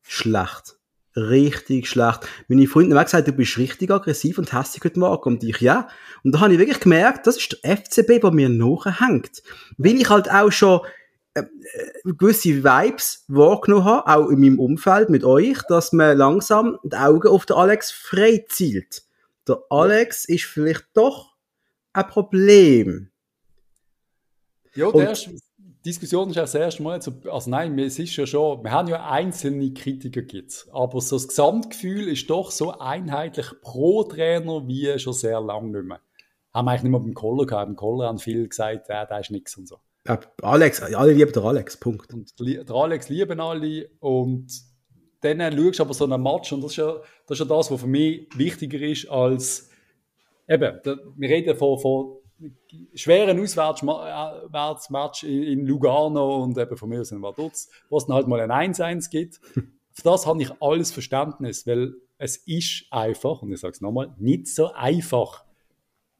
Schlecht 0.02 0.73
richtig 1.16 1.88
schlecht. 1.88 2.20
Meine 2.48 2.66
Freunde 2.66 2.96
haben 2.96 3.04
gesagt, 3.04 3.28
du 3.28 3.32
bist 3.32 3.58
richtig 3.58 3.90
aggressiv 3.90 4.38
und 4.38 4.52
hässlich 4.52 4.84
heute 4.84 4.98
Morgen. 4.98 5.34
Und 5.34 5.44
ich, 5.44 5.60
ja. 5.60 5.88
Und 6.22 6.34
da 6.34 6.40
habe 6.40 6.52
ich 6.52 6.58
wirklich 6.58 6.80
gemerkt, 6.80 7.26
das 7.26 7.36
ist 7.36 7.58
der 7.62 7.76
FCB, 7.76 8.20
der 8.20 8.30
mir 8.32 8.48
nachhängt. 8.48 9.42
Weil 9.78 9.96
ich 9.96 10.08
halt 10.08 10.30
auch 10.30 10.50
schon 10.50 10.80
äh, 11.34 11.40
äh, 11.40 12.12
gewisse 12.12 12.64
Vibes 12.64 13.24
wahrgenommen 13.28 13.84
habe, 13.84 14.06
auch 14.06 14.28
in 14.28 14.40
meinem 14.40 14.58
Umfeld 14.58 15.10
mit 15.10 15.24
euch, 15.24 15.58
dass 15.68 15.92
man 15.92 16.16
langsam 16.16 16.78
die 16.84 16.96
Augen 16.96 17.28
auf 17.28 17.46
den 17.46 17.56
Alex 17.56 17.90
frei 17.90 18.44
zielt. 18.48 19.02
Der 19.48 19.58
Alex 19.70 20.24
ist 20.24 20.44
vielleicht 20.44 20.86
doch 20.94 21.34
ein 21.92 22.06
Problem. 22.06 23.10
Ja, 24.74 24.90
der 24.90 25.12
ist 25.12 25.30
Diskussion 25.84 26.30
ist 26.30 26.38
auch 26.38 26.42
das 26.42 26.54
erste 26.54 26.82
Mal, 26.82 26.98
also 27.30 27.50
nein, 27.50 27.78
es 27.78 27.98
ist 27.98 28.16
ja 28.16 28.26
schon, 28.26 28.64
wir 28.64 28.70
haben 28.70 28.88
ja 28.88 29.06
einzelne 29.06 29.72
Kritiker 29.74 30.22
gibt's, 30.22 30.66
aber 30.72 31.00
so 31.02 31.16
das 31.16 31.28
Gesamtgefühl 31.28 32.08
ist 32.08 32.30
doch 32.30 32.50
so 32.50 32.78
einheitlich 32.78 33.46
pro 33.60 34.02
Trainer 34.04 34.66
wie 34.66 34.98
schon 34.98 35.12
sehr 35.12 35.40
lange 35.42 35.70
nicht 35.70 35.86
mehr. 35.86 36.00
Haben 36.54 36.66
wir 36.66 36.70
eigentlich 36.70 36.82
nicht 36.84 36.90
mehr 36.92 37.00
beim 37.00 37.14
Koller 37.14 37.44
gehabt, 37.44 37.66
beim 37.66 37.76
Koller 37.76 38.08
haben 38.08 38.18
viele 38.18 38.48
gesagt, 38.48 38.88
ja, 38.88 39.04
da 39.04 39.18
ist 39.18 39.30
nichts 39.30 39.58
und 39.58 39.68
so. 39.68 39.78
Ja, 40.06 40.20
Alex, 40.42 40.80
alle 40.80 41.12
lieben 41.12 41.32
den 41.32 41.42
Alex, 41.42 41.76
Punkt. 41.76 42.14
Und 42.14 42.32
der 42.40 42.70
Alex 42.70 43.10
lieben 43.10 43.40
alle 43.40 43.90
und 44.00 44.46
dann 45.20 45.40
schaust 45.40 45.78
du 45.78 45.82
aber 45.82 45.94
so 45.94 46.04
einen 46.04 46.22
Match 46.22 46.52
und 46.52 46.62
das 46.62 46.72
ist 46.72 46.76
ja 46.78 46.94
das, 47.26 47.38
ist 47.38 47.46
ja 47.48 47.56
das 47.56 47.70
was 47.70 47.80
für 47.80 47.86
mich 47.86 48.28
wichtiger 48.36 48.80
ist 48.80 49.08
als, 49.10 49.68
eben, 50.48 50.80
wir 51.16 51.28
reden 51.28 51.56
von, 51.56 51.78
von 51.78 52.23
schweren 52.94 53.40
Auswärtsmatch 53.40 55.24
in 55.24 55.66
Lugano 55.66 56.42
und 56.42 56.58
eben 56.58 56.76
von 56.76 56.88
mir 56.88 57.00
aus 57.00 57.12
in 57.12 57.22
Vaduz, 57.22 57.70
wo 57.88 57.98
es 57.98 58.06
dann 58.06 58.16
halt 58.16 58.28
mal 58.28 58.40
ein 58.40 58.74
1-1 58.74 59.10
gibt. 59.10 59.40
Für 59.92 60.02
das 60.02 60.26
habe 60.26 60.42
ich 60.42 60.50
alles 60.60 60.90
Verständnis, 60.90 61.66
weil 61.66 61.94
es 62.18 62.36
ist 62.38 62.86
einfach, 62.90 63.42
und 63.42 63.52
ich 63.52 63.60
sage 63.60 63.72
es 63.72 63.80
nochmal, 63.80 64.14
nicht 64.18 64.48
so 64.48 64.72
einfach. 64.72 65.44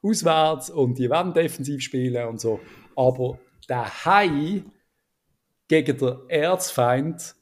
Auswärts 0.03 0.71
und 0.71 0.99
die 0.99 1.09
werden 1.09 1.33
defensiv 1.33 1.83
spielen 1.83 2.29
und 2.29 2.41
so. 2.41 2.61
Aber 2.95 3.39
der 3.69 4.05
Hai 4.05 4.63
gegen 5.67 5.97
den 5.97 6.19
Erzfeind 6.29 7.35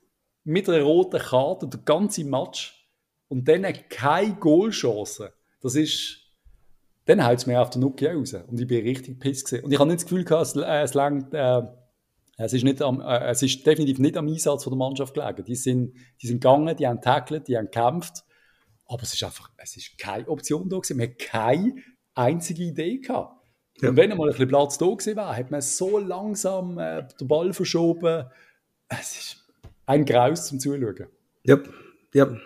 mit 0.44 0.68
einer 0.68 0.82
roten 0.82 1.20
Karte, 1.20 1.66
der 1.66 1.80
ganze 1.80 2.24
Match 2.24 2.88
und 3.28 3.48
dann 3.48 3.66
keine 3.88 4.36
Goalchance. 4.36 5.32
Das 5.60 5.74
ist 5.74 6.21
dann 7.04 7.24
haut 7.24 7.38
es 7.38 7.46
mir 7.46 7.60
auf 7.60 7.70
den 7.70 7.80
Nuki 7.80 8.06
raus. 8.06 8.34
Und 8.34 8.60
ich 8.60 8.66
bin 8.66 8.82
richtig 8.82 9.18
piss 9.18 9.44
gewesen. 9.44 9.64
Und 9.64 9.72
ich 9.72 9.78
habe 9.78 9.88
nicht 9.88 10.02
das 10.02 10.06
Gefühl 10.08 10.24
gehabt, 10.24 10.46
es, 10.46 10.56
äh, 10.56 10.82
es, 10.82 10.94
langt, 10.94 11.34
äh, 11.34 11.62
es, 12.36 12.52
ist 12.52 12.64
nicht 12.64 12.80
am, 12.80 13.00
äh, 13.00 13.30
es 13.30 13.42
ist 13.42 13.66
definitiv 13.66 13.98
nicht 13.98 14.16
am 14.16 14.28
Einsatz 14.28 14.64
von 14.64 14.72
der 14.72 14.78
Mannschaft 14.78 15.14
gelegen. 15.14 15.44
Die 15.44 15.56
sind, 15.56 15.94
die 16.20 16.26
sind 16.26 16.40
gegangen, 16.40 16.76
die 16.76 16.86
haben 16.86 17.00
tackelt, 17.00 17.48
die 17.48 17.56
haben 17.56 17.66
gekämpft. 17.66 18.24
Aber 18.86 19.02
es 19.02 19.14
ist 19.14 19.22
einfach, 19.24 19.50
es 19.56 19.76
ist 19.76 19.98
keine 19.98 20.28
Option 20.28 20.68
da 20.68 20.76
gewesen. 20.76 20.98
Man 20.98 21.08
hat 21.08 21.18
keine 21.18 21.74
einzige 22.14 22.64
Idee 22.64 22.98
gehabt. 22.98 23.36
Ja. 23.80 23.88
Und 23.88 23.96
wenn 23.96 24.12
einmal 24.12 24.28
ein 24.28 24.32
bisschen 24.32 24.48
Platz 24.48 24.78
da 24.78 24.86
gewesen 24.86 25.16
wäre, 25.16 25.36
hat 25.36 25.50
man 25.50 25.60
so 25.60 25.98
langsam 25.98 26.78
äh, 26.78 27.06
den 27.18 27.26
Ball 27.26 27.52
verschoben. 27.52 28.26
Es 28.88 29.16
ist 29.16 29.48
ein 29.86 30.04
Graus 30.04 30.46
zum 30.46 30.60
Zuschauen. 30.60 31.06
Ja, 31.44 31.58
ja. 32.14 32.36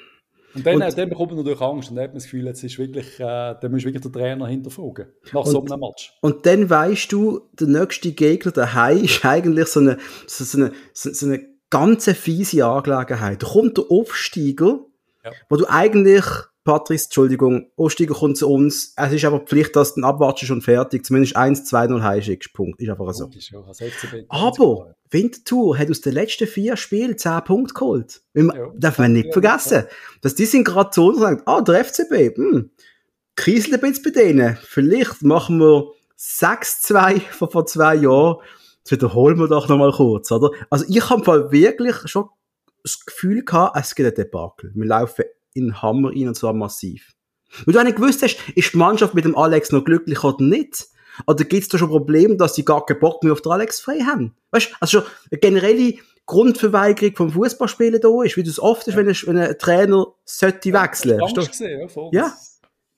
Und 0.57 0.67
dann, 0.67 0.83
und, 0.83 0.99
dann 0.99 1.09
bekommt 1.09 1.33
man 1.33 1.39
natürlich 1.39 1.61
Angst 1.61 1.91
und 1.91 1.97
dann 1.97 2.05
hat 2.05 2.11
man 2.11 2.17
das 2.17 2.25
Gefühl, 2.25 2.47
jetzt 2.47 2.65
ist 2.65 2.79
wirklich, 2.79 3.21
äh, 3.21 3.55
dann 3.61 3.71
muss 3.71 3.85
wirklich 3.85 4.03
der 4.03 4.13
Trainer 4.13 4.47
hinterfragen, 4.47 5.07
nach 5.33 5.45
und, 5.45 5.51
so 5.51 5.65
einem 5.65 5.81
Match. 5.81 6.13
Und 6.23 6.47
dann 6.47 6.69
weißt 6.69 7.13
du, 7.13 7.49
der 7.53 7.69
nächste 7.69 8.13
Gegner 8.13 8.53
daheim 8.53 9.05
ist 9.05 9.25
eigentlich 9.25 9.69
so 9.69 9.81
eine, 9.81 9.99
so, 10.27 10.45
so 10.45 10.59
eine, 10.59 10.73
so, 10.93 11.13
so 11.13 11.27
eine 11.27 11.45
ganz 11.71 12.11
fiese 12.11 12.65
Angelegenheit. 12.65 13.43
Da 13.43 13.47
kommt 13.47 13.77
der 13.77 13.85
Aufsteiger, 13.91 14.81
ja. 15.25 15.33
wo 15.49 15.57
du 15.57 15.67
eigentlich 15.67 16.25
Patrice, 16.67 17.07
Entschuldigung, 17.07 17.71
Osteiger 17.77 18.15
kommt 18.15 18.37
zu 18.37 18.51
uns. 18.51 18.93
Es 18.97 19.13
ist 19.13 19.25
aber 19.25 19.41
Pflicht, 19.41 19.75
dass 19.77 19.95
du 19.95 20.01
den 20.01 20.05
abwartest 20.05 20.49
schon 20.49 20.61
fertig. 20.61 21.07
Zumindest 21.07 21.37
1-2-0 21.37 22.03
heimschickst. 22.03 22.53
Punkt. 22.53 22.83
Ist 22.83 22.91
einfach 22.91 23.15
so. 23.15 23.31
aber 24.29 24.95
Winterthur 25.11 25.79
hat 25.79 25.91
aus 25.91 26.01
den 26.01 26.13
letzten 26.13 26.47
vier 26.47 26.77
Spielen 26.77 27.17
10 27.17 27.45
Punkte 27.45 27.75
geholt. 27.75 28.21
Ja, 28.35 28.53
darf 28.77 28.99
man 28.99 29.13
nicht 29.13 29.33
vergessen. 29.33 29.85
Dass 30.21 30.35
die 30.35 30.45
sind 30.45 30.65
gerade 30.65 30.91
so 30.93 31.07
und 31.07 31.19
sagen, 31.19 31.43
ah, 31.47 31.63
der 31.63 31.85
FCB, 31.85 32.37
hm, 32.37 32.71
kriselt 33.37 33.75
ein 33.75 33.81
bisschen 33.81 34.05
bei 34.05 34.11
denen. 34.11 34.59
Vielleicht 34.61 35.23
machen 35.23 35.59
wir 35.59 35.93
6-2 36.19 37.21
von 37.31 37.51
vor 37.51 37.67
zwei 37.67 37.95
Jahren. 37.95 38.39
Das 38.83 38.91
wiederholen 38.91 39.39
wir 39.39 39.49
doch 39.49 39.69
nochmal 39.69 39.93
kurz, 39.93 40.31
oder? 40.33 40.51
Also 40.69 40.85
ich 40.89 41.09
habe 41.09 41.53
wirklich 41.53 41.97
schon 42.07 42.29
das 42.83 43.05
Gefühl 43.05 43.45
gehabt, 43.45 43.77
es 43.77 43.95
gibt 43.95 44.09
ein 44.09 44.15
Debakel. 44.15 44.73
Wir 44.75 44.87
laufen 44.87 45.25
in 45.57 45.83
Hammer 45.83 46.11
rein 46.11 46.29
und 46.29 46.35
zwar 46.35 46.53
massiv. 46.53 47.13
Weil 47.65 47.75
du 47.75 47.85
nicht 47.85 47.97
gewusst 47.97 48.23
hast, 48.23 48.37
ist 48.55 48.73
die 48.73 48.77
Mannschaft 48.77 49.15
mit 49.15 49.25
dem 49.25 49.37
Alex 49.37 49.73
noch 49.73 49.85
glücklich 49.85 50.23
oder 50.23 50.43
nicht? 50.43 50.87
Oder 51.27 51.45
gibt 51.45 51.63
es 51.63 51.69
da 51.69 51.79
schon 51.79 51.89
Probleme, 51.89 52.37
dass 52.37 52.55
sie 52.55 52.65
gar 52.65 52.85
keinen 52.85 53.01
Bock 53.01 53.23
mehr 53.23 53.33
auf 53.33 53.41
den 53.41 53.53
Alex 53.53 53.81
frei 53.81 54.01
haben? 54.01 54.37
Weißt 54.51 54.71
du, 54.71 54.75
also 54.81 55.01
schon 55.01 55.11
eine 55.31 55.41
generelle 55.41 55.95
Grundverweigerung 56.27 57.15
vom 57.15 57.31
Fußballspielen 57.31 58.01
da 58.01 58.23
ist, 58.23 58.37
wie 58.37 58.43
du 58.43 58.51
es 58.51 58.61
oft 58.61 58.87
ist, 58.89 58.97
wenn, 58.97 59.09
ein, 59.09 59.15
wenn 59.27 59.39
ein 59.39 59.59
Trainer 59.59 60.07
sollte 60.25 60.73
wechseln. 60.73 61.21
Ja, 61.21 61.27
das 61.33 61.49
gesehen, 61.49 61.89
ja, 61.89 62.09
ja. 62.13 62.33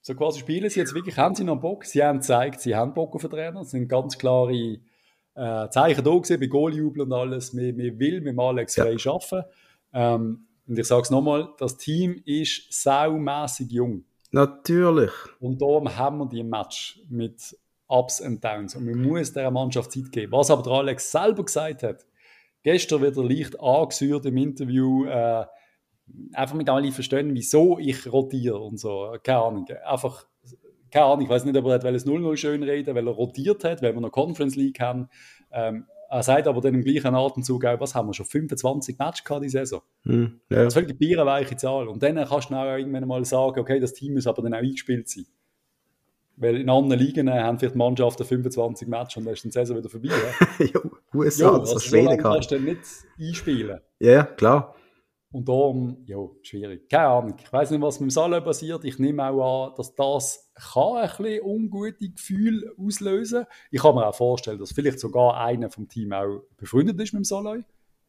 So 0.01 0.15
quasi 0.15 0.41
spielen 0.41 0.71
sie 0.71 0.81
jetzt 0.81 0.95
wirklich, 0.95 1.19
haben 1.19 1.35
sie 1.35 1.45
noch 1.45 1.61
Bock? 1.61 1.85
Sie 1.85 2.03
haben 2.03 2.21
gezeigt, 2.21 2.63
sie 2.63 2.75
haben 2.75 2.95
Bock 2.95 3.15
auf 3.15 3.21
den 3.21 3.31
Trainer. 3.31 3.61
Es 3.61 3.71
sind 3.71 3.89
ganz 3.89 4.17
klare 4.17 4.79
äh, 5.35 5.69
Zeichen 5.71 6.03
da 6.03 6.11
gewesen, 6.11 6.41
bei 6.41 6.47
Goaljubel 6.47 7.03
und 7.03 7.13
alles. 7.13 7.55
Wir, 7.55 7.77
wir 7.77 7.99
will 7.99 8.23
mit 8.23 8.39
Alex 8.39 8.77
frei 8.77 8.97
ja. 8.99 9.13
arbeiten. 9.13 9.45
Ähm, 9.93 10.48
und 10.69 10.79
ich 10.79 10.87
sage 10.87 11.03
es 11.03 11.11
nochmal, 11.11 11.49
das 11.59 11.79
Team 11.79 12.21
ist 12.25 12.71
saumässig 12.71 13.73
jung. 13.73 14.05
Natürlich. 14.31 15.11
Und 15.41 15.63
darum 15.63 15.97
haben 15.97 16.19
wir 16.19 16.27
die 16.27 16.43
Match 16.43 17.01
mit 17.09 17.57
Ups 17.87 18.21
und 18.21 18.45
Downs. 18.45 18.77
Und 18.77 18.85
man 18.85 19.01
muss 19.01 19.33
dieser 19.33 19.51
Mannschaft 19.51 19.93
Zeit 19.93 20.13
geben. 20.13 20.33
Was 20.33 20.51
aber 20.51 20.63
der 20.63 20.73
Alex 20.73 21.11
selber 21.11 21.45
gesagt 21.45 21.83
hat, 21.83 22.05
gestern 22.63 23.03
wieder 23.03 23.25
leicht 23.25 23.59
angesäuert 23.59 24.27
im 24.27 24.37
Interview, 24.37 25.07
äh, 25.07 25.47
einfach 26.35 26.55
mit 26.55 26.69
alle 26.69 26.93
verstehen, 26.93 27.35
wieso 27.35 27.79
ich 27.79 28.11
rotiere 28.13 28.59
und 28.59 28.79
so. 28.79 29.17
Keine 29.23 29.39
Ahnung. 29.39 29.67
Einfach, 29.87 30.27
keine 30.91 31.07
Ahnung, 31.07 31.23
ich 31.23 31.31
weiß 31.31 31.47
nicht, 31.47 31.57
ob 31.57 31.65
er 31.65 31.79
das 31.79 32.07
0-0 32.07 32.37
schön 32.37 32.63
reden 32.63 32.95
weil 32.95 33.07
er 33.07 33.15
rotiert 33.15 33.65
hat, 33.65 33.81
weil 33.81 33.95
wir 33.95 34.01
noch 34.03 34.13
Conference 34.13 34.57
League 34.57 34.81
haben. 34.81 35.09
Ähm, 35.51 35.87
er 36.11 36.23
sagt 36.23 36.47
aber 36.47 36.61
dann 36.61 36.75
im 36.75 36.83
gleichen 36.83 37.15
Atemzug 37.15 37.65
auch, 37.65 37.81
was 37.81 37.95
haben 37.95 38.09
wir 38.09 38.15
schon, 38.15 38.27
25 38.27 38.99
Matches 38.99 39.25
gehabt 39.25 39.45
die 39.45 39.49
Saison. 39.49 39.83
Hm, 40.05 40.41
ja. 40.49 40.65
Das 40.65 40.69
ist 40.69 40.75
völlig 40.75 40.99
bierenweiche 40.99 41.57
Zahl. 41.57 41.89
Und 41.89 42.03
dann 42.03 42.17
kannst 42.17 42.51
du 42.51 42.55
auch 42.55 42.77
irgendwann 42.77 43.07
mal 43.07 43.25
sagen, 43.25 43.61
okay, 43.61 43.79
das 43.79 43.93
Team 43.93 44.15
muss 44.15 44.27
aber 44.27 44.43
dann 44.43 44.55
auch 44.55 44.59
eingespielt 44.59 45.09
sein. 45.09 45.27
Weil 46.37 46.57
in 46.61 46.71
anderen 46.71 47.01
Ligen 47.01 47.31
haben 47.31 47.59
vielleicht 47.59 47.75
Mannschaften 47.75 48.25
25 48.25 48.89
Matches 48.89 49.17
und 49.17 49.25
dann 49.25 49.35
ist 49.35 49.45
die 49.45 49.51
Saison 49.51 49.77
wieder 49.77 49.89
vorbei. 49.89 50.09
Ja, 50.59 50.81
USA, 51.13 51.45
ja, 51.45 51.59
also 51.59 51.79
Schweden 51.79 52.11
so 52.11 52.17
kannst 52.17 52.51
du 52.51 52.55
dann 52.55 52.65
nicht 52.65 52.81
einspielen. 53.19 53.81
Ja, 53.99 54.23
klar. 54.23 54.75
Und 55.31 55.47
darum, 55.49 55.99
ja, 56.07 56.17
schwierig. 56.43 56.89
Keine 56.89 57.09
Ahnung. 57.09 57.35
Ich 57.39 57.53
weiß 57.53 57.71
nicht, 57.71 57.83
was 57.83 58.01
mit 58.01 58.09
dem 58.09 58.11
Salah 58.11 58.41
passiert. 58.41 58.85
Ich 58.85 58.99
nehme 58.99 59.29
auch 59.29 59.69
an, 59.69 59.75
dass 59.77 59.95
das 59.95 60.51
kann 60.55 60.97
ein 60.97 61.09
bisschen 61.09 61.45
ungute 61.45 62.09
Gefühle 62.11 62.73
auslösen 62.79 63.45
Ich 63.71 63.83
kann 63.83 63.95
mir 63.95 64.07
auch 64.07 64.15
vorstellen, 64.15 64.59
dass 64.59 64.73
vielleicht 64.73 65.01
sogar 65.01 65.37
einer 65.37 65.71
vom 65.71 65.87
Team 65.87 66.13
auch 66.15 66.45
befreundet 66.57 66.99
ist 67.01 67.13
mit 67.13 67.21
dem 67.21 67.25
Salah. 67.25 67.59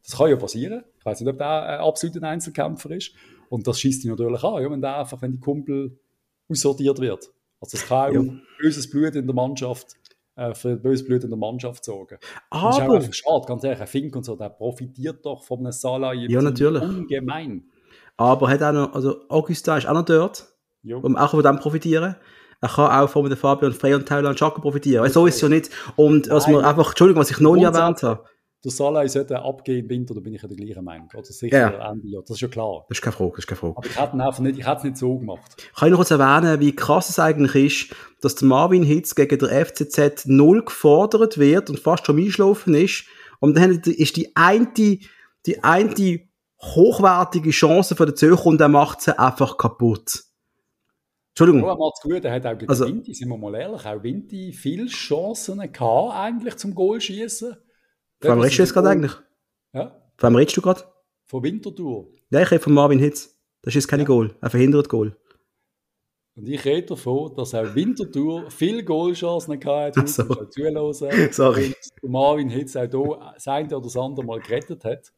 Das 0.01 0.17
kann 0.17 0.29
ja 0.29 0.37
passieren. 0.37 0.83
Ich 0.97 1.05
weiß 1.05 1.19
nicht, 1.19 1.29
ob 1.29 1.37
der 1.37 1.63
ein 1.63 1.79
absoluter 1.81 2.23
Einzelkämpfer 2.23 2.91
ist. 2.91 3.13
Und 3.49 3.67
das 3.67 3.79
schießt 3.81 4.05
ihn 4.05 4.11
natürlich 4.11 4.43
an, 4.43 4.63
ja, 4.63 4.71
wenn 4.71 4.81
der 4.81 4.97
einfach, 4.97 5.21
wenn 5.21 5.33
die 5.33 5.39
Kumpel 5.39 5.99
aussortiert 6.47 6.99
wird. 6.99 7.31
Also 7.59 7.77
es 7.77 7.85
kann 7.85 8.09
auch 8.09 8.23
ja. 8.23 8.33
böses 8.59 8.89
Blut 8.89 9.15
in 9.15 9.25
der 9.25 9.35
Mannschaft 9.35 9.93
äh, 9.93 9.98
für 10.53 10.75
böses 10.75 11.05
Blut 11.05 11.23
in 11.23 11.29
der 11.29 11.37
Mannschaft 11.37 11.83
sorgen. 11.85 12.17
Aber, 12.49 12.67
das 12.67 12.77
ist 12.77 12.83
auch 12.83 12.93
einfach 12.93 13.13
schade, 13.13 13.45
ganz 13.47 13.63
ehrlich, 13.63 13.81
ein 13.81 13.87
Fink 13.87 14.15
und 14.15 14.23
so, 14.23 14.35
der 14.35 14.49
profitiert 14.49 15.25
doch 15.25 15.43
von 15.43 15.59
einem 15.59 15.71
Salah 15.71 16.13
ja, 16.13 16.41
natürlich. 16.41 16.81
ungemein. 16.81 17.63
Aber 18.17 18.49
hat 18.49 18.61
auch 18.61 18.73
noch, 18.73 18.93
also 18.93 19.21
Augusta 19.29 19.77
ist 19.77 19.87
auch 19.87 19.93
noch 19.93 20.05
dort, 20.05 20.47
jo. 20.83 20.99
um 20.99 21.15
auch 21.15 21.31
von 21.31 21.43
dem 21.43 21.59
profitieren. 21.59 22.15
Er 22.61 22.69
kann 22.69 22.91
auch 22.91 23.09
von 23.09 23.33
Fabian 23.35 23.71
Frey 23.71 23.93
und 23.93 24.05
Thailand 24.05 24.37
Schaka 24.37 24.59
profitieren. 24.59 25.09
So 25.09 25.25
ist 25.25 25.35
es 25.35 25.41
ja 25.41 25.47
nicht. 25.47 25.69
Und 25.95 26.29
was 26.29 26.47
man 26.47 26.65
einfach, 26.65 26.89
Entschuldigung, 26.89 27.21
was 27.21 27.31
ich 27.31 27.39
noch 27.39 27.55
nie 27.55 27.63
erwähnt 27.63 28.03
habe 28.03 28.25
der 28.63 28.71
Salah 28.71 29.07
sollte 29.07 29.41
abgehen 29.41 29.85
im 29.85 29.89
Winter, 29.89 30.13
da 30.13 30.19
bin 30.19 30.33
ich 30.33 30.41
ja 30.41 30.47
der 30.47 30.57
gleichen 30.57 30.83
Meinung. 30.83 31.07
Oder 31.13 31.23
sicher 31.23 31.57
ja. 31.57 31.91
Ende 31.91 32.07
Jahr. 32.07 32.23
Das 32.23 32.31
ist 32.37 32.41
ja 32.41 32.49
klar. 32.49 32.85
Das 32.89 32.97
ist 32.97 33.01
keine 33.01 33.13
Frage, 33.13 33.31
das 33.31 33.39
ist 33.39 33.47
keine 33.47 33.59
Frage. 33.59 33.77
Aber 33.77 33.87
ich 33.87 33.99
hätte 33.99 34.13
einfach 34.13 34.39
nicht, 34.39 34.59
ich 34.59 34.67
hätte 34.67 34.77
es 34.77 34.83
nicht 34.83 34.97
so 34.97 35.17
gemacht. 35.17 35.63
Kann 35.75 35.87
ich 35.87 35.91
noch 35.91 35.99
kurz 35.99 36.11
erwähnen, 36.11 36.59
wie 36.59 36.75
krass 36.75 37.09
es 37.09 37.19
eigentlich 37.19 37.89
ist, 37.89 37.95
dass 38.21 38.35
der 38.35 38.47
Marvin 38.47 38.83
Hitz 38.83 39.15
gegen 39.15 39.39
der 39.39 39.65
FCZ 39.65 40.25
null 40.25 40.65
gefordert 40.65 41.37
wird 41.37 41.69
und 41.69 41.79
fast 41.79 42.05
schon 42.05 42.19
einschlafen 42.19 42.73
ist. 42.73 43.05
Und 43.39 43.55
dann 43.55 43.79
ist 43.79 44.17
die 44.17 44.35
eine, 44.35 44.67
die 44.73 45.63
eine 45.63 46.19
hochwertige 46.61 47.51
Chance 47.51 47.95
von 47.95 48.07
der 48.07 48.15
Zürcher 48.15 48.45
und 48.47 48.59
er 48.59 48.67
macht 48.67 49.01
sie 49.01 49.17
einfach 49.17 49.57
kaputt. 49.57 50.23
Entschuldigung. 51.29 51.61
Ja, 51.61 51.73
er 51.73 51.77
macht 51.77 51.93
es 51.95 52.01
gut. 52.01 52.25
Er 52.25 52.33
hat 52.33 52.45
auch 52.45 52.57
gegen 52.57 52.69
also, 52.69 52.85
Vinti, 52.85 53.13
sind 53.13 53.29
wir 53.29 53.37
mal 53.37 53.55
ehrlich, 53.55 53.85
auch 53.85 54.03
Vinti 54.03 54.51
viele 54.51 54.87
Chancen 54.87 55.59
gehabt, 55.59 56.13
eigentlich 56.13 56.57
zum 56.57 56.75
Goal 56.75 56.99
schießen. 56.99 57.55
Von 58.21 58.31
wem 58.31 58.39
redest 58.41 58.59
du 58.59 58.63
jetzt 58.63 58.73
gerade 58.73 58.89
eigentlich? 58.89 59.13
Ja? 59.73 59.95
Von 60.17 60.29
wem 60.29 60.35
redest 60.35 60.57
du 60.57 60.61
gerade? 60.61 60.83
Von 61.25 61.43
Winterthur. 61.43 62.07
Ja, 62.31 62.41
ich 62.41 62.51
rede 62.51 62.61
von 62.61 62.73
Marvin 62.73 62.99
Hitz. 62.99 63.39
Das 63.61 63.75
ist 63.75 63.87
kein 63.87 63.99
ja. 63.99 64.05
Goal. 64.05 64.35
Er 64.41 64.49
verhindert 64.49 64.89
Goal. 64.89 65.15
Und 66.35 66.47
ich 66.47 66.63
rede 66.63 66.87
davon, 66.87 67.35
dass 67.35 67.53
auch 67.53 67.75
Winterthur 67.75 68.49
viele 68.49 68.83
Goalchancen 68.83 69.59
hatte, 69.65 70.07
so. 70.07 70.23
zuhören. 70.45 70.93
Sorry. 71.31 71.75
Und 72.01 72.11
Marvin 72.11 72.49
Hitz 72.49 72.75
auch 72.75 72.89
hier 72.89 73.33
sein 73.37 73.65
oder 73.67 73.81
das 73.81 73.97
andere 73.97 74.25
Mal 74.25 74.39
gerettet 74.39 74.85
hat. 74.85 75.11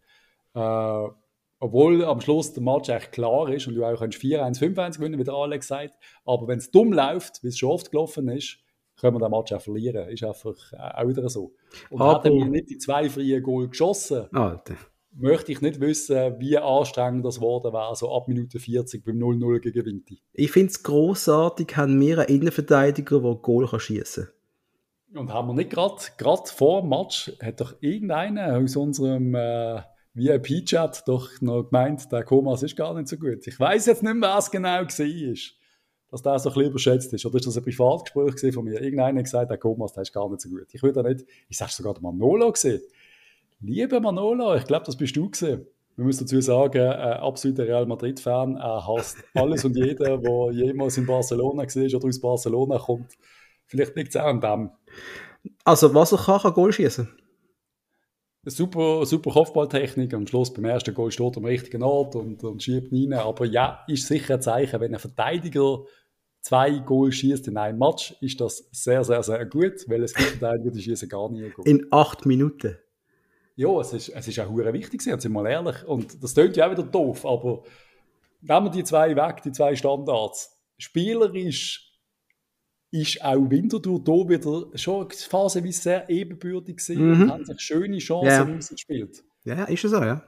Äh, 0.53 1.13
obwohl 1.59 2.03
am 2.03 2.19
Schluss 2.21 2.53
der 2.53 2.63
Match 2.63 2.89
echt 2.89 3.11
klar 3.11 3.47
ist 3.49 3.67
und 3.67 3.75
du 3.75 3.85
auch 3.85 4.01
4-1, 4.01 4.59
5-1 4.59 4.97
gewinnen, 4.97 5.19
wie 5.19 5.23
der 5.23 5.35
Alex 5.35 5.67
sagt. 5.67 5.93
Aber 6.25 6.47
wenn 6.47 6.57
es 6.57 6.71
dumm 6.71 6.91
läuft, 6.91 7.43
wie 7.43 7.49
es 7.49 7.57
schon 7.59 7.69
oft 7.69 7.91
gelaufen 7.91 8.27
ist, 8.29 8.57
können 9.01 9.15
wir 9.19 9.27
den 9.27 9.31
Match 9.31 9.51
auch 9.51 9.61
verlieren. 9.61 10.07
Ist 10.09 10.23
einfach 10.23 10.55
äh, 10.73 10.77
auch 10.77 11.07
wieder 11.07 11.27
so. 11.29 11.53
Und 11.89 12.01
Aber, 12.01 12.23
hätten 12.23 12.37
wir 12.37 12.45
nicht 12.45 12.69
die 12.69 12.77
zwei 12.77 13.09
freien 13.09 13.43
Goal 13.43 13.67
geschossen, 13.67 14.27
Alter. 14.31 14.75
möchte 15.13 15.51
ich 15.51 15.61
nicht 15.61 15.81
wissen, 15.81 16.39
wie 16.39 16.57
anstrengend 16.57 17.25
das 17.25 17.35
geworden 17.35 17.73
wäre, 17.73 17.95
so 17.95 18.15
ab 18.15 18.27
Minute 18.27 18.59
40 18.59 19.03
beim 19.03 19.17
0-0 19.17 19.59
gegen 19.59 19.85
Vinti. 19.85 20.21
Ich 20.33 20.51
finde 20.51 20.71
es 20.71 20.83
grossartig, 20.83 21.75
haben 21.75 21.99
wir 21.99 22.19
einen 22.19 22.29
Innenverteidiger, 22.29 23.19
der 23.19 23.35
Goal 23.35 23.67
schießen 23.67 24.25
kann. 24.25 25.21
Und 25.21 25.33
haben 25.33 25.49
wir 25.49 25.55
nicht 25.55 25.71
gerade 25.71 26.47
vor 26.55 26.81
dem 26.81 26.89
Match, 26.89 27.33
hat 27.41 27.59
doch 27.59 27.75
irgendeiner 27.81 28.57
aus 28.57 28.77
unserem 28.77 29.35
äh, 29.35 29.81
VIP-Chat 30.13 31.03
doch 31.05 31.29
noch 31.41 31.63
gemeint, 31.63 32.11
der 32.11 32.23
Komas 32.23 32.63
ist 32.63 32.75
gar 32.75 32.93
nicht 32.93 33.07
so 33.07 33.17
gut. 33.17 33.45
Ich 33.45 33.59
weiß 33.59 33.85
jetzt 33.87 34.03
nicht 34.03 34.15
mehr, 34.15 34.29
was 34.29 34.51
genau 34.51 34.81
war 34.81 35.60
dass 36.11 36.21
der 36.21 36.37
so 36.37 36.49
ein 36.49 36.53
bisschen 36.53 36.69
überschätzt 36.69 37.13
ist. 37.13 37.25
Oder 37.25 37.37
ist 37.37 37.47
das 37.47 37.57
ein 37.57 37.63
Privatgespräch 37.63 38.53
von 38.53 38.65
mir? 38.65 38.81
Irgendeiner 38.81 39.19
hat 39.19 39.23
gesagt, 39.23 39.49
der 39.49 39.59
Thomas, 39.59 39.93
der 39.93 40.03
ist 40.03 40.13
gar 40.13 40.29
nicht 40.29 40.41
so 40.41 40.49
gut. 40.49 40.67
Ich 40.71 40.83
würde 40.83 41.01
nicht, 41.03 41.25
ich 41.47 41.57
sage 41.57 41.71
sogar 41.71 41.93
der 41.93 42.03
Manolo 42.03 42.51
gesehen. 42.51 42.81
Liebe 43.61 43.99
Manolo, 43.99 44.55
ich 44.55 44.65
glaube, 44.65 44.85
das 44.85 44.97
bist 44.97 45.15
du 45.15 45.29
gesehen. 45.29 45.65
Wir 45.95 46.05
müssen 46.05 46.25
dazu 46.25 46.41
sagen, 46.41 46.77
äh, 46.77 46.89
absoluter 46.89 47.63
Real 47.63 47.85
Madrid-Fan. 47.85 48.57
Er 48.57 48.87
hasst 48.87 49.17
alles 49.33 49.63
und 49.65 49.75
jeden, 49.75 49.97
der 49.97 50.19
jemals 50.51 50.97
in 50.97 51.05
Barcelona 51.05 51.63
gesehen 51.63 51.93
oder 51.95 52.07
aus 52.07 52.19
Barcelona 52.19 52.77
kommt. 52.77 53.11
Vielleicht 53.67 53.95
liegt 53.95 54.09
es 54.09 54.17
auch 54.17 54.25
an 54.25 54.41
dem. 54.41 54.69
Also, 55.63 55.93
was 55.93 56.11
er 56.11 56.17
kann, 56.17 56.39
kann 56.39 56.53
Goal 56.53 56.73
schießen. 56.73 57.07
Super, 58.43 59.05
super 59.05 59.31
Kopfballtechnik. 59.31 60.13
Am 60.13 60.25
Schluss 60.25 60.51
beim 60.51 60.65
ersten 60.65 60.95
Goal 60.95 61.11
steht 61.11 61.37
am 61.37 61.45
richtigen 61.45 61.83
Ort 61.83 62.15
und, 62.15 62.43
und 62.43 62.63
schiebt 62.63 62.91
rein. 62.91 63.13
Aber 63.13 63.45
ja, 63.45 63.83
ist 63.87 64.07
sicher 64.07 64.35
ein 64.35 64.41
Zeichen, 64.41 64.79
wenn 64.79 64.93
ein 64.93 64.99
Verteidiger 64.99 65.83
zwei 66.41 66.79
Goal 66.79 67.11
schießt 67.11 67.47
in 67.47 67.57
einem 67.57 67.77
Match, 67.77 68.15
ist 68.19 68.41
das 68.41 68.67
sehr, 68.71 69.03
sehr, 69.03 69.21
sehr 69.21 69.45
gut, 69.45 69.87
weil 69.87 70.03
es 70.03 70.13
gibt 70.13 70.29
Verteidiger, 70.29 70.71
die 70.71 70.81
schießen 70.81 71.07
gar 71.07 71.29
nie 71.29 71.49
Goal. 71.49 71.67
In 71.67 71.85
acht 71.91 72.25
Minuten? 72.25 72.77
Ja, 73.55 73.79
es 73.79 73.93
ist, 73.93 74.09
es 74.09 74.27
ist 74.27 74.39
auch 74.39 74.55
wichtig, 74.55 75.03
sind 75.03 75.23
wir 75.23 75.29
mal 75.29 75.45
ehrlich. 75.45 75.83
Und 75.85 76.23
das 76.23 76.33
klingt 76.33 76.57
ja 76.57 76.65
auch 76.65 76.71
wieder 76.71 76.83
doof, 76.83 77.25
aber 77.27 77.61
nehmen 78.41 78.65
wir 78.65 78.71
die 78.71 78.83
zwei 78.83 79.15
weg, 79.15 79.43
die 79.43 79.51
zwei 79.51 79.75
Standards. 79.75 80.59
Spielerisch 80.79 81.90
ist 82.91 83.23
auch 83.23 83.49
Winterthur 83.49 84.01
hier 84.05 84.29
wieder 84.29 84.65
schon 84.75 85.09
phasenweise 85.09 85.81
sehr 85.81 86.09
ebenbürtig 86.09 86.77
gewesen 86.77 87.05
mhm. 87.05 87.21
und 87.21 87.31
haben 87.31 87.45
sich 87.45 87.59
schöne 87.59 87.97
Chancen 87.99 88.27
ja. 88.27 88.55
rausgespielt. 88.55 89.23
Ja, 89.45 89.63
ist 89.63 89.81
so, 89.81 90.03
ja. 90.03 90.21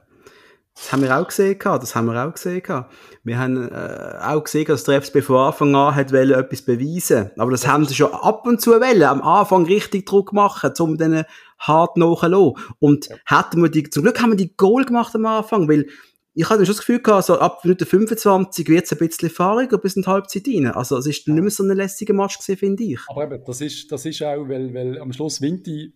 Das 0.74 0.90
haben 0.92 1.02
wir 1.02 1.16
auch 1.16 1.28
gesehen, 1.28 1.56
das 1.60 1.94
haben 1.94 2.06
wir 2.06 2.26
auch 2.26 2.34
gesehen. 2.34 2.62
Wir 3.22 3.38
haben 3.38 3.70
äh, 3.70 4.18
auch 4.20 4.42
gesehen, 4.42 4.64
dass 4.66 4.82
der 4.82 5.00
FCB 5.00 5.22
von 5.22 5.36
Anfang 5.36 5.74
an 5.76 5.94
hat 5.94 6.12
etwas 6.12 6.62
beweisen 6.62 7.30
Aber 7.38 7.52
das, 7.52 7.60
das 7.60 7.70
haben 7.70 7.84
sie 7.84 7.94
schon 7.94 8.12
ab 8.12 8.44
und 8.44 8.60
zu 8.60 8.72
wollen, 8.72 9.02
am 9.04 9.22
Anfang 9.22 9.66
richtig 9.66 10.04
Druck 10.04 10.32
machen, 10.32 10.72
um 10.80 10.98
denen 10.98 11.26
hart 11.60 11.96
nachzulassen. 11.96 12.56
Und 12.80 13.08
ja. 13.08 13.16
hätten 13.24 13.62
wir 13.62 13.68
die, 13.68 13.88
zum 13.88 14.02
Glück 14.02 14.20
haben 14.20 14.30
wir 14.30 14.36
die 14.36 14.56
Goal 14.56 14.84
gemacht 14.84 15.14
am 15.14 15.26
Anfang, 15.26 15.68
weil 15.68 15.86
ich 16.34 16.50
hatte 16.50 16.66
schon 16.66 16.74
das 16.74 16.84
Gefühl 16.84 17.00
gehabt, 17.00 17.26
so 17.26 17.38
ab 17.38 17.64
Minute 17.64 17.86
25 17.86 18.68
wird 18.68 18.84
es 18.84 18.92
ein 18.92 18.98
bisschen 18.98 19.30
fahriger 19.30 19.78
bis 19.78 19.94
in 19.94 20.02
die 20.02 20.08
Halbzeit 20.08 20.42
rein. 20.48 20.66
Also 20.66 20.98
es 20.98 21.06
ist 21.06 21.28
nicht 21.28 21.40
mehr 21.40 21.50
so 21.50 21.62
ein 21.62 21.76
lässiger 21.76 22.12
Match 22.12 22.38
gewesen, 22.38 22.58
finde 22.58 22.82
ich. 22.82 23.00
Aber 23.08 23.24
eben, 23.24 23.44
das 23.44 23.60
ist, 23.60 23.90
das 23.92 24.04
ist 24.04 24.20
auch, 24.22 24.48
weil, 24.48 24.74
weil 24.74 24.98
am 25.00 25.12
Schluss 25.12 25.40
Vinti 25.40 25.94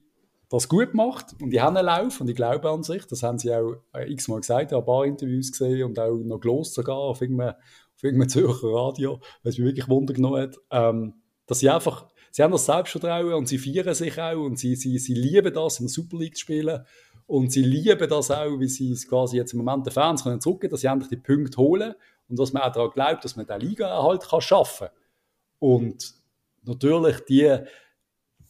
das 0.49 0.69
gut 0.69 0.95
macht 0.95 1.35
und 1.43 1.51
die 1.51 1.61
haben 1.61 1.77
einen 1.77 1.87
Lauf 1.87 2.21
und 2.21 2.31
ich 2.31 2.37
glaube 2.37 2.71
an 2.71 2.83
sich, 2.83 3.05
das 3.07 3.23
haben 3.23 3.39
sie 3.39 3.53
auch 3.53 3.75
x-mal 4.07 4.41
gesagt, 4.41 4.73
ein 4.73 4.85
paar 4.85 5.05
Interviews 5.05 5.53
gesehen 5.53 5.85
und 5.85 5.99
auch 5.99 6.17
noch 6.17 6.41
gelost 6.41 6.75
sogar 6.75 6.97
auf 6.97 7.21
irgendeinem, 7.21 7.55
auf 7.97 8.03
irgendeinem 8.03 8.31
Zürcher 8.31 8.69
Radio, 8.69 9.21
was 9.43 9.59
mich 9.59 9.67
wirklich 9.67 9.89
Wunder 9.89 10.15
genommen 10.15 10.43
hat, 10.43 10.57
ähm, 10.71 11.15
dass 11.47 11.59
sie 11.59 11.69
einfach, 11.69 12.09
sie 12.31 12.43
haben 12.43 12.53
das 12.53 12.65
Selbstvertrauen 12.65 13.35
und 13.35 13.49
sie 13.49 13.59
feiern 13.59 13.95
sich 13.95 14.19
auch 14.19 14.43
und 14.43 14.59
sie, 14.59 14.77
sie, 14.77 14.99
sie 14.99 15.15
lieben 15.15 15.53
das, 15.53 15.81
in 15.81 15.87
der 15.87 15.91
Super 15.91 16.17
League 16.17 16.37
zu 16.37 16.43
spielen 16.43 16.85
und 17.29 17.53
sie 17.53 17.63
lieben 17.63 18.09
das 18.09 18.31
auch, 18.31 18.59
wie 18.59 18.69
sie 18.69 18.91
es 18.91 19.07
quasi 19.07 19.37
jetzt 19.37 19.53
im 19.53 19.59
Moment 19.59 19.85
den 19.85 19.93
Fans 19.93 20.23
können 20.23 20.41
zurückgeben, 20.41 20.71
dass 20.71 20.81
sie 20.81 20.87
endlich 20.87 21.11
die 21.11 21.17
Punkte 21.17 21.59
holen 21.59 21.95
und 22.27 22.39
dass 22.39 22.55
man 22.55 22.63
auch 22.63 22.73
daran 22.73 22.91
glaubt, 22.91 23.23
dass 23.23 23.37
man 23.37 23.47
den 23.47 23.61
Liga-Erhalt 23.61 24.27
kann 24.27 24.41
schaffen 24.41 24.89
Und 25.59 26.15
natürlich 26.63 27.21
die, 27.29 27.55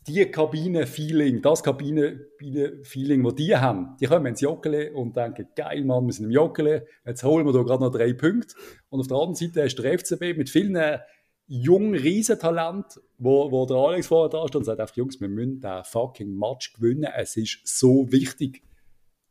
die 0.07 0.25
Kabine-Feeling, 0.31 1.43
das 1.43 1.65
Kabine-Feeling, 1.65 3.25
das 3.25 3.35
die 3.35 3.57
haben, 3.57 3.97
die 4.01 4.07
kommen 4.07 4.27
ins 4.27 4.43
Joggeli 4.43 4.91
und 4.91 5.17
denken, 5.17 5.49
geil, 5.57 5.85
Mann, 5.85 6.07
wir 6.07 6.13
sind 6.13 6.27
im 6.27 6.31
Joggeli, 6.31 6.83
jetzt 7.05 7.25
holen 7.25 7.45
wir 7.47 7.53
da 7.53 7.63
gerade 7.63 7.83
noch 7.83 7.91
drei 7.91 8.13
Punkte. 8.13 8.55
Und 8.91 9.01
auf 9.01 9.09
der 9.09 9.17
anderen 9.17 9.35
Seite 9.35 9.63
ist 9.63 9.77
der 9.77 9.99
FCB 9.99 10.39
mit 10.39 10.51
vielen 10.51 11.01
jungen 11.49 11.97
Riesentalent, 11.97 13.01
wo, 13.19 13.51
wo 13.51 13.67
der 13.67 13.77
Alex 13.77 14.07
vorher 14.07 14.29
da 14.29 14.47
steht 14.47 14.55
und 14.55 14.65
sagt 14.67 14.79
einfach, 14.79 14.95
Jungs, 14.95 15.21
wir 15.21 15.29
müssen 15.29 15.61
den 15.61 15.83
fucking 15.83 16.33
Match 16.39 16.75
gewinnen, 16.75 17.11
es 17.17 17.37
ist 17.37 17.59
so 17.65 18.13
wichtig. 18.13 18.63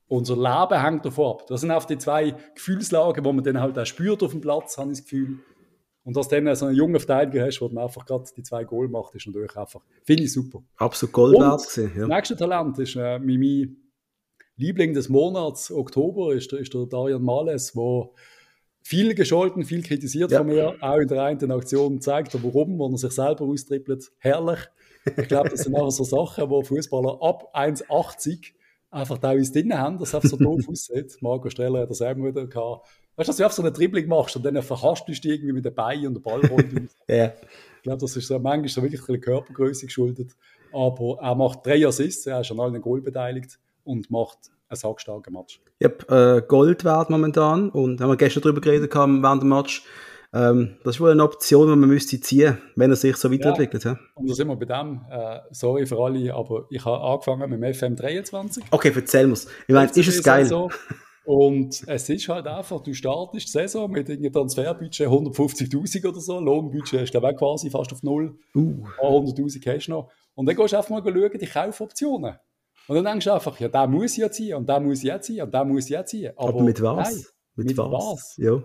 Unser 0.09 0.35
Leben 0.35 0.81
hängt 0.81 1.05
davon 1.05 1.31
ab. 1.31 1.47
Das 1.47 1.61
sind 1.61 1.71
auch 1.71 1.83
die 1.83 1.97
zwei 1.97 2.33
Gefühlslagen, 2.55 3.25
wo 3.25 3.33
man 3.33 3.43
dann 3.43 3.59
halt 3.59 3.77
auch 3.77 3.85
spürt 3.85 4.23
auf 4.23 4.31
dem 4.31 4.41
Platz, 4.41 4.77
habe 4.77 4.91
ich 4.91 4.99
das 4.99 5.03
Gefühl. 5.03 5.39
Und 6.03 6.15
dass 6.15 6.29
dann 6.29 6.55
so 6.55 6.67
einen 6.67 6.75
jungen 6.75 6.99
Verteidiger 6.99 7.45
hast, 7.45 7.59
der 7.59 7.67
dann 7.67 7.79
einfach 7.79 8.05
gerade 8.05 8.23
die 8.35 8.41
zwei 8.41 8.63
Goal 8.63 8.87
macht, 8.87 9.13
ist 9.15 9.27
natürlich 9.27 9.57
einfach, 9.57 9.81
finde 10.03 10.23
ich 10.23 10.31
super. 10.31 10.63
Absolut 10.77 11.13
Gold 11.13 11.37
wert 11.37 11.67
gewesen, 11.67 11.91
ja. 11.93 12.07
Das 12.07 12.15
nächste 12.15 12.35
Talent 12.37 12.79
ist 12.79 12.95
äh, 12.95 13.19
mein 13.19 13.75
Liebling 14.55 14.93
des 14.93 15.09
Monats, 15.09 15.69
Oktober, 15.69 16.33
ist, 16.33 16.53
ist 16.53 16.73
der 16.73 16.85
Darian 16.85 17.21
Males, 17.21 17.73
der 17.73 18.09
viel 18.81 19.13
gescholten, 19.15 19.65
viel 19.65 19.83
kritisiert 19.83 20.31
ja. 20.31 20.37
von 20.37 20.47
mir, 20.47 20.75
auch 20.79 20.95
in 20.95 21.09
der 21.09 21.23
einen 21.23 21.51
Aktion 21.51 21.99
zeigt 21.99 22.33
er, 22.33 22.41
warum, 22.41 22.79
wenn 22.79 22.93
er 22.93 22.97
sich 22.97 23.11
selber 23.11 23.43
austrippelt. 23.43 24.09
Herrlich. 24.19 24.59
Ich 25.17 25.27
glaube, 25.27 25.49
das 25.49 25.63
sind 25.63 25.75
auch 25.75 25.89
so 25.89 26.05
Sachen, 26.05 26.49
wo 26.49 26.63
Fußballer 26.63 27.21
ab 27.21 27.53
1,80 27.53 28.53
einfach 28.89 29.17
da 29.17 29.31
uns 29.31 29.51
drin 29.51 29.77
haben, 29.77 29.97
dass 29.97 30.09
es 30.09 30.15
einfach 30.15 30.29
so 30.29 30.38
doof 30.38 30.61
aussieht. 30.69 31.17
Marco 31.21 31.49
Streller 31.49 31.81
hat 31.81 31.89
das 31.89 32.01
auch 32.01 32.15
wieder 32.15 32.47
gehabt. 32.47 32.88
Weißt 33.15 33.27
du, 33.27 33.31
dass 33.31 33.38
du 33.38 33.43
einfach 33.43 33.55
so 33.55 33.61
eine 33.63 33.71
Dribbling 33.71 34.07
machst 34.07 34.35
und 34.35 34.45
dann 34.45 34.61
verhasst 34.61 35.07
du 35.07 35.11
dich 35.11 35.25
irgendwie 35.25 35.53
mit 35.53 35.65
den 35.65 35.73
Beinen 35.73 36.07
und 36.07 36.13
der 36.15 36.21
Ball 36.21 36.45
rollt 36.45 36.71
ja. 37.07 37.33
Ich 37.77 37.83
glaube, 37.83 37.99
das 37.99 38.15
ist 38.15 38.27
so, 38.27 38.38
manchmal 38.39 38.69
so 38.69 38.81
wirklich 38.81 39.07
eine 39.07 39.19
Körpergröße 39.19 39.85
geschuldet. 39.85 40.35
Aber 40.73 41.17
er 41.21 41.35
macht 41.35 41.65
drei 41.65 41.85
Assists, 41.88 42.25
er 42.27 42.41
ist 42.41 42.51
an 42.51 42.59
allen 42.59 42.81
Goal 42.81 43.01
beteiligt 43.01 43.57
und 43.83 44.11
macht 44.11 44.38
ein 44.69 44.75
sackstarker 44.75 45.31
Match. 45.31 45.61
Yep, 45.81 46.11
äh, 46.11 46.41
Gold 46.47 46.83
wert 46.83 47.09
momentan 47.09 47.69
und 47.69 48.01
haben 48.01 48.09
wir 48.09 48.17
gestern 48.17 48.43
darüber 48.43 48.61
geredet 48.61 48.93
während 48.93 49.41
dem 49.41 49.49
Match. 49.49 49.83
Ähm, 50.34 50.78
das 50.84 50.95
ist 50.95 51.01
wohl 51.01 51.11
eine 51.11 51.23
Option, 51.23 51.69
die 51.69 51.75
man 51.75 51.89
müsste 51.89 52.19
ziehen, 52.19 52.57
wenn 52.75 52.89
er 52.89 52.95
sich 52.95 53.15
so 53.15 53.32
weiterentwickelt. 53.32 53.84
Ja. 53.84 53.97
Und 54.15 54.30
da 54.30 54.34
sind 54.34 54.47
wir 54.47 54.55
bei 54.55 54.65
dem, 54.65 55.01
äh, 55.09 55.39
sorry 55.51 55.86
für 55.86 55.97
alle, 55.97 56.34
aber 56.34 56.65
ich 56.69 56.84
habe 56.84 57.01
angefangen 57.01 57.49
mit 57.49 57.61
dem 57.61 57.95
FM23. 57.95 58.63
Okay, 58.71 58.91
erzähl 58.93 59.28
mir's. 59.28 59.47
Ich 59.67 59.73
meine, 59.73 59.89
ist 59.89 60.07
es 60.07 60.23
geil? 60.23 60.45
So. 60.45 60.69
Und 61.28 61.84
es 61.88 62.07
ist 62.07 62.30
halt 62.30 62.47
einfach, 62.47 62.82
du 62.82 62.93
startest 62.93 63.47
die 63.47 63.51
Saison 63.51 63.91
mit 63.91 64.09
einem 64.09 64.32
Transferbudget 64.32 65.09
150.000 65.09 66.07
oder 66.07 66.21
so, 66.21 66.39
Lohnbudget 66.39 67.01
ist 67.01 67.11
glaube 67.11 67.36
quasi 67.36 67.69
fast 67.69 67.91
auf 67.91 68.01
null, 68.01 68.38
uh. 68.55 68.86
100.000 69.01 69.75
hast 69.75 69.88
du 69.88 69.91
noch. 69.91 70.09
Und 70.36 70.45
dann 70.45 70.55
gehst 70.55 70.71
du 70.71 70.78
einfach 70.78 70.89
mal 70.89 71.03
schauen, 71.03 71.38
die 71.38 71.45
Kaufoptionen. 71.45 72.36
Und 72.88 72.95
dann 72.95 73.03
denkst 73.03 73.25
du 73.25 73.34
einfach, 73.34 73.59
ja, 73.59 73.67
der 73.67 73.88
muss 73.88 74.15
ja 74.15 74.32
ziehen 74.32 74.55
und 74.55 74.69
der 74.69 74.80
muss 74.80 75.03
ja 75.03 75.19
ziehen 75.19 75.43
und 75.43 75.53
der 75.53 75.65
muss 75.65 75.89
ja 75.89 76.05
ziehen. 76.05 76.32
Aber, 76.38 76.49
Aber 76.49 76.63
mit 76.63 76.82
was? 76.82 77.11
Nein, 77.11 77.25
mit, 77.55 77.67
mit 77.67 77.78
was? 77.78 77.91
was? 77.91 78.38
Ja. 78.38 78.63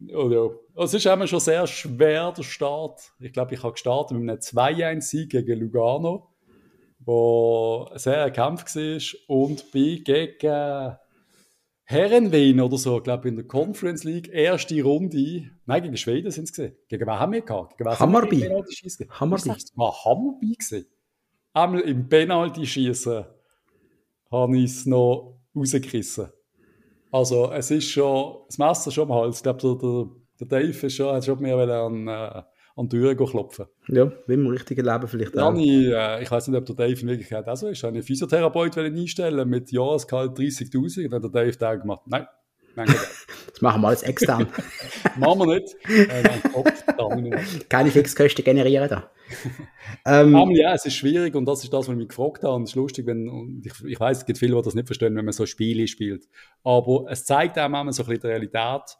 Ja, 0.00 0.26
ja. 0.28 0.50
Es 0.76 0.94
ist 0.94 1.06
immer 1.06 1.26
schon 1.26 1.40
sehr 1.40 1.66
schwer, 1.66 2.32
der 2.32 2.42
Start. 2.42 3.12
Ich 3.20 3.32
glaube, 3.32 3.54
ich 3.54 3.62
habe 3.62 3.72
gestartet 3.72 4.16
mit 4.16 4.28
einem 4.28 4.38
2-1-Sieg 4.38 5.30
gegen 5.30 5.60
Lugano, 5.60 6.30
wo 7.00 7.88
ein 7.92 7.98
sehr 7.98 8.30
Kampf 8.30 8.64
war 8.74 9.36
und 9.36 9.70
bin 9.70 10.02
gegen 10.04 10.96
Herrenwien 11.84 12.60
oder 12.60 12.78
so, 12.78 13.00
glaube 13.00 13.28
ich, 13.28 13.32
in 13.32 13.36
der 13.36 13.46
Conference 13.46 14.04
League, 14.04 14.28
erste 14.28 14.80
Runde. 14.82 15.50
Nein, 15.66 15.82
gegen 15.82 15.96
Schweden 15.96 16.30
sind 16.30 16.44
es 16.44 16.52
gesehen. 16.52 16.76
Gegen 16.88 17.06
wen 17.06 17.18
haben 17.18 17.32
wir 17.32 17.42
gehabt? 17.42 17.76
Gegen 17.76 17.90
Hammarby. 17.90 18.40
Hammarby. 18.42 19.48
War 19.74 20.04
Hammarby 20.04 20.54
gesehen 20.56 20.86
einmal 21.52 21.80
im 21.80 22.08
Penalty-Schießen 22.08 23.24
habe 24.30 24.58
ich 24.58 24.64
es 24.64 24.86
noch 24.86 25.40
rausgerissen. 25.54 26.28
Also, 27.12 27.50
es 27.52 27.70
ist 27.70 27.90
schon, 27.90 28.36
das 28.46 28.58
Messer 28.58 28.90
schon 28.90 29.10
am 29.10 29.16
Hals. 29.16 29.38
Ich 29.38 29.42
glaube, 29.42 29.60
der, 29.60 30.46
der, 30.46 30.60
Dave 30.60 30.86
ist 30.86 30.94
schon, 30.94 31.14
hat 31.14 31.24
schon 31.24 31.40
mir 31.40 31.56
an, 31.56 32.06
äh, 32.06 32.42
an 32.76 32.88
die 32.88 32.96
Türen 32.96 33.16
klopfen. 33.16 33.66
Ja, 33.88 34.10
wie 34.26 34.34
im 34.34 34.46
richtigen 34.46 34.84
Leben 34.84 35.08
vielleicht 35.08 35.36
auch. 35.38 35.54
Ich, 35.54 35.86
äh, 35.88 36.22
ich 36.22 36.30
weiß 36.30 36.48
nicht, 36.48 36.58
ob 36.58 36.66
der 36.66 36.76
Dave 36.76 37.00
in 37.00 37.08
Wirklichkeit 37.08 37.48
auch 37.48 37.56
so 37.56 37.68
ist. 37.68 37.78
Ich 37.78 37.84
habe 37.84 37.94
einen 37.94 38.02
Physiotherapeut 38.02 38.78
einstellen 38.78 39.48
mit 39.48 39.72
Jahresgehalt 39.72 40.38
30.000 40.38 41.04
und 41.04 41.12
dann 41.12 41.22
hat 41.22 41.34
der 41.34 41.44
Dave 41.44 41.56
da 41.58 41.74
gemacht, 41.74 42.02
nein, 42.06 42.26
das 42.76 43.60
machen 43.60 43.82
wir 43.82 43.88
alles 43.88 44.02
extern. 44.02 44.46
machen 45.16 45.40
wir 45.40 45.46
nicht. 45.60 45.76
Äh, 45.88 46.22
Keine 47.68 47.90
Fixkosten 47.90 48.44
generieren 48.44 48.88
da. 48.88 49.10
ähm, 50.06 50.50
ja, 50.52 50.74
es 50.74 50.84
ist 50.86 50.94
schwierig 50.94 51.34
und 51.34 51.46
das 51.46 51.62
ist 51.62 51.72
das, 51.72 51.86
was 51.86 51.92
ich 51.92 51.96
mich 51.96 52.08
gefragt 52.08 52.42
habe. 52.42 52.54
Und 52.54 52.64
es 52.64 52.70
ist 52.70 52.76
lustig, 52.76 53.06
wenn, 53.06 53.62
ich, 53.64 53.72
ich 53.84 54.00
weiß, 54.00 54.18
es 54.18 54.26
gibt 54.26 54.38
viele, 54.38 54.56
die 54.56 54.62
das 54.62 54.74
nicht 54.74 54.86
verstehen, 54.86 55.14
wenn 55.16 55.24
man 55.24 55.32
so 55.32 55.46
Spiele 55.46 55.86
spielt. 55.86 56.28
Aber 56.64 57.06
es 57.08 57.24
zeigt 57.24 57.58
auch 57.58 57.68
manchmal 57.68 57.92
so 57.92 58.02
ein 58.02 58.08
bisschen 58.08 58.22
die 58.22 58.26
Realität, 58.26 58.96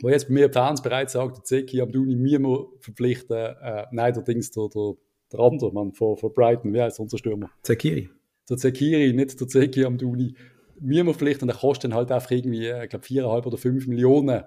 wo 0.00 0.08
jetzt 0.08 0.28
bei 0.28 0.34
mir 0.34 0.52
Fans 0.52 0.82
bereits 0.82 1.12
sagt, 1.12 1.36
der 1.36 1.44
Zeki 1.44 1.80
am 1.80 1.92
Duni 1.92 2.16
mir 2.16 2.40
mal 2.40 2.66
verpflichten, 2.80 3.36
äh, 3.36 3.86
nein, 3.92 4.14
der 4.14 4.22
Dings, 4.22 4.50
der, 4.50 4.68
der, 4.74 4.94
der 5.32 5.40
andere 5.40 5.72
Mann 5.72 5.92
von, 5.92 6.16
von 6.16 6.32
Brighton, 6.32 6.72
wie 6.72 6.80
heißt 6.80 6.98
unser 7.00 7.18
Stürmer? 7.18 7.50
Zekiri. 7.62 8.08
Der 8.48 8.56
Zekiri, 8.56 9.12
nicht 9.12 9.40
der 9.40 9.48
Zeki 9.48 9.84
am 9.84 9.98
Duni 9.98 10.34
wir 10.80 11.14
vielleicht, 11.14 11.42
und 11.42 11.48
der 11.48 11.56
kostet 11.56 11.84
dann 11.84 11.94
halt 11.94 12.10
einfach 12.10 12.30
irgendwie, 12.30 12.68
ich 12.68 12.88
glaube, 12.88 13.04
4,5 13.04 13.46
oder 13.46 13.56
5 13.56 13.86
Millionen. 13.86 14.44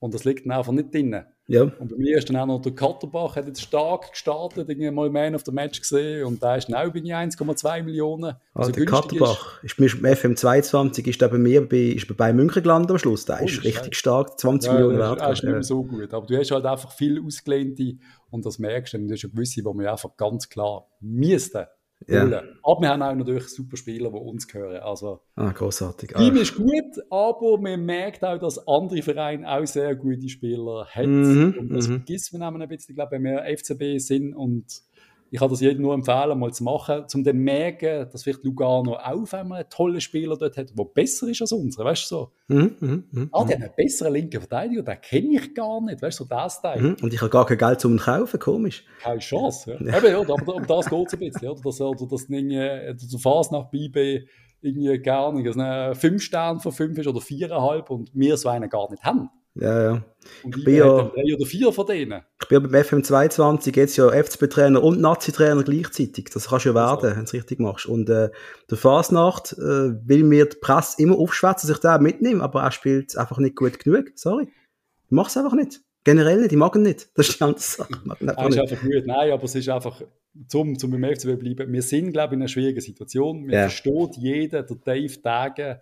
Und 0.00 0.14
das 0.14 0.24
liegt 0.24 0.46
dann 0.46 0.52
einfach 0.52 0.72
nicht 0.72 0.92
drin. 0.92 1.24
Ja. 1.46 1.62
Und 1.62 1.90
bei 1.90 1.96
mir 1.96 2.16
ist 2.16 2.28
dann 2.28 2.36
auch 2.36 2.46
noch 2.46 2.62
der 2.62 2.74
Katterbach, 2.74 3.36
hat 3.36 3.46
jetzt 3.46 3.60
stark 3.60 4.12
gestartet, 4.12 4.68
irgendwie 4.68 4.90
mal 4.90 5.10
Man 5.10 5.34
of 5.34 5.42
the 5.44 5.52
Match 5.52 5.80
gesehen 5.80 6.24
und 6.24 6.42
da 6.42 6.56
ist 6.56 6.68
dann 6.68 6.76
auch 6.76 6.92
bei 6.92 7.00
1,2 7.00 7.82
Millionen. 7.82 8.36
Also 8.54 8.70
ah, 8.70 8.74
der 8.74 8.84
Katterbach 8.86 9.62
ist, 9.62 9.78
ist 9.78 10.00
bei 10.00 10.12
FM22 10.12 11.08
ist 11.08 11.20
der 11.20 11.28
bei 11.28 11.38
mir 11.38 11.68
bei, 11.68 11.76
ist 11.76 12.08
bei 12.08 12.14
Bayern 12.14 12.36
München 12.36 12.62
gelandet 12.62 12.92
am 12.92 12.98
Schluss. 12.98 13.26
Der 13.26 13.40
oh, 13.42 13.44
ist 13.44 13.62
richtig 13.62 13.94
stark, 13.96 14.38
20 14.38 14.68
ja, 14.68 14.74
Millionen 14.74 14.98
wert. 14.98 15.20
Das 15.20 15.38
ist 15.38 15.44
nicht 15.44 15.52
mehr 15.52 15.62
so 15.62 15.82
gut. 15.82 16.14
Aber 16.14 16.26
du 16.26 16.38
hast 16.38 16.50
halt 16.50 16.64
einfach 16.64 16.92
viel 16.92 17.20
ausgelehnte 17.22 17.96
und 18.30 18.46
das 18.46 18.58
merkst 18.58 18.94
du. 18.94 18.98
Und 18.98 19.08
du 19.08 19.14
hast 19.14 19.22
ja 19.22 19.28
gewisse, 19.28 19.64
wo 19.64 19.74
man 19.74 19.86
einfach 19.86 20.16
ganz 20.16 20.48
klar 20.48 20.86
müsste 21.00 21.68
ja. 22.06 22.42
Aber 22.62 22.80
wir 22.80 22.88
haben 22.88 23.02
auch 23.02 23.14
natürlich 23.14 23.48
super 23.48 23.76
Spieler, 23.76 24.10
die 24.10 24.16
uns 24.16 24.48
gehören. 24.48 24.80
Also, 24.82 25.20
ah, 25.36 25.50
großartig. 25.52 26.12
Team 26.16 26.36
ah. 26.36 26.40
ist 26.40 26.56
gut, 26.56 27.04
aber 27.10 27.58
man 27.58 27.84
merkt 27.84 28.24
auch, 28.24 28.38
dass 28.38 28.66
andere 28.66 29.02
Vereine 29.02 29.48
auch 29.50 29.66
sehr 29.66 29.94
gute 29.94 30.28
Spieler 30.28 30.86
haben. 30.90 31.50
Mhm, 31.50 31.58
und 31.58 31.68
das 31.70 31.88
mhm. 31.88 31.96
vergisst 31.96 32.32
man 32.32 32.60
ein 32.60 32.68
bisschen, 32.68 32.92
ich 32.92 32.96
glaube, 32.96 33.12
wenn 33.12 33.24
wir 33.24 33.44
FCB 33.44 33.98
sind 33.98 34.34
und 34.34 34.82
ich 35.30 35.38
kann 35.38 35.48
das 35.48 35.60
jedem 35.60 35.82
nur 35.82 35.94
empfehlen, 35.94 36.38
mal 36.38 36.52
zu 36.52 36.64
machen, 36.64 37.04
um 37.14 37.24
dann 37.24 37.34
zu 37.34 37.40
merken, 37.40 38.08
dass 38.10 38.24
vielleicht 38.24 38.44
Lugano 38.44 38.94
auch 38.94 39.22
auf 39.22 39.34
einmal 39.34 39.60
einen 39.60 39.70
tollen 39.70 40.00
Spieler 40.00 40.36
dort 40.36 40.56
hat, 40.56 40.76
der 40.76 40.84
besser 40.84 41.28
ist 41.28 41.40
als 41.40 41.52
unsere, 41.52 41.84
weißt 41.84 42.10
du 42.10 42.14
so. 42.14 42.32
Mhm, 42.48 42.76
mh, 42.80 43.02
mh, 43.10 43.28
ah, 43.30 43.44
der 43.44 43.56
hat 43.56 43.64
einen 43.64 43.74
besseren 43.76 44.12
linken 44.12 44.40
Verteidiger, 44.40 44.82
den 44.82 45.00
kenne 45.00 45.34
ich 45.34 45.54
gar 45.54 45.80
nicht, 45.80 46.02
weißt 46.02 46.18
du, 46.18 46.24
so 46.24 46.28
das 46.28 46.60
Teil. 46.60 46.80
Mhm, 46.80 46.96
und 47.00 47.14
ich 47.14 47.20
habe 47.20 47.30
gar 47.30 47.46
kein 47.46 47.58
Geld 47.58 47.80
zum 47.80 47.96
kaufen, 47.98 48.40
komisch. 48.40 48.84
Keine 49.00 49.20
Chance, 49.20 49.72
ja. 49.72 49.86
ja. 49.86 49.98
Eben, 49.98 50.06
ja 50.06 50.20
aber 50.20 50.54
um 50.54 50.66
das 50.66 50.90
geht 50.90 51.06
es 51.06 51.12
ein 51.12 51.18
bisschen, 51.20 51.48
oder? 51.48 51.60
Dass, 51.62 51.80
oder 51.80 52.06
dass 52.06 52.28
irgendwie, 52.28 52.56
der 52.56 53.18
Phase 53.20 53.54
nach 53.54 53.70
BB 53.70 54.26
irgendwie 54.62 54.98
gar 54.98 55.32
nicht, 55.32 55.46
also 55.46 56.00
fünf 56.00 56.22
Sterne 56.22 56.60
von 56.60 56.72
fünf 56.72 56.98
ist 56.98 57.06
oder 57.06 57.20
viereinhalb 57.20 57.90
und 57.90 58.10
wir 58.14 58.36
so 58.36 58.48
einen 58.48 58.68
gar 58.68 58.90
nicht 58.90 59.02
haben. 59.04 59.30
Ja, 59.54 59.82
ja. 59.82 60.04
Und 60.44 60.56
ich 60.56 60.64
bin 60.64 60.76
ja 60.76 60.84
drei 60.84 61.34
oder 61.34 61.46
vier 61.46 61.72
von 61.72 61.86
denen. 61.86 62.22
Ich 62.40 62.48
bin 62.48 62.62
ja 62.62 62.68
beim 62.68 62.82
FM22 62.82 63.76
jetzt 63.76 63.96
ja 63.96 64.08
FCB-Trainer 64.10 64.82
und 64.82 65.00
Nazi-Trainer 65.00 65.64
gleichzeitig. 65.64 66.30
Das 66.32 66.48
kannst 66.48 66.66
du 66.66 66.70
ja 66.70 66.74
werden, 66.74 66.90
also. 66.90 67.08
wenn 67.08 67.16
du 67.16 67.22
es 67.22 67.32
richtig 67.32 67.58
machst. 67.58 67.86
Und 67.86 68.08
äh, 68.08 68.30
der 68.70 68.78
Fasnacht 68.78 69.52
äh, 69.54 69.58
will 70.06 70.24
mir 70.24 70.46
die 70.46 70.56
Presse 70.60 71.02
immer 71.02 71.18
aufschwätzen, 71.18 71.68
dass 71.68 71.78
ich 71.78 71.82
den 71.82 72.02
mitnehme, 72.02 72.42
aber 72.42 72.62
er 72.62 72.70
spielt 72.70 73.16
einfach 73.16 73.38
nicht 73.38 73.56
gut 73.56 73.78
genug. 73.78 74.12
Sorry. 74.14 74.44
Ich 74.44 75.10
mach's 75.10 75.36
einfach 75.36 75.54
nicht. 75.54 75.80
Generell 76.04 76.40
nicht, 76.40 76.52
ich 76.52 76.58
mag 76.58 76.74
ihn 76.76 76.82
nicht. 76.82 77.10
Das 77.14 77.28
ist 77.28 77.40
die 77.40 77.44
andere 77.44 77.60
Sache. 77.60 77.88
Er 78.20 78.48
ist 78.48 78.58
einfach 78.58 78.80
gut. 78.80 79.06
Nein, 79.06 79.32
aber 79.32 79.44
es 79.44 79.54
ist 79.54 79.68
einfach, 79.68 80.00
zum, 80.46 80.78
zum 80.78 80.90
beim 80.92 81.04
FCB 81.04 81.38
bleiben, 81.38 81.72
wir 81.72 81.82
sind, 81.82 82.12
glaube 82.12 82.34
ich, 82.34 82.36
in 82.36 82.42
einer 82.42 82.48
schwierigen 82.48 82.80
Situation. 82.80 83.48
Wir 83.48 83.54
ja. 83.54 83.60
versteht 83.62 84.16
jeder, 84.16 84.62
der 84.62 84.76
Dave 84.76 85.22
Tage, 85.22 85.80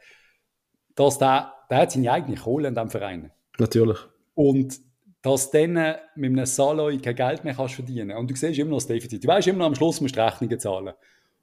dass 0.96 1.18
der 1.18 1.52
der 1.70 1.78
hat 1.78 1.92
seine 1.92 2.12
eigene 2.12 2.36
Kohle 2.36 2.68
in 2.68 2.74
diesem 2.74 2.90
Verein. 2.90 3.30
Natürlich. 3.58 3.98
Und 4.34 4.80
dass 5.22 5.50
du 5.50 5.58
dann 5.58 5.96
mit 6.14 6.30
einem 6.32 6.46
Saloi 6.46 6.98
kein 6.98 7.16
Geld 7.16 7.44
mehr 7.44 7.54
kannst 7.54 7.74
verdienen 7.74 8.16
Und 8.16 8.30
du 8.30 8.36
siehst 8.36 8.58
immer 8.58 8.70
noch 8.70 8.78
das 8.78 8.86
Defizit. 8.86 9.24
Du 9.24 9.28
weißt 9.28 9.48
immer 9.48 9.58
noch, 9.58 9.66
am 9.66 9.74
Schluss 9.74 10.00
musst 10.00 10.16
du 10.16 10.20
Rechnungen 10.24 10.58
zahlen. 10.60 10.94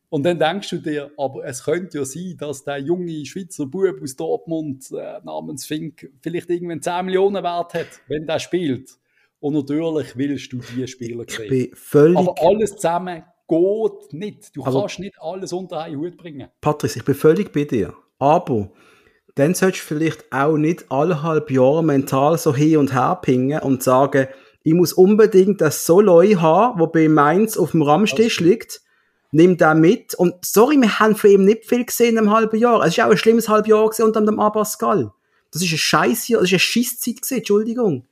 Und 0.09 0.23
dann 0.23 0.39
denkst 0.39 0.69
du 0.69 0.77
dir, 0.77 1.11
aber 1.17 1.43
es 1.45 1.63
könnte 1.63 1.97
ja 1.97 2.05
sein, 2.05 2.35
dass 2.37 2.63
der 2.63 2.77
junge 2.77 3.25
Schweizer 3.25 3.65
Bub 3.65 4.01
aus 4.01 4.15
Dortmund 4.15 4.89
äh, 4.91 5.19
namens 5.23 5.65
Fink 5.65 6.09
vielleicht 6.21 6.49
irgendwann 6.49 6.81
10 6.81 7.05
Millionen 7.05 7.43
Wert 7.43 7.73
hat, 7.73 7.87
wenn 8.07 8.25
der 8.25 8.39
spielt. 8.39 8.91
Und 9.39 9.55
natürlich 9.55 10.15
willst 10.15 10.53
du 10.53 10.59
diese 10.59 10.87
Spieler 10.87 11.25
sehen. 11.27 11.43
Ich 11.43 11.49
bin 11.49 11.75
völlig... 11.75 12.17
Aber 12.17 12.35
alles 12.41 12.75
zusammen 12.75 13.23
geht 13.47 14.13
nicht. 14.13 14.55
Du 14.55 14.63
aber 14.63 14.81
kannst 14.81 14.99
nicht 14.99 15.19
alles 15.19 15.51
unter 15.53 15.81
einen 15.81 15.99
Hut 15.99 16.17
bringen. 16.17 16.47
Patrice, 16.61 16.99
ich 16.99 17.05
bin 17.05 17.15
völlig 17.15 17.51
bei 17.51 17.65
dir. 17.65 17.93
Aber 18.17 18.71
dann 19.35 19.53
solltest 19.53 19.83
du 19.83 19.95
vielleicht 19.95 20.31
auch 20.31 20.57
nicht 20.57 20.85
alle 20.89 21.21
halb 21.21 21.51
Jahre 21.51 21.83
mental 21.83 22.37
so 22.37 22.55
hin 22.55 22.77
und 22.77 22.93
her 22.93 23.19
pingen 23.21 23.61
und 23.61 23.83
sagen, 23.83 24.27
ich 24.63 24.73
muss 24.73 24.93
unbedingt 24.93 25.61
das 25.61 25.85
Soloi 25.85 26.33
haben, 26.33 26.79
wo 26.79 26.87
bei 26.87 27.07
Mainz 27.07 27.57
auf 27.57 27.71
dem 27.71 27.83
Ramstisch 27.83 28.39
liegt, 28.39 28.81
nimm 29.31 29.57
da 29.57 29.75
mit. 29.75 30.15
Und 30.15 30.43
sorry, 30.43 30.77
wir 30.77 30.99
haben 30.99 31.15
von 31.15 31.29
ihm 31.29 31.45
nicht 31.45 31.65
viel 31.65 31.85
gesehen 31.85 32.17
im 32.17 32.31
halben 32.31 32.57
Jahr. 32.57 32.81
Es 32.81 32.97
ist 32.97 33.03
auch 33.03 33.11
ein 33.11 33.17
schlimmes 33.17 33.47
halbes 33.47 33.69
Jahr 33.69 33.83
unter 33.83 34.21
dem 34.21 34.39
Abascal. 34.39 35.11
Das 35.51 35.61
ist 35.61 35.71
ein 35.71 35.77
Scheiß 35.77 36.23
hier, 36.23 36.37
das 36.37 36.45
ist 36.45 36.53
eine 36.53 36.59
Schisszeit 36.59 37.17
gewesen, 37.17 37.37
Entschuldigung. 37.37 38.07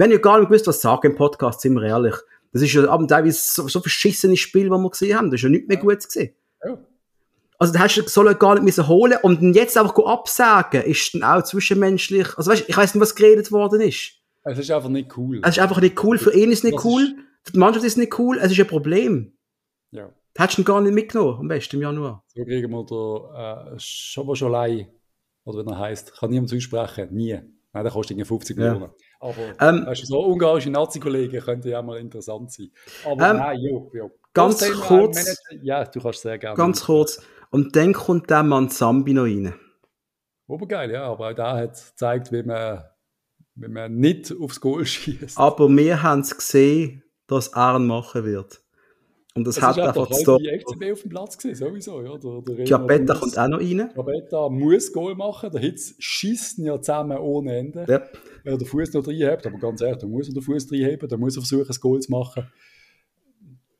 Haben 0.00 0.12
ja 0.12 0.18
gar 0.18 0.38
nicht 0.38 0.48
gewusst, 0.48 0.66
was 0.66 0.80
sagen 0.80 1.08
im 1.08 1.16
Podcast, 1.16 1.60
sind 1.60 1.74
wir 1.74 1.82
ehrlich. 1.82 2.14
Das 2.52 2.62
ist 2.62 2.72
ja 2.72 2.84
ab 2.84 3.00
und 3.00 3.08
teilweise 3.08 3.38
so, 3.42 3.68
so 3.68 3.80
verschissenes 3.80 4.40
Spiel, 4.40 4.70
was 4.70 4.80
wir 4.80 4.90
gesehen 4.90 5.16
haben. 5.16 5.30
Das 5.30 5.38
ist 5.38 5.44
ja 5.44 5.50
nicht 5.50 5.68
mehr 5.68 5.76
gut 5.76 6.02
gesehen. 6.02 6.34
Ja. 6.64 6.78
Also, 7.60 7.74
da 7.74 7.80
hast 7.80 7.96
du 7.96 8.08
soll 8.08 8.34
gar 8.34 8.54
nicht 8.54 8.64
müssen 8.64 8.88
holen 8.88 9.18
und 9.22 9.54
jetzt 9.54 9.76
einfach 9.76 9.94
absagen, 9.96 10.82
ist 10.82 11.14
dann 11.14 11.22
auch 11.22 11.42
zwischenmenschlich, 11.42 12.36
also 12.38 12.50
weißt, 12.50 12.68
ich 12.68 12.76
weiß 12.76 12.94
nicht, 12.94 13.02
was 13.02 13.14
geredet 13.14 13.52
worden 13.52 13.82
ist. 13.82 14.14
Es 14.44 14.58
ist 14.58 14.70
einfach 14.70 14.88
nicht 14.88 15.16
cool. 15.18 15.42
Es 15.44 15.56
ist 15.56 15.58
einfach 15.58 15.80
nicht 15.80 16.02
cool. 16.02 16.16
Für 16.16 16.34
ihn 16.34 16.50
ist 16.50 16.60
es 16.60 16.64
nicht 16.64 16.78
das 16.78 16.84
cool. 16.86 17.02
Ist... 17.02 17.14
Für 17.42 17.52
die 17.52 17.58
Mannschaft 17.58 17.84
ist 17.84 17.92
es 17.92 17.96
nicht 17.98 18.18
cool. 18.18 18.38
Es 18.38 18.50
ist 18.50 18.58
ein 18.58 18.66
Problem. 18.66 19.36
Ja. 19.90 20.10
Das 20.34 20.44
hättest 20.44 20.58
du 20.58 20.64
gar 20.64 20.80
nicht 20.80 20.94
mitgenommen, 20.94 21.38
am 21.40 21.48
besten 21.48 21.76
im 21.76 21.82
Januar. 21.82 22.24
So 22.28 22.42
kriegen 22.44 22.70
wir 22.70 22.84
der, 22.86 23.74
äh, 23.74 23.78
Schoboscholei, 23.78 24.88
oder 25.44 25.64
wie 25.66 25.70
er 25.70 25.78
heißt, 25.78 26.16
kann 26.16 26.30
niemand 26.30 26.54
aussprechen. 26.54 27.14
Nie. 27.14 27.40
Nein, 27.72 27.84
der 27.84 27.92
kostet 27.92 28.26
50 28.26 28.56
ja. 28.56 28.72
Millionen. 28.72 28.92
Aber 29.20 29.34
ähm, 29.60 29.86
weißt 29.86 30.02
du, 30.02 30.06
so 30.06 30.24
ungarische 30.24 30.70
Nazi-Kollegen 30.70 31.40
könnte 31.40 31.68
ja 31.68 31.82
mal 31.82 31.98
interessant 31.98 32.50
sein. 32.52 32.70
Aber 33.04 33.30
ähm, 33.30 33.36
nein, 33.36 33.58
jo, 33.60 33.90
jo. 33.94 34.10
Ganz 34.32 34.70
kurz. 34.82 35.36
Ja, 35.62 35.84
du 35.84 36.00
kannst 36.00 36.22
sehr 36.22 36.38
gerne. 36.38 36.56
Ganz 36.56 36.84
kurz. 36.84 37.20
Und 37.50 37.76
dann 37.76 37.92
kommt 37.92 38.30
der 38.30 38.42
Mann 38.42 38.70
Zambi 38.70 39.12
noch 39.12 39.24
rein. 39.24 39.54
Obergeil, 40.46 40.90
ja, 40.90 41.04
aber 41.04 41.30
auch 41.30 41.34
der 41.34 41.52
hat 41.52 41.72
gezeigt, 41.90 42.32
wie 42.32 42.42
man, 42.42 42.82
wie 43.54 43.68
man 43.68 43.94
nicht 43.96 44.34
aufs 44.40 44.60
Goal 44.60 44.84
schießt. 44.86 45.38
Aber 45.38 45.68
wir 45.68 46.02
haben 46.02 46.20
es 46.20 46.36
gesehen, 46.36 47.02
dass 47.26 47.48
er 47.48 47.78
machen 47.78 48.24
wird. 48.24 48.60
Und 49.34 49.46
das, 49.46 49.54
das 49.56 49.64
hat 49.64 49.78
einfach 49.78 50.08
das 50.08 50.24
Tor. 50.24 50.38
die 50.38 50.48
FCB 50.48 50.92
auf 50.92 51.02
dem 51.02 51.10
Platz 51.10 51.36
gesehen, 51.36 51.54
sowieso. 51.54 52.02
Ja. 52.02 52.18
Der, 52.18 52.40
der 52.42 52.64
Giabetta 52.64 53.14
kommt 53.14 53.38
auch 53.38 53.48
noch 53.48 53.60
rein. 53.60 53.90
Giabetta 53.94 54.48
muss 54.48 54.92
Goal 54.92 55.14
machen. 55.14 55.52
Der 55.52 55.60
Hitz 55.60 55.94
schießt 56.00 56.58
ja 56.58 56.80
zusammen 56.80 57.16
ohne 57.18 57.56
Ende. 57.56 57.86
Yep. 57.88 58.18
Wenn 58.42 58.54
er 58.54 58.58
den 58.58 58.66
Fuß 58.66 58.92
noch 58.92 59.06
reinhebt, 59.06 59.46
aber 59.46 59.58
ganz 59.58 59.80
ehrlich, 59.82 59.98
da 59.98 60.06
muss 60.08 60.28
er 60.28 60.34
den 60.34 60.42
Fuß 60.42 60.72
reinheben, 60.72 61.08
da 61.08 61.16
muss 61.16 61.36
er 61.36 61.42
versuchen, 61.42 61.70
ein 61.70 61.80
Goal 61.80 62.00
zu 62.00 62.10
machen. 62.10 62.50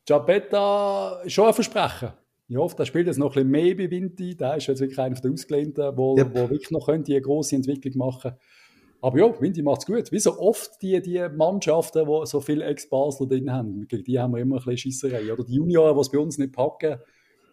Giabetta 0.06 1.20
ist 1.24 1.32
schon 1.32 1.48
ein 1.48 1.54
Versprechen. 1.54 2.12
Ich 2.50 2.56
hoffe, 2.56 2.74
der 2.74 2.84
spielt 2.84 3.06
jetzt 3.06 3.16
noch 3.16 3.36
ein 3.36 3.48
bisschen 3.48 3.50
mehr 3.50 3.76
bei 3.76 3.88
Vinti. 3.88 4.36
Der 4.36 4.56
ist 4.56 4.66
jetzt 4.66 4.80
wirklich 4.80 4.98
einer 4.98 5.14
der 5.14 5.30
Ausgelehnten, 5.30 5.96
wo, 5.96 6.16
yep. 6.16 6.34
wo 6.34 6.50
wirklich 6.50 6.72
noch 6.72 6.84
könnte 6.84 7.12
eine 7.12 7.20
grosse 7.20 7.54
Entwicklung 7.54 7.96
machen 7.96 8.32
Aber 9.00 9.18
ja, 9.20 9.40
Vinti 9.40 9.62
macht 9.62 9.82
es 9.82 9.86
gut. 9.86 10.10
Wie 10.10 10.18
so 10.18 10.36
oft 10.36 10.82
die, 10.82 11.00
die 11.00 11.24
Mannschaften, 11.36 12.04
die 12.04 12.26
so 12.26 12.40
viele 12.40 12.64
Ex-Basler 12.64 13.28
drin 13.28 13.52
haben, 13.52 13.86
gegen 13.86 14.02
die 14.02 14.18
haben 14.18 14.34
wir 14.34 14.40
immer 14.40 14.56
ein 14.56 14.64
bisschen 14.64 14.78
Schisserei. 14.78 15.32
Oder 15.32 15.44
die 15.44 15.54
Junioren, 15.54 15.94
die 15.94 16.00
es 16.00 16.10
bei 16.10 16.18
uns 16.18 16.38
nicht 16.38 16.52
packen, 16.52 16.98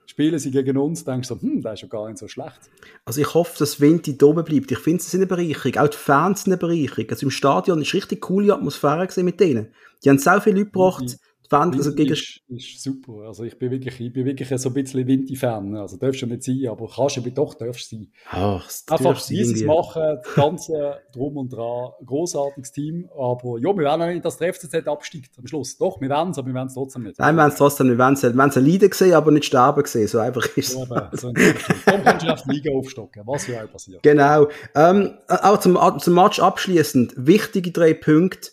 spielen 0.08 0.40
sie 0.40 0.50
gegen 0.50 0.76
uns, 0.78 1.06
denkst 1.06 1.28
du, 1.28 1.40
hm, 1.40 1.62
das 1.62 1.76
ist 1.76 1.82
ja 1.84 1.88
gar 1.90 2.08
nicht 2.08 2.18
so 2.18 2.28
schlecht. 2.28 2.72
Also 3.06 3.22
ich 3.22 3.32
hoffe, 3.36 3.56
dass 3.60 3.80
Vinti 3.80 4.18
da 4.18 4.26
oben 4.26 4.44
bleibt. 4.44 4.72
Ich 4.72 4.80
finde 4.80 5.04
es 5.04 5.14
eine 5.14 5.28
Bereicherung. 5.28 5.78
Auch 5.78 5.90
die 5.90 5.98
Fans 5.98 6.44
sind 6.44 6.54
eine 6.54 6.60
Bereicherung. 6.60 7.06
Also 7.12 7.28
im 7.28 7.32
Stadion 7.32 7.80
ist 7.84 7.94
richtig 7.94 8.22
coole 8.22 8.52
Atmosphäre 8.52 9.08
mit 9.24 9.40
denen. 9.40 9.68
Die 10.04 10.10
haben 10.10 10.18
so 10.18 10.40
viele 10.40 10.56
Leute 10.56 10.72
gebracht. 10.72 11.18
Fan, 11.50 11.74
also 11.74 11.96
gegen 11.96 12.12
ist, 12.12 12.42
ist 12.50 12.84
super. 12.84 13.24
Also 13.26 13.44
ich 13.44 13.58
bin 13.58 13.72
wirklich, 13.72 14.00
ich 14.00 14.12
bin 14.12 14.26
wirklich 14.26 14.50
so 14.50 14.70
ein 14.70 14.74
bisschen 14.74 15.08
Winti-Fan. 15.08 15.76
Also 15.76 15.98
darfst 15.98 16.22
du 16.22 16.26
nicht 16.26 16.44
sein, 16.44 16.68
aber 16.70 16.90
kannst 16.94 17.18
du 17.18 17.32
doch 17.32 17.54
darfst 17.54 17.90
sein. 17.90 18.12
Ach, 18.30 18.70
Einfach 18.90 19.26
dieses 19.26 19.64
machen, 19.64 20.20
das 20.24 20.36
ganze 20.36 20.98
drum 21.14 21.38
und 21.38 21.50
dran, 21.50 21.92
großartiges 22.06 22.72
Team. 22.74 23.10
Aber 23.16 23.60
ja, 23.60 23.70
wir 23.70 23.78
werden 23.78 24.02
auch 24.02 24.08
nicht, 24.08 24.26
dass 24.26 24.38
der 24.38 24.54
FCZ 24.54 24.88
absteigt 24.88 25.38
am 25.38 25.48
Schluss. 25.48 25.78
Doch, 25.78 26.02
wir 26.02 26.10
werden 26.10 26.32
es, 26.32 26.38
aber 26.38 26.48
wir 26.48 26.54
werden 26.54 26.68
es 26.68 26.74
trotzdem 26.74 27.04
nicht. 27.04 27.18
Nein, 27.18 27.36
wir 27.36 27.42
werden 27.42 27.52
es 27.52 27.58
trotzdem 27.58 27.88
nicht. 27.88 27.98
Wir 27.98 28.04
werden 28.04 28.50
es, 28.50 28.56
leiden 28.56 28.90
gesehen, 28.90 29.14
aber 29.14 29.32
nicht 29.32 29.46
sterben 29.46 29.84
gesehen. 29.84 30.08
So 30.08 30.20
einfach 30.20 30.46
ist 30.58 30.76
es. 30.76 30.90
Ja, 30.90 31.10
so 31.14 31.32
Dann 31.32 32.04
kannst 32.04 32.26
du 32.26 32.32
auf 32.32 32.44
die 32.44 32.52
Liga 32.52 32.72
aufstocken, 32.74 33.24
was 33.26 33.48
ja 33.48 33.64
auch 33.64 33.72
passiert. 33.72 34.04
Genau. 34.04 34.48
Ähm, 34.76 35.14
auch 35.28 35.60
zum, 35.60 35.78
zum 36.00 36.14
Match 36.14 36.40
abschließend 36.40 37.14
wichtige 37.18 37.72
drei 37.72 37.94
Punkte 37.94 38.50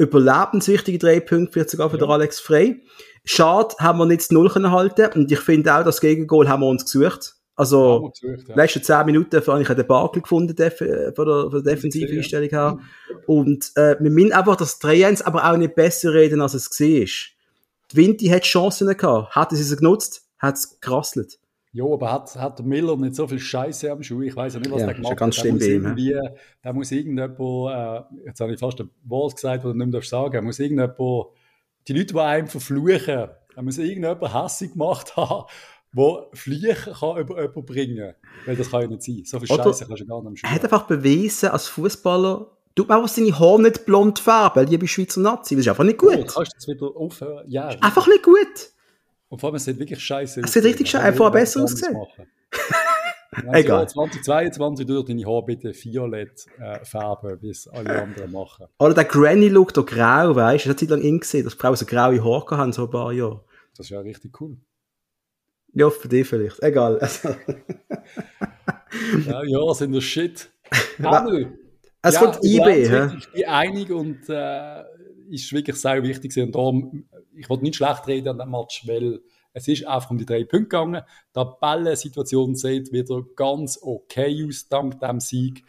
überlebenswichtige 0.00 0.98
drei 0.98 1.20
Punkte, 1.20 1.52
vielleicht 1.52 1.70
sogar 1.70 1.90
für 1.90 1.98
ja. 1.98 2.06
den 2.06 2.10
Alex 2.10 2.40
Frey. 2.40 2.82
Schade, 3.24 3.74
haben 3.78 3.98
wir 3.98 4.06
nicht 4.06 4.22
zu 4.22 4.34
Null 4.34 4.48
können 4.48 4.70
halten 4.70 5.10
und 5.14 5.30
ich 5.30 5.40
finde 5.40 5.74
auch, 5.74 5.84
das 5.84 6.00
Gegengol 6.00 6.48
haben 6.48 6.60
wir 6.60 6.68
uns 6.68 6.84
gesucht. 6.84 7.34
Also, 7.54 8.10
ja, 8.22 8.28
gesucht, 8.30 8.48
ja. 8.48 8.56
letzten 8.56 8.82
zehn 8.82 9.04
Minuten 9.04 9.46
habe 9.46 9.60
ich 9.60 9.68
einen 9.68 9.76
Debakel 9.76 10.22
gefunden 10.22 10.56
def 10.56 10.78
von 10.78 10.86
der, 10.86 11.12
von 11.14 11.50
der 11.50 11.74
defensiven 11.74 12.16
Einstellung 12.16 12.48
her. 12.48 12.78
Und 13.26 13.72
äh, 13.74 13.96
wir 14.00 14.10
müssen 14.10 14.32
einfach 14.32 14.56
das 14.56 14.80
3-1 14.80 15.22
aber 15.24 15.50
auch 15.50 15.58
nicht 15.58 15.74
besser 15.74 16.14
reden, 16.14 16.40
als 16.40 16.54
es 16.54 16.70
gesehen 16.70 17.02
ist. 17.02 17.30
Die 17.92 17.96
Vinti 17.96 18.28
hat 18.28 18.44
Chancen 18.44 18.96
gehabt. 18.96 19.36
Hat 19.36 19.50
sie 19.50 19.62
sie 19.62 19.76
genutzt, 19.76 20.22
hat 20.38 20.56
es 20.56 20.80
gerasselt. 20.80 21.39
Ja, 21.72 21.84
aber 21.84 22.10
hat, 22.10 22.34
hat 22.34 22.64
Miller 22.64 22.96
nicht 22.96 23.14
so 23.14 23.28
viel 23.28 23.38
Scheiße 23.38 23.92
am 23.92 24.02
Schuh? 24.02 24.22
Ich 24.22 24.34
weiß 24.34 24.54
ja 24.54 24.60
nicht, 24.60 24.72
was 24.72 24.80
ja, 24.80 24.86
der 24.86 24.96
gemacht 24.96 25.16
ganz 25.16 25.38
hat. 25.38 25.44
Der 25.44 25.52
muss, 25.52 25.62
irgendwie, 25.62 26.18
der 26.64 26.72
muss 26.72 26.90
irgendjemand, 26.90 27.38
äh, 27.38 28.26
jetzt 28.26 28.40
habe 28.40 28.52
ich 28.52 28.58
fast 28.58 28.80
ein 28.80 28.90
Wort 29.04 29.36
gesagt, 29.36 29.64
was 29.64 29.72
du 29.72 29.78
nicht 29.78 29.92
mehr 29.92 30.02
sagen 30.02 30.34
er 30.34 30.42
muss 30.42 30.58
irgendjemand, 30.58 30.98
die 31.86 31.92
Leute, 31.92 32.12
die 32.12 32.18
einem 32.18 32.48
verfluchen, 32.48 33.28
er 33.56 33.62
muss 33.62 33.78
irgendjemand 33.78 34.34
hässlich 34.34 34.72
gemacht 34.72 35.16
haben, 35.16 35.46
der 35.94 36.74
kann 36.74 37.18
über 37.18 37.40
jemanden 37.40 37.64
bringen 37.64 38.14
Weil 38.46 38.56
das 38.56 38.70
kann 38.70 38.82
ja 38.82 38.86
nicht 38.88 39.02
sein. 39.02 39.22
So 39.24 39.38
viel 39.38 39.48
Scheiße 39.48 39.86
kannst 39.86 40.02
du 40.02 40.06
gar 40.06 40.20
nicht 40.20 40.26
am 40.26 40.36
Schuh 40.36 40.46
Er 40.46 40.54
hat 40.54 40.64
einfach 40.64 40.86
bewiesen, 40.86 41.50
als 41.50 41.68
Fußballer, 41.68 42.50
tut 42.74 42.88
man 42.88 43.02
auch 43.02 43.08
seine 43.08 43.38
Haare 43.38 43.62
nicht 43.62 43.86
blond 43.86 44.18
färben, 44.18 44.66
liebe 44.66 44.88
Schweizer 44.88 45.20
Nazi. 45.20 45.54
Das 45.54 45.64
ist 45.64 45.68
einfach 45.68 45.84
nicht 45.84 45.98
gut. 45.98 46.16
Oh, 46.16 46.24
kannst 46.24 46.36
du 46.36 46.42
jetzt 46.42 46.68
wieder 46.68 46.96
aufhören? 46.96 47.44
Ja. 47.48 47.68
Einfach 47.80 48.08
nicht 48.08 48.24
gut. 48.24 48.72
Und 49.30 49.38
vor 49.38 49.48
allem, 49.48 49.56
es 49.56 49.64
sieht 49.64 49.78
wirklich 49.78 50.00
scheiße 50.00 50.40
aus. 50.40 50.48
Es 50.48 50.52
sieht 50.52 50.64
richtig 50.64 50.90
scheiße, 50.90 51.04
einfach 51.04 51.30
besser 51.30 51.62
ausgesehen. 51.62 51.96
Egal. 53.52 53.88
2022 53.88 54.86
durch 54.86 55.06
deine 55.06 55.24
Haare 55.24 55.44
bitte 55.44 55.72
violett 55.72 56.46
äh, 56.58 56.84
färben, 56.84 57.40
wie 57.40 57.50
es 57.50 57.68
alle 57.68 58.02
anderen 58.02 58.32
machen. 58.32 58.66
Oder 58.80 58.94
der 58.94 59.04
Granny-Look, 59.04 59.72
der 59.72 59.84
grau, 59.84 60.34
weißt 60.34 60.64
du, 60.64 60.68
das 60.68 60.74
hat 60.74 60.80
Zeit 60.80 60.90
lang 60.90 61.00
in 61.00 61.20
gesehen, 61.20 61.44
dass 61.44 61.54
Frauen 61.54 61.76
so 61.76 61.86
graue 61.86 62.22
Haare 62.22 62.56
haben, 62.56 62.72
so 62.72 62.86
ein 62.86 62.90
paar 62.90 63.12
Jahre. 63.12 63.44
Das 63.76 63.86
ist 63.86 63.90
ja 63.90 64.00
richtig 64.00 64.40
cool. 64.40 64.56
Ja, 65.72 65.88
für 65.90 66.08
dich 66.08 66.26
vielleicht. 66.26 66.60
Egal. 66.60 66.98
ja, 69.26 69.44
ja, 69.44 69.74
sind 69.74 69.92
der 69.92 70.00
Shit. 70.00 70.50
Es 72.02 72.14
ja, 72.14 72.20
kommt 72.20 72.42
IB, 72.42 72.88
hä? 72.88 73.10
Ich 73.18 73.30
bin 73.30 73.44
einig 73.44 73.90
und 73.90 74.26
äh, 74.30 74.82
ist 75.30 75.52
wirklich 75.52 75.76
sehr 75.76 76.02
wichtig. 76.02 76.36
Und 76.38 76.54
darum 76.54 77.08
ich 77.34 77.48
wollte 77.48 77.64
nicht 77.64 77.76
schlecht 77.76 78.06
reden 78.06 78.28
an 78.28 78.38
dem 78.38 78.50
Match, 78.50 78.86
weil 78.86 79.20
es 79.52 79.66
ist 79.66 79.86
einfach 79.86 80.10
um 80.10 80.18
die 80.18 80.26
drei 80.26 80.44
Punkte 80.44 80.60
gegangen. 80.60 81.02
Die 81.30 81.32
Tabellensituation 81.32 82.54
sieht 82.54 82.92
wieder 82.92 83.22
ganz 83.34 83.78
okay 83.82 84.46
aus, 84.46 84.68
dank 84.68 85.00
dem 85.00 85.20
Sieg. 85.20 85.64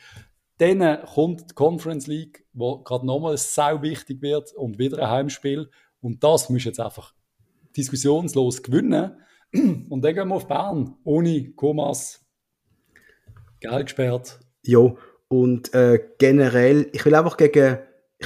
Dann 0.57 1.03
kommt 1.05 1.51
die 1.51 1.55
Conference 1.55 2.07
League, 2.07 2.45
wo 2.53 2.79
gerade 2.79 3.05
nochmal 3.05 3.37
sau 3.37 3.81
wichtig 3.81 4.21
wird 4.21 4.53
und 4.53 4.77
wieder 4.77 4.99
ein 4.99 5.09
Heimspiel. 5.09 5.69
Und 6.01 6.23
das 6.23 6.49
muss 6.49 6.65
jetzt 6.65 6.79
einfach 6.79 7.13
diskussionslos 7.75 8.61
gewinnen. 8.61 9.17
Und 9.53 10.01
dann 10.01 10.15
gehen 10.15 10.27
wir 10.27 10.35
auf 10.35 10.47
Bern, 10.47 10.95
ohne 11.03 11.51
Komas, 11.53 12.23
Geld 13.59 13.87
gesperrt. 13.87 14.39
Ja, 14.63 14.95
und 15.27 15.73
äh, 15.73 15.99
generell, 16.19 16.89
ich 16.93 17.05
will 17.05 17.15
einfach 17.15 17.37
gegen, 17.37 17.79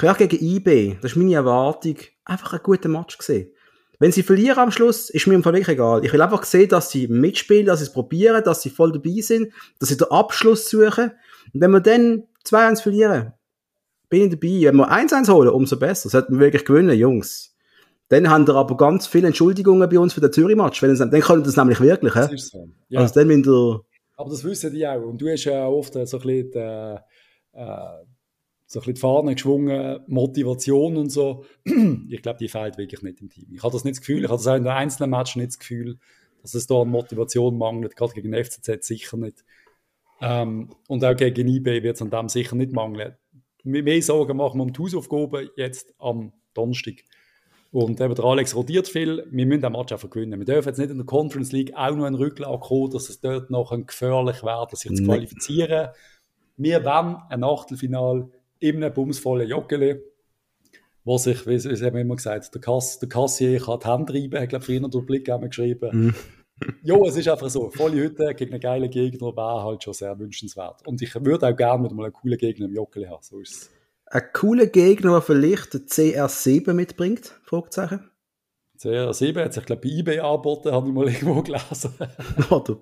ich 0.04 0.10
auch 0.10 0.18
gegen 0.18 0.44
IB, 0.44 0.98
das 1.02 1.12
ist 1.12 1.18
meine 1.18 1.36
Erwartung, 1.36 1.96
einfach 2.26 2.54
ein 2.54 2.60
guter 2.64 2.90
Match 2.90 3.18
gesehen. 3.18 3.52
Wenn 4.00 4.12
sie 4.12 4.24
verlieren 4.24 4.60
am 4.60 4.72
Schluss, 4.72 5.10
ist 5.10 5.26
mir 5.28 5.36
im 5.36 5.44
Fall 5.44 5.54
wirklich 5.54 5.76
egal. 5.76 6.04
Ich 6.04 6.12
will 6.12 6.22
einfach 6.22 6.44
sehen, 6.44 6.68
dass 6.68 6.92
sie 6.92 7.08
mitspielen, 7.08 7.66
dass 7.66 7.80
sie 7.80 7.86
es 7.86 7.94
probieren, 7.94 8.44
dass 8.44 8.62
sie 8.62 8.70
voll 8.70 8.92
dabei 8.92 9.22
sind, 9.22 9.54
dass 9.80 9.90
sie 9.90 9.98
den 9.98 10.12
Abschluss 10.12 10.70
suchen. 10.70 11.12
Und 11.54 11.62
wenn 11.62 11.72
wir 11.72 11.80
dann 11.80 12.24
2-1 12.46 12.82
verlieren, 12.82 13.34
bin 14.10 14.24
ich 14.24 14.32
dabei. 14.32 14.68
Wenn 14.68 14.76
wir 14.76 14.92
1-1 14.92 15.32
holen, 15.32 15.50
umso 15.50 15.78
besser. 15.78 16.10
Sollten 16.10 16.34
wir 16.34 16.42
wirklich 16.42 16.66
gewinnen, 16.66 16.98
Jungs. 16.98 17.56
Dann 18.10 18.30
haben 18.30 18.46
wir 18.46 18.56
aber 18.56 18.76
ganz 18.76 19.08
viele 19.08 19.28
Entschuldigungen 19.28 19.90
bei 19.90 19.98
uns 19.98 20.14
für 20.14 20.22
den 20.22 20.32
Zürich-Match. 20.32 20.82
Dann 20.82 21.22
können 21.22 21.44
das 21.44 21.56
nämlich 21.56 21.80
wirklich. 21.80 22.14
Das 22.14 22.34
ist 22.34 22.52
so. 22.52 22.68
Ja. 22.90 23.00
Also 23.00 23.14
dann, 23.16 23.30
wenn 23.30 23.44
aber 24.18 24.30
das 24.30 24.44
wissen 24.44 24.72
die 24.72 24.88
auch. 24.88 25.02
Und 25.02 25.22
du 25.22 25.30
hast 25.30 25.44
ja 25.44 25.68
oft 25.68 25.94
so 25.94 26.00
ein 26.00 26.06
bisschen 26.06 26.52
den, 26.52 26.98
äh, 27.54 28.06
so 28.68 28.80
ein 28.80 28.82
bisschen 28.82 28.96
die 28.96 29.02
Fahne 29.02 29.34
geschwungen, 29.36 30.00
Motivation 30.08 30.98
und 30.98 31.10
so. 31.10 31.46
ich 32.10 32.22
glaube, 32.22 32.40
die 32.40 32.48
fehlt 32.48 32.78
wirklich 32.78 33.02
nicht 33.04 33.22
im 33.22 33.30
Team. 33.30 33.48
Ich 33.54 33.64
habe 33.64 33.74
das 33.74 33.84
nicht 33.84 33.98
das 33.98 34.02
Gefühl, 34.02 34.24
ich 34.24 34.30
habe 34.30 34.38
das 34.38 34.48
auch 34.48 34.56
in 34.56 34.64
den 34.64 34.74
einzelnen 34.74 35.12
Matches 35.12 35.36
nicht 35.36 35.50
das 35.50 35.60
Gefühl, 35.60 36.00
dass 36.42 36.56
es 36.56 36.68
da 36.68 36.82
an 36.82 36.90
Motivation 36.90 37.58
mangelt, 37.58 37.96
gerade 37.96 38.14
gegen 38.14 38.32
den 38.32 38.44
FCZ 38.44 38.84
sicher 38.84 39.18
nicht. 39.18 39.44
Ähm, 40.22 40.70
und 40.88 41.04
auch 41.04 41.16
gegen 41.16 41.48
eBay 41.48 41.84
wird 41.84 41.96
es 41.96 42.02
an 42.02 42.10
dem 42.10 42.30
sicher 42.30 42.56
nicht 42.56 42.72
mangeln. 42.72 43.16
Mehr 43.64 44.02
Sorgen 44.02 44.38
machen 44.38 44.60
wir 44.60 44.64
um 44.64 44.74
die 44.74 44.82
Hausaufgaben 44.82 45.50
jetzt 45.56 45.94
am 46.00 46.34
Donnerstag. 46.54 47.04
Und 47.72 48.00
eben 48.00 48.16
der 48.16 48.24
Alex 48.24 48.56
rotiert 48.56 48.88
viel. 48.88 49.28
Wir 49.30 49.46
müssen 49.46 49.62
den 49.62 49.74
Match 49.74 49.92
einfach 49.92 50.10
gewinnen. 50.10 50.40
Wir 50.40 50.46
dürfen 50.46 50.70
jetzt 50.70 50.78
nicht 50.78 50.92
in 50.92 50.98
der 50.98 51.06
Conference 51.06 51.52
League 51.52 51.74
auch 51.76 51.96
noch 51.96 52.06
einen 52.06 52.16
Rücklauf 52.16 52.62
kommen, 52.62 52.92
dass 52.92 53.10
es 53.10 53.20
dort 53.20 53.50
noch 53.50 53.76
gefährlich 53.86 54.44
wird, 54.44 54.78
sich 54.78 54.96
zu 54.96 55.04
qualifizieren. 55.04 55.90
Wir 56.58 56.86
wollen 56.86 57.18
ein 57.28 57.44
Achtelfinal 57.44 58.30
in 58.60 58.84
einem 58.84 58.94
bumsvollen 58.94 59.48
Joggeli, 59.48 60.02
wo 61.04 61.18
sich, 61.18 61.46
wie, 61.46 61.64
wie 61.64 61.86
haben 61.86 61.98
immer 61.98 62.16
gesagt, 62.16 62.54
der, 62.54 62.62
Kass, 62.62 63.00
der 63.00 63.10
Kassier 63.10 63.60
kann 63.60 63.80
die 63.80 63.88
Hände 63.88 64.14
reiben, 64.14 64.44
ich 64.44 64.50
glaube, 64.50 64.66
früher 64.66 64.80
durch 64.82 65.06
Blick 65.06 65.30
haben 65.30 65.50
geschrieben. 65.50 65.90
Mhm. 65.92 66.16
ja, 66.84 66.96
es 67.06 67.18
ist 67.18 67.28
einfach 67.28 67.50
so. 67.50 67.70
Volle 67.70 67.98
Hütte 67.98 68.34
gegen 68.34 68.54
einen 68.54 68.62
geilen 68.62 68.90
Gegner 68.90 69.36
wäre 69.36 69.64
halt 69.64 69.84
schon 69.84 69.94
sehr 69.94 70.18
wünschenswert. 70.18 70.88
Und 70.88 71.02
ich 71.02 71.14
würde 71.16 71.48
auch 71.48 71.56
gerne 71.56 71.84
mit 71.84 71.92
mal 71.92 72.06
einen 72.06 72.14
coolen 72.14 72.38
Gegner 72.38 72.66
im 72.66 72.74
Joggeli 72.74 73.08
haben. 73.08 73.22
So 73.22 73.40
ist 73.40 73.54
es. 73.54 73.72
Ein 74.08 74.24
cooler 74.34 74.68
Gegner, 74.68 75.12
der 75.12 75.22
vielleicht 75.22 75.74
den 75.74 75.86
CR7 75.86 76.74
mitbringt? 76.74 77.40
Fragezeichen. 77.44 78.10
CR7 78.80 79.44
hat 79.44 79.54
sich, 79.54 79.66
glaube 79.66 79.88
ich, 79.88 80.04
bei 80.04 80.14
eBay 80.14 80.20
angeboten, 80.20 80.72
habe 80.72 80.88
ich 80.88 80.94
mal 80.94 81.08
irgendwo 81.08 81.42
gelesen. 81.42 81.94
Oder 82.50 82.78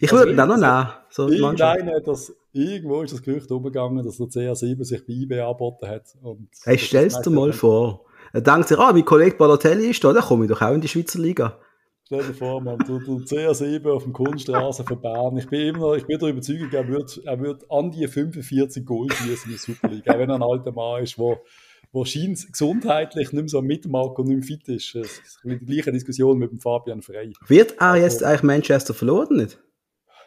ich 0.00 0.12
würde 0.12 0.32
ihn 0.32 0.40
auch 0.40 0.46
noch 0.46 0.56
nehmen. 0.56 0.88
So 1.10 1.28
Irgendeiner 1.28 1.96
hat 1.96 2.06
das, 2.06 2.32
irgendwo 2.52 3.02
ist 3.02 3.12
das 3.12 3.22
Gerücht 3.22 3.50
umgegangen, 3.50 4.04
dass 4.04 4.16
der 4.16 4.26
CR7 4.26 4.84
sich 4.84 5.06
bei 5.06 5.12
eBay 5.12 5.40
angeboten 5.40 5.88
hat. 5.88 6.04
Und 6.22 6.48
hey, 6.64 6.78
stellst 6.78 7.24
dir 7.24 7.30
mal 7.30 7.52
vor. 7.52 8.04
Er 8.32 8.40
denkt 8.40 8.68
sich, 8.68 8.78
ah, 8.78 8.92
mein 8.92 9.04
Kollege 9.04 9.36
Balotelli 9.36 9.90
ist 9.90 10.04
da, 10.04 10.12
dann 10.12 10.22
komme 10.22 10.44
ich 10.44 10.50
doch 10.50 10.60
auch 10.60 10.74
in 10.74 10.80
die 10.80 10.88
Schweizer 10.88 11.18
Liga. 11.18 11.58
Stell 12.04 12.24
dir 12.24 12.32
vor, 12.34 12.62
man, 12.62 12.78
der, 12.78 13.00
der 13.00 13.16
CR7 13.16 13.90
auf 13.90 14.04
dem 14.04 14.14
Kunststraße 14.14 14.82
von 14.82 15.00
Bern. 15.00 15.36
Ich 15.36 15.46
bin 15.46 15.60
immer 15.60 15.78
noch, 15.78 15.94
ich 15.94 16.06
bin 16.06 16.18
der 16.18 16.30
Überzeugung, 16.30 16.70
er 16.72 16.88
wird, 16.88 17.20
er 17.24 17.38
wird 17.38 17.70
an 17.70 17.90
die 17.90 18.06
45 18.06 18.86
Goal 18.86 19.10
schießen 19.12 19.44
in 19.44 19.50
der 19.50 19.58
Superliga. 19.58 20.14
Auch 20.14 20.18
wenn 20.18 20.30
er 20.30 20.36
ein 20.36 20.42
alter 20.42 20.72
Mann 20.72 21.02
ist, 21.02 21.18
der 21.18 21.38
wahrscheinlich 21.92 22.50
gesundheitlich 22.50 23.32
nicht 23.32 23.42
mehr 23.42 23.48
so 23.48 23.62
mitmacht 23.62 24.18
und 24.18 24.28
nicht 24.28 24.48
mehr 24.48 24.58
fit 24.58 24.68
ist. 24.68 24.94
Das 24.94 25.06
ist 25.06 25.40
die 25.44 25.58
gleiche 25.58 25.92
Diskussion 25.92 26.38
mit 26.38 26.50
dem 26.50 26.60
Fabian 26.60 27.02
Frey. 27.02 27.32
Wird 27.46 27.80
er 27.80 27.96
jetzt 27.96 28.22
eigentlich 28.22 28.42
Manchester 28.42 28.94
verloren 28.94 29.36
nicht? 29.36 29.58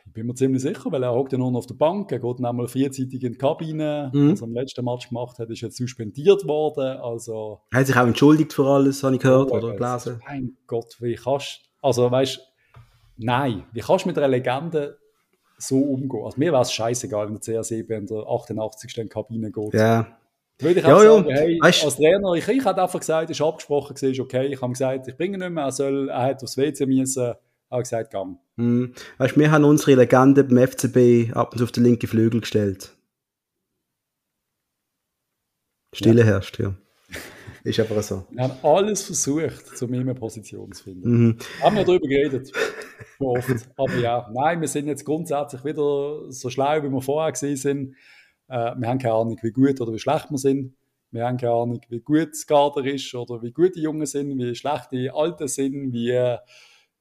Ich 0.05 0.13
bin 0.13 0.25
mir 0.25 0.33
ziemlich 0.33 0.61
sicher, 0.61 0.91
weil 0.91 1.03
er 1.03 1.13
hockt 1.13 1.31
ja 1.31 1.37
nur 1.37 1.51
noch 1.51 1.59
auf 1.59 1.67
der 1.67 1.75
Bank, 1.75 2.11
er 2.11 2.19
geht 2.19 2.43
einmal 2.43 2.67
vierzeitig 2.67 3.23
in 3.23 3.33
die 3.33 3.37
Kabine, 3.37 4.11
mhm. 4.13 4.31
was 4.31 4.41
er 4.41 4.47
am 4.47 4.53
letzten 4.53 4.83
Match 4.83 5.07
gemacht 5.07 5.39
hat, 5.39 5.49
ist 5.49 5.61
jetzt 5.61 5.77
suspendiert 5.77 6.45
worden, 6.45 6.97
also... 6.97 7.61
Er 7.71 7.79
hat 7.79 7.87
sich 7.87 7.95
auch 7.95 8.07
entschuldigt 8.07 8.51
für 8.51 8.65
alles, 8.65 9.03
habe 9.03 9.15
ich 9.15 9.21
gehört 9.21 9.51
oh, 9.51 9.55
oder 9.55 9.73
gelesen. 9.73 10.19
Mein 10.27 10.57
Gott, 10.67 10.97
wie 10.99 11.15
kannst 11.15 11.61
also, 11.81 12.11
weißt 12.11 12.39
nein, 13.17 13.65
wie 13.73 13.81
kannst 13.81 14.05
du 14.05 14.09
mit 14.09 14.17
einer 14.17 14.27
Legende 14.27 14.97
so 15.57 15.79
umgehen? 15.79 16.23
Also, 16.23 16.37
mir 16.37 16.51
wäre 16.51 16.61
es 16.61 16.71
scheißegal, 16.71 17.27
wenn 17.27 17.39
der 17.39 17.61
CR7 17.61 17.97
in 17.97 18.05
der 18.05 18.27
88. 18.27 18.97
in 18.97 19.03
die 19.03 19.09
Kabine 19.09 19.51
geht. 19.51 19.73
Ja. 19.73 20.17
Würde 20.59 20.79
ich 20.79 20.85
auch 20.85 21.03
ja, 21.03 21.11
sagen, 21.11 21.29
hey, 21.29 21.59
weißt, 21.59 21.85
als 21.85 21.95
Trainer, 21.95 22.33
ich, 22.33 22.47
ich 22.47 22.65
hätte 22.65 22.81
einfach 22.81 22.99
gesagt, 22.99 23.29
es 23.29 23.39
ist 23.39 23.45
abgesprochen, 23.45 23.95
es 23.95 24.03
ist 24.03 24.19
okay. 24.19 24.47
Ich 24.47 24.61
habe 24.61 24.71
gesagt, 24.71 25.07
ich 25.07 25.17
bringe 25.17 25.37
nicht 25.37 25.49
mehr, 25.49 25.65
er, 25.65 25.71
soll, 25.71 26.09
er 26.09 26.23
hat 26.23 26.43
aufs 26.43 26.57
WC 26.57 26.85
müssen. 26.85 27.23
Er 27.23 27.37
hat 27.69 27.83
gesagt, 27.83 28.11
gang. 28.11 28.37
Hm. 28.57 28.93
Weißt, 29.17 29.37
wir 29.37 29.51
haben 29.51 29.63
unsere 29.63 29.95
Legende 29.95 30.43
beim 30.43 30.67
FCB 30.67 31.35
ab 31.35 31.53
und 31.53 31.57
zu 31.57 31.63
auf 31.63 31.71
den 31.71 31.83
linken 31.83 32.07
Flügel 32.07 32.41
gestellt. 32.41 32.95
Stille 35.93 36.21
ja. 36.21 36.27
herrscht, 36.27 36.59
ja. 36.59 36.75
Ist 37.63 37.79
einfach 37.79 38.01
so. 38.01 38.25
Wir 38.31 38.43
haben 38.43 38.57
alles 38.63 39.03
versucht, 39.03 39.81
um 39.81 39.93
immer 39.93 40.13
Position 40.13 40.71
zu 40.71 40.83
finden. 40.83 41.09
Mhm. 41.09 41.37
Haben 41.61 41.75
wir 41.75 41.85
darüber 41.85 42.07
geredet. 42.07 42.51
oft. 43.19 43.69
Aber 43.77 43.95
ja, 43.95 44.29
nein, 44.33 44.61
wir 44.61 44.67
sind 44.67 44.87
jetzt 44.87 45.05
grundsätzlich 45.05 45.63
wieder 45.63 46.31
so 46.31 46.49
schlau, 46.49 46.83
wie 46.83 46.89
wir 46.89 47.01
vorher 47.01 47.31
gesehen 47.31 47.57
sind. 47.57 47.95
Äh, 48.51 48.75
wir 48.77 48.87
haben 48.87 48.99
keine 48.99 49.13
Ahnung, 49.13 49.39
wie 49.41 49.51
gut 49.51 49.79
oder 49.79 49.93
wie 49.93 49.99
schlecht 49.99 50.29
wir 50.29 50.37
sind. 50.37 50.75
Wir 51.11 51.25
haben 51.25 51.37
keine 51.37 51.53
Ahnung, 51.53 51.81
wie 51.89 51.99
gut 51.99 52.29
das 52.31 52.45
Kader 52.45 52.85
ist 52.85 53.13
oder 53.15 53.41
wie 53.41 53.51
gut 53.51 53.75
die 53.75 53.81
Jungen 53.81 54.05
sind, 54.05 54.37
wie 54.37 54.55
schlecht 54.55 54.91
die 54.91 55.09
Alten 55.09 55.47
sind, 55.47 55.93
wie 55.93 56.37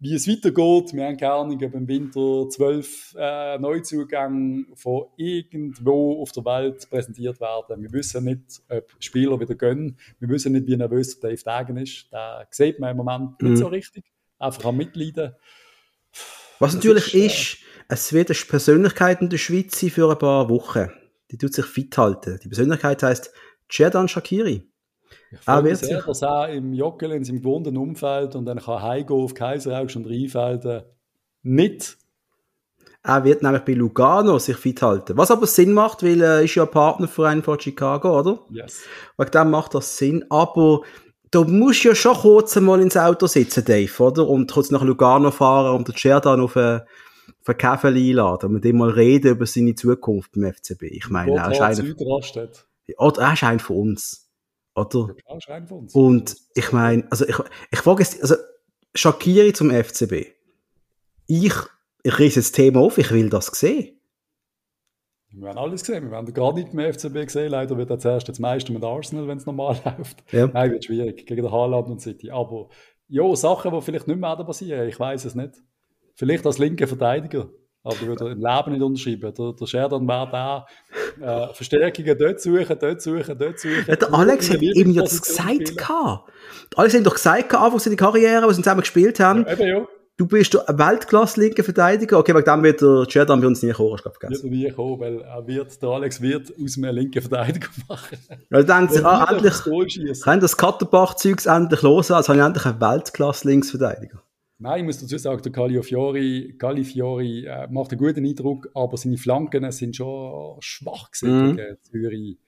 wie 0.02 0.14
es 0.14 0.26
weitergeht. 0.26 0.94
Wir 0.94 1.04
haben 1.04 1.16
keine 1.18 1.32
Ahnung, 1.32 1.62
ob 1.62 1.74
im 1.74 1.86
Winter 1.86 2.48
zwölf 2.48 3.14
äh, 3.18 3.58
Neuzugänge 3.58 4.64
von 4.74 5.04
irgendwo 5.16 6.22
auf 6.22 6.32
der 6.32 6.44
Welt 6.46 6.88
präsentiert 6.88 7.38
werden. 7.38 7.82
Wir 7.82 7.92
wissen 7.92 8.24
nicht, 8.24 8.62
ob 8.70 8.90
Spieler 8.98 9.38
wieder 9.38 9.54
gönnen. 9.54 9.98
Wir 10.18 10.30
wissen 10.30 10.52
nicht, 10.52 10.66
wie 10.66 10.76
nervös 10.76 11.20
Dave 11.20 11.42
Dagen 11.44 11.76
ist. 11.76 12.06
Da 12.10 12.46
sieht 12.50 12.80
man 12.80 12.92
im 12.92 12.96
Moment 12.96 13.42
nicht 13.42 13.50
mhm. 13.50 13.56
so 13.56 13.66
richtig. 13.66 14.04
Einfach 14.38 14.64
am 14.64 14.78
Mitleiden. 14.78 15.34
Was 16.58 16.72
das 16.72 16.76
natürlich 16.76 17.14
ist, 17.14 17.54
äh, 17.54 17.94
es 17.94 18.12
wird 18.14 18.30
eine 18.30 18.38
Persönlichkeit 18.48 19.20
in 19.20 19.28
der 19.28 19.38
Schweiz 19.38 19.78
sein 19.78 19.90
für 19.90 20.10
ein 20.10 20.18
paar 20.18 20.48
Wochen. 20.48 20.88
Die 21.30 21.38
tut 21.38 21.54
sich 21.54 21.66
fit 21.66 21.96
halten. 21.96 22.38
Die 22.42 22.48
Persönlichkeit 22.48 23.02
heißt 23.02 23.32
Cerdan 23.70 24.08
Shakiri. 24.08 24.68
Ich 25.32 25.40
freue 25.40 25.62
mich 25.62 25.78
sehr, 25.78 26.02
dass 26.02 26.22
er 26.22 26.48
im 26.50 26.72
Joggeli 26.72 27.16
in 27.16 27.24
seinem 27.24 27.38
gewohnten 27.38 27.76
Umfeld 27.76 28.34
und 28.34 28.46
dann 28.46 28.58
kann 28.58 28.82
heimgehen 28.82 29.20
auf 29.20 29.34
Kaiseraugst 29.34 29.96
und 29.96 30.06
Rheinfelden 30.06 30.82
nicht. 31.42 31.96
Er 33.02 33.24
wird 33.24 33.42
nämlich 33.42 33.62
bei 33.62 33.72
Lugano 33.72 34.38
sich 34.38 34.56
fit 34.56 34.82
halten. 34.82 35.16
Was 35.16 35.30
aber 35.30 35.46
Sinn 35.46 35.72
macht, 35.72 36.02
weil 36.02 36.20
er 36.20 36.42
ist 36.42 36.54
ja 36.56 36.66
Partnerverein 36.66 37.42
von 37.42 37.58
Chicago, 37.58 38.18
oder? 38.18 38.40
Yes. 38.50 38.82
Wegen 39.16 39.30
dem 39.30 39.50
macht 39.50 39.74
das 39.74 39.96
Sinn. 39.96 40.24
Aber 40.28 40.82
du 41.30 41.44
musst 41.44 41.84
ja 41.84 41.94
schon 41.94 42.16
kurz 42.16 42.56
einmal 42.56 42.80
ins 42.80 42.96
Auto 42.96 43.26
sitzen, 43.26 43.64
Dave, 43.64 44.02
oder? 44.02 44.28
Und 44.28 44.52
kurz 44.52 44.70
nach 44.70 44.82
Lugano 44.82 45.30
fahren 45.30 45.76
und 45.76 45.88
den 45.88 45.96
Sheridan 45.96 46.40
auf 46.40 46.56
Kaffee 47.58 47.88
einladen 47.88 48.46
und 48.46 48.52
mit 48.54 48.64
ihm 48.64 48.78
mal 48.78 48.90
reden 48.90 49.32
über 49.32 49.46
seine 49.46 49.74
Zukunft 49.74 50.32
beim 50.32 50.52
FCB. 50.52 50.82
Ich 50.82 51.08
meine, 51.08 51.36
er 51.36 51.50
ist 51.50 51.60
einer, 51.60 51.94
oder 52.98 53.22
er 53.22 53.32
ist 53.32 53.42
einer 53.42 53.58
von 53.58 53.76
uns. 53.76 54.30
Oder? 54.74 55.14
Und 55.92 56.36
ich 56.54 56.72
meine, 56.72 57.06
also 57.10 57.26
ich, 57.26 57.36
ich 57.70 57.78
frage 57.78 58.02
jetzt, 58.02 58.20
also 58.22 58.36
Shakiri 58.94 59.52
zum 59.52 59.70
FCB. 59.70 60.26
Ich, 61.26 61.54
ich 62.02 62.18
riese 62.18 62.40
das 62.40 62.52
Thema 62.52 62.80
auf, 62.80 62.98
ich 62.98 63.10
will 63.10 63.30
das 63.30 63.46
sehen. 63.46 64.00
Wir 65.32 65.48
haben 65.50 65.58
alles 65.58 65.82
gesehen. 65.82 66.10
Wir 66.10 66.16
haben 66.16 66.32
gar 66.32 66.52
nicht 66.54 66.74
mehr 66.74 66.92
FCB 66.92 67.26
gesehen. 67.26 67.50
Leider 67.50 67.76
wird 67.76 67.90
er 67.90 67.98
zuerst 67.98 68.28
das 68.28 68.40
meiste 68.40 68.72
mit 68.72 68.82
Arsenal, 68.82 69.28
wenn 69.28 69.38
es 69.38 69.46
normal 69.46 69.80
läuft. 69.84 70.24
Ja. 70.32 70.48
Nein, 70.48 70.72
wird 70.72 70.84
schwierig 70.84 71.24
gegen 71.26 71.42
den 71.42 71.52
Haaland 71.52 71.88
und 71.88 72.00
City. 72.00 72.30
Aber 72.30 72.68
ja, 73.06 73.34
Sachen, 73.36 73.72
die 73.72 73.80
vielleicht 73.80 74.08
nicht 74.08 74.18
mehr 74.18 74.36
passieren, 74.36 74.88
ich 74.88 74.98
weiß 74.98 75.24
es 75.24 75.34
nicht. 75.34 75.62
Vielleicht 76.20 76.44
als 76.44 76.58
linker 76.58 76.86
Verteidiger. 76.86 77.48
Aber 77.82 77.98
würde 78.02 78.32
im 78.32 78.40
Leben 78.40 78.72
nicht 78.72 78.82
unterschreiben. 78.82 79.32
Der, 79.34 79.52
der 79.58 79.66
Sheridan 79.66 80.06
wäre 80.06 80.28
da, 80.30 80.66
äh, 81.18 81.54
Verstärkungen 81.54 82.18
dort 82.18 82.42
suchen, 82.42 82.76
dort 82.78 83.00
suchen, 83.00 83.38
dort 83.38 83.58
suchen. 83.58 83.84
Ja, 83.86 83.96
der 83.96 84.12
Alex 84.12 84.50
hat 84.50 84.60
eben 84.60 84.90
ja 84.90 85.00
das 85.00 85.22
gesagt. 85.22 85.78
Gehabt. 85.78 86.30
Alex 86.76 86.94
hat 86.94 87.06
doch 87.06 87.14
gesagt, 87.14 87.54
anfangs 87.54 87.86
in 87.86 87.96
der 87.96 87.96
Karriere, 87.96 88.44
als 88.44 88.56
sie 88.56 88.62
zusammen 88.62 88.82
gespielt 88.82 89.18
haben. 89.18 89.46
Ja, 89.46 89.52
eben, 89.54 89.66
ja. 89.66 89.88
Du 90.18 90.26
bist 90.26 90.68
ein 90.68 90.78
Weltklasse-linker 90.78 91.64
Verteidiger. 91.64 92.18
Okay, 92.18 92.34
wegen 92.34 92.44
dem 92.44 92.62
wird 92.64 92.82
der 92.82 93.06
Sheridan 93.08 93.40
bei 93.40 93.46
uns 93.46 93.62
nie 93.62 93.72
kommen, 93.72 93.94
ich 93.96 94.02
glaube, 94.02 94.18
Wird 94.20 94.44
er 94.44 94.50
nie 94.50 94.70
kommen, 94.72 95.00
weil 95.00 95.20
er 95.22 95.46
wird, 95.46 95.82
der 95.82 95.88
Alex 95.88 96.20
wird 96.20 96.52
aus 96.62 96.76
einem 96.76 96.94
linken 96.94 97.22
Verteidiger 97.22 97.68
machen. 97.88 98.18
Ja, 98.50 98.62
denkt 98.62 98.92
sich, 98.92 99.06
ah, 99.06 99.26
endlich, 99.30 100.20
kann 100.20 100.40
das 100.40 100.58
Katterbach-Zeugs 100.58 101.46
endlich 101.46 101.80
los, 101.80 102.10
als 102.10 102.28
habe 102.28 102.38
ich 102.38 102.44
endlich 102.44 102.66
einen 102.66 102.78
Weltklasse-Linksverteidiger. 102.78 104.22
Nein, 104.62 104.80
ich 104.80 104.84
muss 104.84 104.98
dazu 104.98 105.16
sagen, 105.16 105.40
der 105.42 105.52
Califiori, 105.52 106.54
Califiori 106.58 107.46
äh, 107.46 107.66
macht 107.70 107.92
einen 107.92 107.98
guten 107.98 108.26
Eindruck, 108.26 108.68
aber 108.74 108.98
seine 108.98 109.16
Flanken 109.16 109.70
sind 109.72 109.96
schon 109.96 110.56
schwach 110.60 111.10
gewesen 111.10 111.52
mhm. 111.52 111.56
gegen 111.56 111.76
Zürich. 111.80 112.38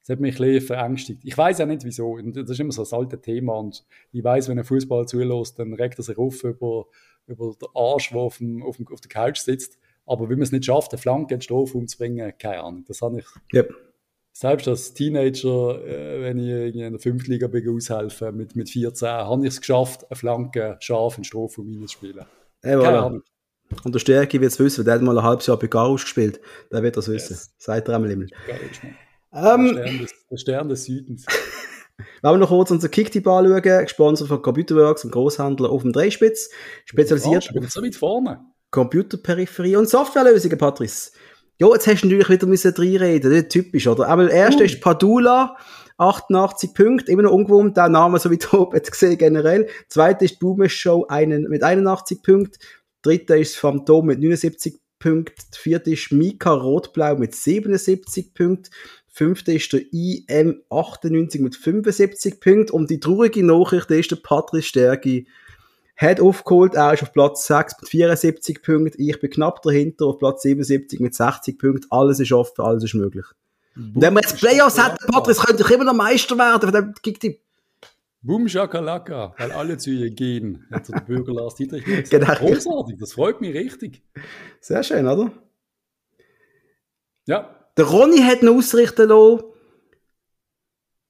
Das 0.00 0.08
hat 0.08 0.20
mich 0.20 0.34
ein 0.34 0.44
bisschen 0.44 0.66
verängstigt. 0.66 1.20
Ich 1.24 1.38
weiß 1.38 1.60
auch 1.60 1.66
nicht 1.66 1.84
wieso. 1.84 2.18
Das 2.18 2.50
ist 2.50 2.58
immer 2.58 2.72
so 2.72 2.82
ein 2.82 3.00
altes 3.00 3.20
Thema. 3.20 3.54
Und 3.54 3.84
ich 4.10 4.24
weiß, 4.24 4.48
wenn 4.48 4.58
ein 4.58 4.64
Fußball 4.64 5.06
zulässt, 5.06 5.60
dann 5.60 5.72
regt 5.74 5.98
er 5.98 6.02
sich 6.02 6.18
auf 6.18 6.42
über, 6.42 6.86
über 7.28 7.52
den 7.52 7.68
Arsch, 7.74 8.10
der 8.10 8.18
auf, 8.18 8.38
dem, 8.38 8.64
auf, 8.64 8.76
dem, 8.76 8.88
auf 8.88 9.00
der 9.00 9.08
Couch 9.08 9.38
sitzt. 9.38 9.78
Aber 10.06 10.28
wenn 10.28 10.38
man 10.38 10.42
es 10.42 10.52
nicht 10.52 10.64
schafft, 10.64 10.92
eine 10.92 10.98
Flanke 10.98 11.34
in 11.34 11.38
den 11.38 11.42
Strafraum 11.42 11.82
umzubringen, 11.82 12.32
keine 12.36 12.64
Ahnung. 12.64 12.84
Das 12.88 13.00
habe 13.00 13.20
ich. 13.20 13.26
Yep 13.54 13.89
selbst 14.32 14.68
als 14.68 14.94
Teenager, 14.94 15.84
äh, 15.84 16.22
wenn 16.22 16.38
ich 16.38 16.74
in 16.74 16.92
der 16.92 17.00
Fünftliga 17.00 17.46
bin, 17.46 17.68
aushelfen 17.68 18.36
mit, 18.36 18.56
mit 18.56 18.70
14, 18.70 19.08
habe 19.08 19.42
ich 19.42 19.54
es 19.54 19.60
geschafft, 19.60 20.04
eine 20.10 20.16
Flanke 20.16 20.76
scharf 20.80 21.18
in 21.18 21.24
Strafraum 21.24 21.72
zu 21.86 21.88
spielen. 21.88 22.24
Hey, 22.62 22.76
voilà. 22.76 23.20
Und 23.84 23.94
der 23.94 24.00
Stärke 24.00 24.40
wird 24.40 24.52
es 24.52 24.58
wissen, 24.58 24.84
der 24.84 24.94
hat 24.94 25.02
mal 25.02 25.16
ein 25.16 25.24
halbes 25.24 25.46
Jahr 25.46 25.58
bei 25.58 25.68
Garus 25.68 26.02
gespielt. 26.02 26.40
Der 26.72 26.82
wird 26.82 26.96
das 26.96 27.08
wissen. 27.08 27.34
Yes. 27.34 27.54
Seid 27.56 27.88
ihr 27.88 27.94
einmal 27.94 28.10
immer. 28.10 28.26
Ähm, 29.32 29.76
der, 29.76 29.86
Stern 29.86 29.98
des, 29.98 30.14
der 30.30 30.36
Stern 30.36 30.68
des 30.68 30.84
Südens. 30.84 31.26
Wenn 32.22 32.32
wir 32.32 32.38
noch 32.38 32.48
kurz 32.48 32.70
unser 32.70 32.88
Kicktipp 32.88 33.26
anschauen, 33.26 33.62
gesponsert 33.62 34.28
von 34.28 34.42
Computerworks, 34.42 35.04
und 35.04 35.12
Großhändler 35.12 35.70
auf 35.70 35.82
dem 35.82 35.92
Dreispitz, 35.92 36.50
spezialisiert 36.84 37.48
auf 37.56 37.70
so 37.70 37.82
weit 37.82 37.94
vorne. 37.94 38.40
Computerperipherie 38.70 39.76
und 39.76 39.88
Softwarelösungen, 39.88 40.58
Patrice. 40.58 41.12
Ja, 41.60 41.68
jetzt 41.74 41.86
hast 41.86 42.00
du 42.00 42.06
natürlich 42.06 42.30
wieder 42.30 42.46
müssen 42.46 42.72
reinreden, 42.74 43.32
nicht 43.32 43.50
typisch, 43.50 43.86
oder? 43.86 44.08
Aber 44.08 44.24
der 44.24 44.32
erste 44.32 44.62
uh. 44.62 44.64
ist 44.64 44.80
Padula, 44.80 45.58
88 45.98 46.72
Punkte, 46.72 47.12
immer 47.12 47.24
noch 47.24 47.32
ungewohnt, 47.32 47.76
der 47.76 47.90
Name, 47.90 48.18
so 48.18 48.30
wie 48.30 48.38
du 48.38 48.56
oben 48.56 48.80
gesehen, 48.90 49.18
generell. 49.18 49.68
Zweite 49.88 50.24
ist 50.24 50.40
Boomer 50.40 50.70
Show 50.70 51.04
einen, 51.08 51.50
mit 51.50 51.62
81 51.62 52.22
Punkten. 52.22 52.58
Dritte 53.02 53.36
ist 53.36 53.58
Phantom 53.58 54.06
mit 54.06 54.20
79 54.20 54.78
Punkten. 54.98 55.42
Vierte 55.54 55.90
ist 55.90 56.10
Mika 56.12 56.50
Rotblau 56.50 57.16
mit 57.16 57.34
77 57.34 58.32
Punkten. 58.32 58.70
Fünfte 59.08 59.52
ist 59.52 59.70
der 59.74 59.80
IM98 59.80 61.42
mit 61.42 61.56
75 61.56 62.40
Punkten. 62.40 62.72
Und 62.72 62.88
die 62.88 63.00
traurige 63.00 63.44
Nachricht 63.44 63.90
ist 63.90 64.10
der 64.12 64.16
Patrice 64.16 64.66
Stärki 64.66 65.26
hat 66.00 66.20
aufgeholt, 66.20 66.74
er 66.74 66.94
ist 66.94 67.02
auf 67.02 67.12
Platz 67.12 67.46
6 67.46 67.82
mit 67.82 67.90
74 67.90 68.62
Punkten, 68.62 69.02
ich 69.02 69.20
bin 69.20 69.30
knapp 69.30 69.60
dahinter 69.62 70.06
auf 70.06 70.18
Platz 70.18 70.42
77 70.42 70.98
mit 71.00 71.14
60 71.14 71.58
Punkten, 71.58 71.86
alles 71.90 72.20
ist 72.20 72.32
offen, 72.32 72.62
alles 72.64 72.84
ist 72.84 72.94
möglich. 72.94 73.26
Boom, 73.74 73.92
wenn 74.02 74.14
wir 74.14 74.20
jetzt 74.22 74.38
Playoffs 74.38 74.82
hätten, 74.82 75.12
Patrice, 75.12 75.42
könnte 75.42 75.62
ich 75.62 75.70
immer 75.70 75.84
noch 75.84 75.94
Meister 75.94 76.36
werden, 76.38 76.72
von 76.72 77.14
dem 77.22 77.36
Boom 78.22 78.48
Shakalaka, 78.48 79.34
weil 79.38 79.52
alle 79.52 79.78
zu 79.78 79.90
ihr 79.90 80.10
gehen, 80.10 80.66
hat 80.70 80.88
der 80.88 81.00
Bürger 81.00 81.32
Lars 81.32 81.54
Dietrich 81.54 81.84
gesagt. 81.84 82.10
Genau. 82.10 82.34
Großartig, 82.34 82.98
das 82.98 83.14
freut 83.14 83.40
mich 83.40 83.54
richtig. 83.54 84.02
Sehr 84.60 84.82
schön, 84.82 85.06
oder? 85.06 85.32
Ja. 87.26 87.56
Der 87.76 87.84
Ronny 87.86 88.18
hat 88.18 88.42
noch 88.42 88.56
ausrichten 88.56 89.08
lassen, 89.08 89.42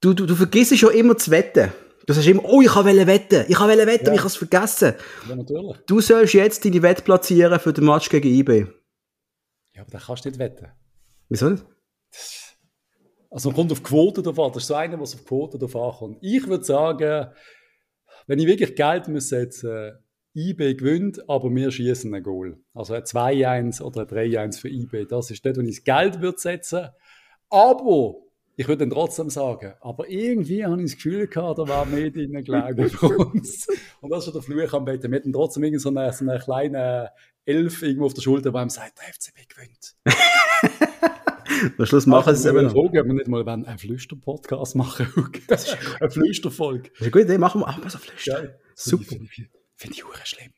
du, 0.00 0.14
du, 0.14 0.26
du 0.26 0.36
vergisst 0.36 0.76
schon 0.78 0.94
immer 0.94 1.16
zu 1.16 1.32
wetten. 1.32 1.72
Du 2.06 2.12
sagst 2.12 2.28
immer, 2.28 2.44
oh, 2.44 2.62
ich 2.62 2.74
wollte 2.74 3.06
wetten, 3.06 3.44
ich 3.48 3.60
wollte 3.60 3.86
wetten, 3.86 4.06
ja. 4.06 4.12
ich 4.14 4.18
habe 4.20 4.28
es 4.28 4.36
vergessen. 4.36 4.94
Ja, 5.28 5.36
natürlich. 5.36 5.76
Du 5.86 6.00
sollst 6.00 6.34
jetzt 6.34 6.64
deine 6.64 6.82
Wette 6.82 7.02
platzieren 7.02 7.60
für 7.60 7.72
den 7.72 7.84
Match 7.84 8.08
gegen 8.08 8.28
IB. 8.28 8.66
Ja, 9.74 9.82
aber 9.82 9.90
da 9.90 9.98
kannst 9.98 10.24
du 10.24 10.30
nicht 10.30 10.38
wetten. 10.38 10.68
Wieso 11.28 11.50
nicht? 11.50 11.64
Also 13.30 13.50
man 13.50 13.56
kommt 13.56 13.72
auf 13.72 13.82
Quote 13.82 14.22
drauf 14.22 14.38
an. 14.38 14.52
Das 14.52 14.62
ist 14.62 14.68
so 14.68 14.74
einer, 14.74 15.00
was 15.00 15.14
auf 15.14 15.24
Quote 15.24 15.58
drauf 15.58 15.76
ankommt. 15.76 16.18
Ich 16.20 16.46
würde 16.48 16.64
sagen, 16.64 17.30
wenn 18.26 18.38
ich 18.38 18.46
wirklich 18.46 18.74
Geld 18.74 19.08
muss 19.08 19.28
setzen, 19.28 19.98
IB 20.34 20.74
gewinnt, 20.74 21.28
aber 21.28 21.50
wir 21.50 21.70
schießen 21.70 22.12
ein 22.14 22.22
Goal. 22.22 22.58
Also 22.74 22.94
ein 22.94 23.02
2-1 23.02 23.82
oder 23.82 24.02
ein 24.02 24.06
3-1 24.06 24.60
für 24.60 24.68
IB. 24.68 25.06
Das 25.06 25.30
ist 25.30 25.44
dort, 25.44 25.56
wo 25.56 25.60
ich 25.60 25.76
das 25.76 25.84
Geld 25.84 26.20
würde 26.20 26.38
setzen. 26.38 26.88
Aber 27.48 28.14
ich 28.60 28.68
würde 28.68 28.80
dann 28.80 28.90
trotzdem 28.90 29.30
sagen, 29.30 29.72
aber 29.80 30.06
irgendwie 30.10 30.66
habe 30.66 30.76
ich 30.82 30.90
das 30.90 30.96
Gefühl 30.96 31.28
gehabt, 31.28 31.58
da 31.58 31.66
war 31.66 31.86
mehr 31.86 32.10
drin 32.10 32.44
gelegen 32.44 32.90
für 32.90 33.16
uns. 33.16 33.66
Und 34.02 34.10
das 34.10 34.26
ist 34.26 34.34
der 34.34 34.42
Fluch 34.42 34.74
am 34.74 34.84
Betten. 34.84 35.10
Wir 35.10 35.18
hatten 35.18 35.32
trotzdem 35.32 35.78
so 35.78 35.88
einen, 35.88 36.12
so 36.12 36.28
einen 36.28 36.38
kleinen 36.38 37.08
Elf 37.46 37.82
irgendwo 37.82 38.04
auf 38.04 38.12
der 38.12 38.20
Schulter, 38.20 38.52
der 38.52 38.60
ihm 38.60 38.68
sagt, 38.68 38.98
der 38.98 39.14
FCB 39.14 39.48
gewinnt. 39.48 39.94
Am 41.78 41.86
Schluss 41.86 42.04
machen 42.04 42.34
sie 42.36 42.46
es 42.48 42.54
eben 42.54 42.64
noch. 42.66 42.72
Fragen, 42.72 42.98
ob 42.98 43.06
wir 43.06 43.14
nicht 43.14 43.28
mal 43.28 43.48
einen 43.48 43.78
Flüster-Podcast 43.78 44.76
machen. 44.76 45.08
Das 45.48 45.66
ist 45.66 45.78
eine 45.98 46.10
Flüsterfolge. 46.10 46.90
Das 46.90 46.92
ist 46.92 47.02
eine 47.02 47.10
gute 47.12 47.24
Idee, 47.24 47.38
machen 47.38 47.62
wir 47.62 47.68
auch 47.68 47.78
mal 47.78 47.88
so 47.88 47.96
Flüster. 47.96 48.44
Ja, 48.44 48.50
Super. 48.74 49.04
Finde 49.04 49.24
ich, 49.24 49.48
find 49.76 49.94
ich 49.94 50.04
auch 50.04 50.14
schlimm. 50.24 50.52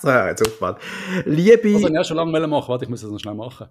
so, 0.00 0.08
jetzt 0.08 0.40
aufgefallen. 0.40 0.76
Liebe... 1.24 1.74
Also, 1.74 1.88
ich 1.88 1.94
ja 1.94 2.04
schon 2.04 2.16
lange 2.16 2.46
machen. 2.46 2.68
Warte, 2.68 2.84
ich 2.84 2.90
muss 2.90 3.00
das 3.00 3.10
noch 3.10 3.18
schnell 3.18 3.34
machen. 3.34 3.70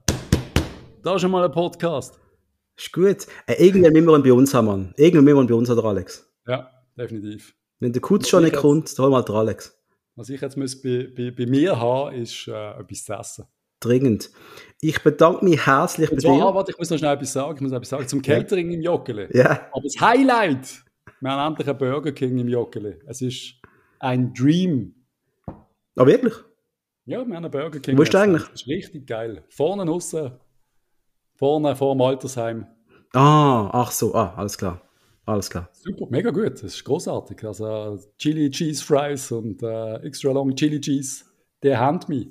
Da 1.01 1.15
ist 1.15 1.21
schon 1.21 1.31
mal 1.31 1.45
ein 1.45 1.51
Podcast. 1.51 2.19
Ist 2.77 2.91
gut. 2.91 3.27
Äh, 3.47 3.65
irgendwann 3.65 3.93
müssen 3.93 4.07
wir 4.07 4.15
ihn 4.15 4.23
bei 4.23 4.33
uns 4.33 4.53
haben, 4.53 4.65
Mann. 4.65 4.93
Irgendwann 4.97 5.25
müssen 5.25 5.37
wir 5.37 5.43
ihn 5.43 5.47
bei 5.47 5.55
uns 5.55 5.69
haben, 5.69 5.77
der 5.77 5.85
Alex. 5.85 6.33
Ja, 6.47 6.71
definitiv. 6.97 7.55
Wenn 7.79 7.93
der 7.93 8.01
Kutz 8.01 8.29
schon 8.29 8.43
nicht 8.43 8.55
kommt, 8.55 8.97
dann 8.97 9.05
hol 9.05 9.11
mal 9.11 9.21
der 9.21 9.35
Alex. 9.35 9.77
Was 10.15 10.29
ich 10.29 10.41
jetzt 10.41 10.57
muss 10.57 10.81
bei, 10.81 11.11
bei, 11.15 11.31
bei 11.31 11.45
mir 11.45 11.79
haben, 11.79 12.15
ist 12.15 12.47
äh, 12.47 12.79
etwas 12.79 13.03
zu 13.03 13.13
essen 13.13 13.45
dringend. 13.83 14.31
Ich 14.81 15.01
bedanke 15.03 15.43
mich 15.45 15.65
herzlich 15.65 16.09
bei 16.09 16.17
zwar, 16.17 16.37
dir. 16.37 16.55
Warte, 16.55 16.71
ich 16.71 16.77
muss 16.77 16.89
noch 16.89 16.97
schnell 16.97 17.13
etwas 17.13 17.33
sagen. 17.33 17.55
Ich 17.55 17.61
muss 17.61 17.71
etwas 17.71 17.89
sagen 17.89 18.07
zum 18.07 18.21
Catering 18.21 18.69
ja. 18.69 18.75
im 18.75 18.81
Joggeli. 18.81 19.27
Ja. 19.37 19.67
Aber 19.71 19.81
das 19.83 19.99
Highlight, 19.99 20.83
wir 21.19 21.31
haben 21.31 21.51
endlich 21.51 21.67
einen 21.67 21.77
Burger 21.77 22.11
King 22.11 22.37
im 22.37 22.47
Joggeli. 22.47 22.99
Es 23.07 23.21
ist 23.21 23.55
ein 23.99 24.33
Dream. 24.33 24.95
Ah, 25.95 26.05
wirklich? 26.05 26.33
Ja, 27.05 27.17
wir 27.17 27.35
haben 27.35 27.45
einen 27.45 27.51
Burger 27.51 27.79
King. 27.79 27.97
Wo 27.97 28.03
ist 28.03 28.13
der 28.13 28.21
eigentlich? 28.21 28.43
Das 28.43 28.61
ist 28.61 28.67
richtig 28.67 29.07
geil. 29.07 29.43
Vorne 29.49 29.89
außen, 29.89 30.31
vorne 31.35 31.75
vor 31.75 31.95
dem 31.95 32.01
Altersheim. 32.01 32.67
Ah, 33.13 33.69
ach 33.71 33.91
so, 33.91 34.13
ah, 34.15 34.33
alles 34.35 34.57
klar. 34.57 34.81
Alles 35.25 35.49
klar. 35.49 35.69
Super, 35.71 36.07
mega 36.09 36.31
gut. 36.31 36.55
Das 36.55 36.63
ist 36.63 36.83
großartig. 36.83 37.43
Also 37.45 37.99
Chili 38.17 38.49
Cheese 38.49 38.83
Fries 38.83 39.31
und 39.31 39.63
äh, 39.63 39.95
extra 39.97 40.31
long 40.31 40.53
Chili 40.55 40.81
Cheese, 40.81 41.23
der 41.61 41.79
hand 41.79 42.09
mich. 42.09 42.27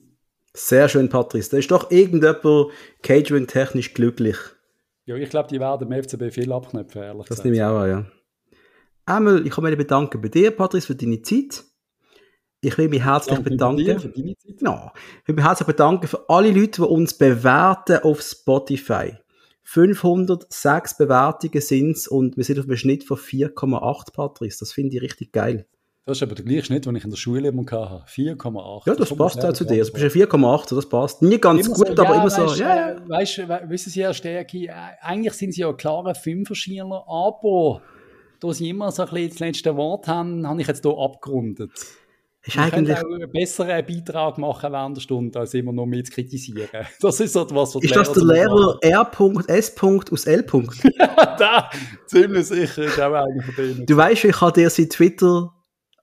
Sehr 0.55 0.89
schön, 0.89 1.09
Patrice. 1.09 1.51
Da 1.51 1.57
ist 1.57 1.71
doch 1.71 1.91
irgendjemand 1.91 2.71
catering-technisch 3.03 3.95
glücklich. 3.95 4.37
Ja, 5.07 5.17
ich 5.17 5.31
glaube, 5.31 5.49
die 5.49 5.59
werden 5.59 5.89
dem 5.89 6.03
FCB 6.03 6.33
viel 6.33 6.53
abknöpfen, 6.53 7.03
ehrlich 7.03 7.27
Das 7.27 7.43
nehme 7.43 7.57
ich 7.57 7.63
auch 7.63 7.79
an, 7.79 7.89
ja. 7.89 8.07
Einmal, 9.07 9.47
ich 9.47 9.53
kann 9.53 9.65
mich 9.65 9.77
bedanken 9.77 10.21
bei 10.21 10.29
dir, 10.29 10.51
Patrice, 10.51 10.87
für 10.87 10.95
deine 10.95 11.23
Zeit. 11.23 11.65
Ich 12.65 12.79
will 12.79 12.89
mich 12.89 13.03
herzlich 13.03 13.35
Danke 13.35 13.51
bedanken. 13.51 13.85
Dir 13.85 13.99
für. 13.99 14.13
Ja, 14.17 14.93
ich 15.23 15.29
will 15.29 15.35
mich 15.35 15.45
herzlich 15.45 15.67
bedanken 15.67 16.07
für 16.07 16.29
alle 16.29 16.53
Leute, 16.53 16.83
die 16.83 16.89
uns 16.89 17.13
bewerten 17.13 17.99
auf 18.05 18.23
Spotify. 18.23 19.17
506 19.65 20.97
Bewertungen 20.97 21.61
sind 21.61 21.97
es 21.97 22.07
und 22.07 22.37
wir 22.37 22.45
sind 22.45 22.61
auf 22.61 22.67
einem 22.67 22.77
Schnitt 22.77 23.03
von 23.03 23.17
4,8, 23.17 24.13
Patrice. 24.13 24.61
Das 24.61 24.73
finde 24.73 24.95
ich 24.95 25.03
richtig 25.03 25.33
geil. 25.33 25.67
Das 26.05 26.19
ist 26.19 26.23
aber 26.23 26.37
der 26.37 26.45
gleiche 26.45 26.67
Schnitt, 26.67 26.87
den 26.87 26.95
ich 26.95 27.05
in 27.05 27.11
der 27.11 27.17
Schule 27.17 27.49
immer 27.49 27.63
hatte. 27.63 28.05
4,8. 28.09 28.87
Ja, 28.87 28.95
das, 28.95 29.09
das 29.09 29.19
passt 29.19 29.45
auch 29.45 29.53
zu 29.53 29.65
dir. 29.65 29.81
Also 29.81 29.93
bist 29.93 30.15
ja 30.15 30.25
4,8, 30.25 30.75
das 30.75 30.89
passt. 30.89 31.23
Nie 31.23 31.39
ganz 31.39 31.67
immer 31.67 31.75
gut, 31.75 31.87
so, 31.89 31.93
aber 31.95 32.15
ja, 32.15 32.21
immer 32.21 32.31
so. 32.31 32.43
Weißt, 32.43 32.59
ja, 32.59 32.91
ja. 32.91 33.09
Weißt 33.09 33.39
du, 33.39 33.49
wissen 33.71 33.91
Sie, 33.91 34.03
Herr 34.03 34.15
Stärke, 34.15 34.59
äh, 34.59 34.73
eigentlich 35.01 35.35
sind 35.35 35.53
Sie 35.53 35.63
ja 35.63 35.73
klare 35.73 36.15
Fünferschieler, 36.15 37.05
aber 37.09 37.83
da 38.39 38.53
Sie 38.53 38.69
immer 38.69 38.93
so 38.93 39.03
ein 39.03 39.09
bisschen 39.11 39.31
das 39.31 39.39
letzte 39.41 39.77
Wort 39.77 40.07
haben, 40.07 40.47
habe 40.47 40.61
ich 40.61 40.69
jetzt 40.69 40.85
hier 40.85 40.97
abgerundet. 40.97 41.71
Ist 42.45 42.57
ich 42.57 42.61
eigentlich 42.61 42.99
auch 42.99 43.05
einen 43.05 43.31
besseren 43.31 43.87
Beitrag 43.87 44.37
machen 44.37 44.73
während 44.73 44.97
der 44.97 45.01
Stunde, 45.01 45.39
als 45.39 45.55
immer 45.55 45.73
nur 45.73 45.87
mit 45.87 46.07
zu 46.07 46.13
kritisieren. 46.13 46.69
Das 47.01 47.21
ist 47.21 47.35
so 47.35 47.47
was, 47.51 47.75
was 47.75 47.85
Ist 47.85 47.95
das 47.95 48.13
der 48.13 48.25
Lehrer 48.25 48.79
R.S. 48.81 49.77
aus 49.81 50.27
L. 50.27 50.45
ja, 50.99 51.37
da, 51.37 51.71
ziemlich 52.07 52.47
sicher 52.47 52.83
ist 52.83 53.01
auch 53.01 53.13
einer 53.13 53.43
von 53.43 53.55
denen. 53.57 53.87
Du 53.87 53.97
weißt, 53.97 54.25
ich 54.25 54.41
habe 54.41 54.53
dir 54.53 54.71
sein 54.71 54.89
Twitter 54.89 55.53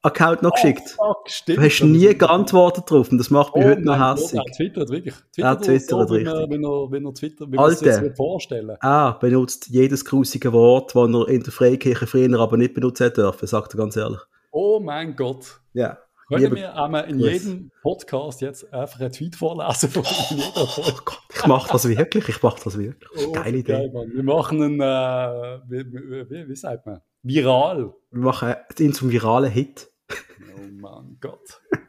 Account 0.02 0.42
noch 0.44 0.52
oh, 0.52 0.54
geschickt. 0.54 0.90
Fuck, 0.92 1.30
stimmt, 1.30 1.58
du 1.58 1.64
hast 1.64 1.84
nie 1.84 2.18
geantwortet 2.18 2.90
drauf 2.90 3.12
und 3.12 3.18
das 3.18 3.30
macht 3.30 3.54
mich 3.54 3.66
oh, 3.66 3.70
heute 3.70 3.82
noch 3.82 4.00
hässlich. 4.00 4.42
Er 4.46 4.54
twittert 4.54 4.90
wirklich. 4.92 5.16
Twitter 5.34 5.48
er 5.50 5.60
twittert 5.60 6.12
richtig. 6.12 6.34
Wenn 6.50 6.64
er, 6.64 6.92
wenn 6.92 7.06
er 7.06 7.14
twittert, 7.14 7.52
wie 7.52 7.56
man 7.58 7.72
sich 7.76 7.86
das 7.86 8.16
vorstellen 8.16 8.78
Er 8.82 9.18
benutzt 9.20 9.68
jedes 9.68 10.06
grusige 10.06 10.54
Wort, 10.54 10.96
das 10.96 11.10
er 11.10 11.28
in 11.28 11.44
der 11.44 11.52
Freikirche 11.52 12.08
früher 12.08 12.40
aber 12.40 12.56
nicht 12.56 12.76
benutzt 12.76 13.02
hätte 13.02 13.24
dürfen, 13.24 13.46
sagt 13.46 13.74
er 13.74 13.78
ganz 13.78 13.98
ehrlich. 13.98 14.22
Oh 14.52 14.80
mein 14.80 15.18
Gott. 15.18 15.60
Ja. 15.74 15.98
Können 16.30 16.56
wir 16.56 16.76
einmal 16.76 17.10
in 17.10 17.20
jedem 17.20 17.72
Podcast 17.82 18.42
jetzt 18.42 18.72
einfach 18.72 19.00
einen 19.00 19.12
Tweet 19.12 19.36
vorlesen 19.36 19.90
von 19.90 20.04
jeder 20.30 20.68
Folge? 20.68 20.92
Oh 20.96 21.02
Gott, 21.06 21.24
ich 21.34 21.46
mache 21.48 21.72
das 21.72 21.90
wirklich, 21.90 22.30
ich 22.30 22.44
mache 22.44 22.62
das 22.64 22.78
wirklich. 22.78 23.28
Oh, 23.28 23.32
Geile 23.32 23.58
Idee. 23.58 23.90
Geil, 23.92 23.92
wir 24.14 24.24
machen 24.24 24.62
einen, 24.62 24.80
äh, 24.80 25.60
wie, 25.68 25.86
wie, 25.92 26.50
wie, 26.50 26.56
sagt 26.56 26.86
man, 26.86 27.02
viral. 27.24 27.94
Wir 28.12 28.22
machen 28.22 28.56
ihn 28.78 28.94
zum 28.94 29.10
viralen 29.10 29.52
Hit. 29.52 29.92
Oh 30.56 30.68
mein 30.72 31.18
Gott. 31.20 31.62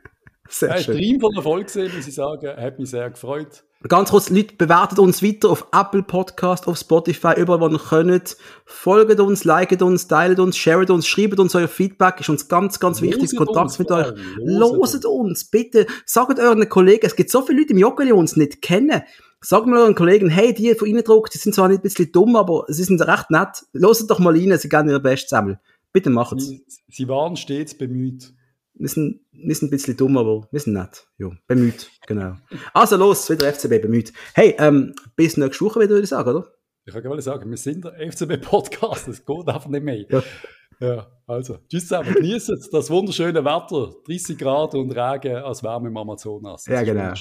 Sehr 0.50 0.70
ja, 0.70 0.78
schön. 0.78 0.96
Stream 0.96 1.20
von 1.20 1.34
Erfolg 1.34 1.66
gesehen, 1.66 1.92
muss 1.96 2.06
ich 2.08 2.14
sagen. 2.14 2.48
Hat 2.56 2.78
mich 2.78 2.90
sehr 2.90 3.08
gefreut. 3.08 3.64
Ganz 3.88 4.10
kurz, 4.10 4.28
Leute, 4.28 4.56
bewertet 4.56 4.98
uns 4.98 5.22
weiter 5.22 5.48
auf 5.48 5.66
Apple 5.72 6.02
Podcast, 6.02 6.68
auf 6.68 6.76
Spotify, 6.76 7.32
überall, 7.38 7.60
wo 7.60 7.68
ihr 7.68 7.78
könnt. 7.78 8.36
Folgt 8.66 9.18
uns, 9.20 9.44
liket 9.44 9.80
uns, 9.80 10.06
teilt 10.06 10.38
uns, 10.38 10.58
sharet 10.58 10.90
uns, 10.90 11.06
schreibt 11.06 11.40
uns 11.40 11.54
euer 11.54 11.66
Feedback, 11.66 12.20
ist 12.20 12.28
uns 12.28 12.46
ganz, 12.48 12.78
ganz 12.78 13.00
wichtig, 13.00 13.34
Kontakt 13.34 13.78
mit 13.78 13.90
euch. 13.90 14.12
Loset 14.36 15.06
uns, 15.06 15.44
bitte. 15.44 15.86
Sagt 16.04 16.38
euren 16.38 16.68
Kollegen, 16.68 17.06
es 17.06 17.16
gibt 17.16 17.30
so 17.30 17.40
viele 17.40 17.60
Leute 17.60 17.72
im 17.72 17.78
Joggeli, 17.78 18.08
die 18.08 18.12
uns 18.12 18.36
nicht 18.36 18.60
kennen. 18.60 19.02
Sagt 19.40 19.66
mal 19.66 19.78
euren 19.78 19.94
Kollegen, 19.94 20.28
hey, 20.28 20.52
die 20.52 20.74
von 20.74 20.86
Ihnen 20.86 21.02
druckt, 21.02 21.32
die 21.32 21.38
sind 21.38 21.54
zwar 21.54 21.68
nicht 21.68 21.78
ein 21.78 21.82
bisschen 21.82 22.12
dumm, 22.12 22.36
aber 22.36 22.66
sie 22.68 22.84
sind 22.84 23.00
recht 23.00 23.30
nett. 23.30 23.64
Loset 23.72 24.10
doch 24.10 24.18
mal 24.18 24.36
rein, 24.36 24.58
sie 24.58 24.68
geben 24.68 24.90
ihr 24.90 24.98
Bestes. 24.98 25.38
Bitte 25.92 26.10
macht's. 26.10 26.48
Sie, 26.48 26.64
sie 26.88 27.08
waren 27.08 27.36
stets 27.36 27.72
bemüht. 27.72 28.34
Wir 28.74 28.88
sind, 28.88 29.20
wir 29.42 29.54
sind 29.54 29.68
ein 29.68 29.70
bisschen 29.70 29.96
dumm, 29.96 30.16
aber 30.16 30.48
wir 30.50 30.60
sind 30.60 30.74
nett. 30.74 31.06
Ja, 31.18 31.30
bemüht, 31.46 31.90
genau. 32.06 32.36
Also 32.72 32.96
los, 32.96 33.28
wieder 33.30 33.52
FCB 33.52 33.82
bemüht. 33.82 34.12
Hey, 34.34 34.54
ähm, 34.58 34.94
bis 35.16 35.36
nächste 35.36 35.64
Woche 35.64 35.80
wieder, 35.80 35.90
würde 35.90 36.04
ich 36.04 36.10
sagen, 36.10 36.30
oder? 36.30 36.46
Ich 36.84 36.92
kann 36.92 37.02
gerne 37.02 37.22
sagen, 37.22 37.50
wir 37.50 37.56
sind 37.56 37.84
der 37.84 37.92
FCB-Podcast, 38.10 39.08
das 39.08 39.24
geht 39.24 39.48
einfach 39.48 39.68
nicht 39.68 39.84
mehr. 39.84 40.04
Ja. 40.08 40.22
ja 40.80 41.06
also, 41.26 41.58
tschüss 41.68 41.88
zusammen, 41.88 42.14
genießt 42.14 42.68
das 42.72 42.90
wunderschöne 42.90 43.44
Wetter, 43.44 43.94
30 44.06 44.38
Grad 44.38 44.74
und 44.74 44.90
Regen 44.90 45.36
als 45.36 45.62
Wärme 45.62 45.88
im 45.88 45.96
Amazonas. 45.96 46.64
Das 46.64 46.74
ja, 46.74 46.82
genau. 46.82 47.12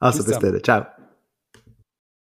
Also, 0.00 0.24
bis 0.24 0.38
dann, 0.38 0.62
ciao. 0.62 0.86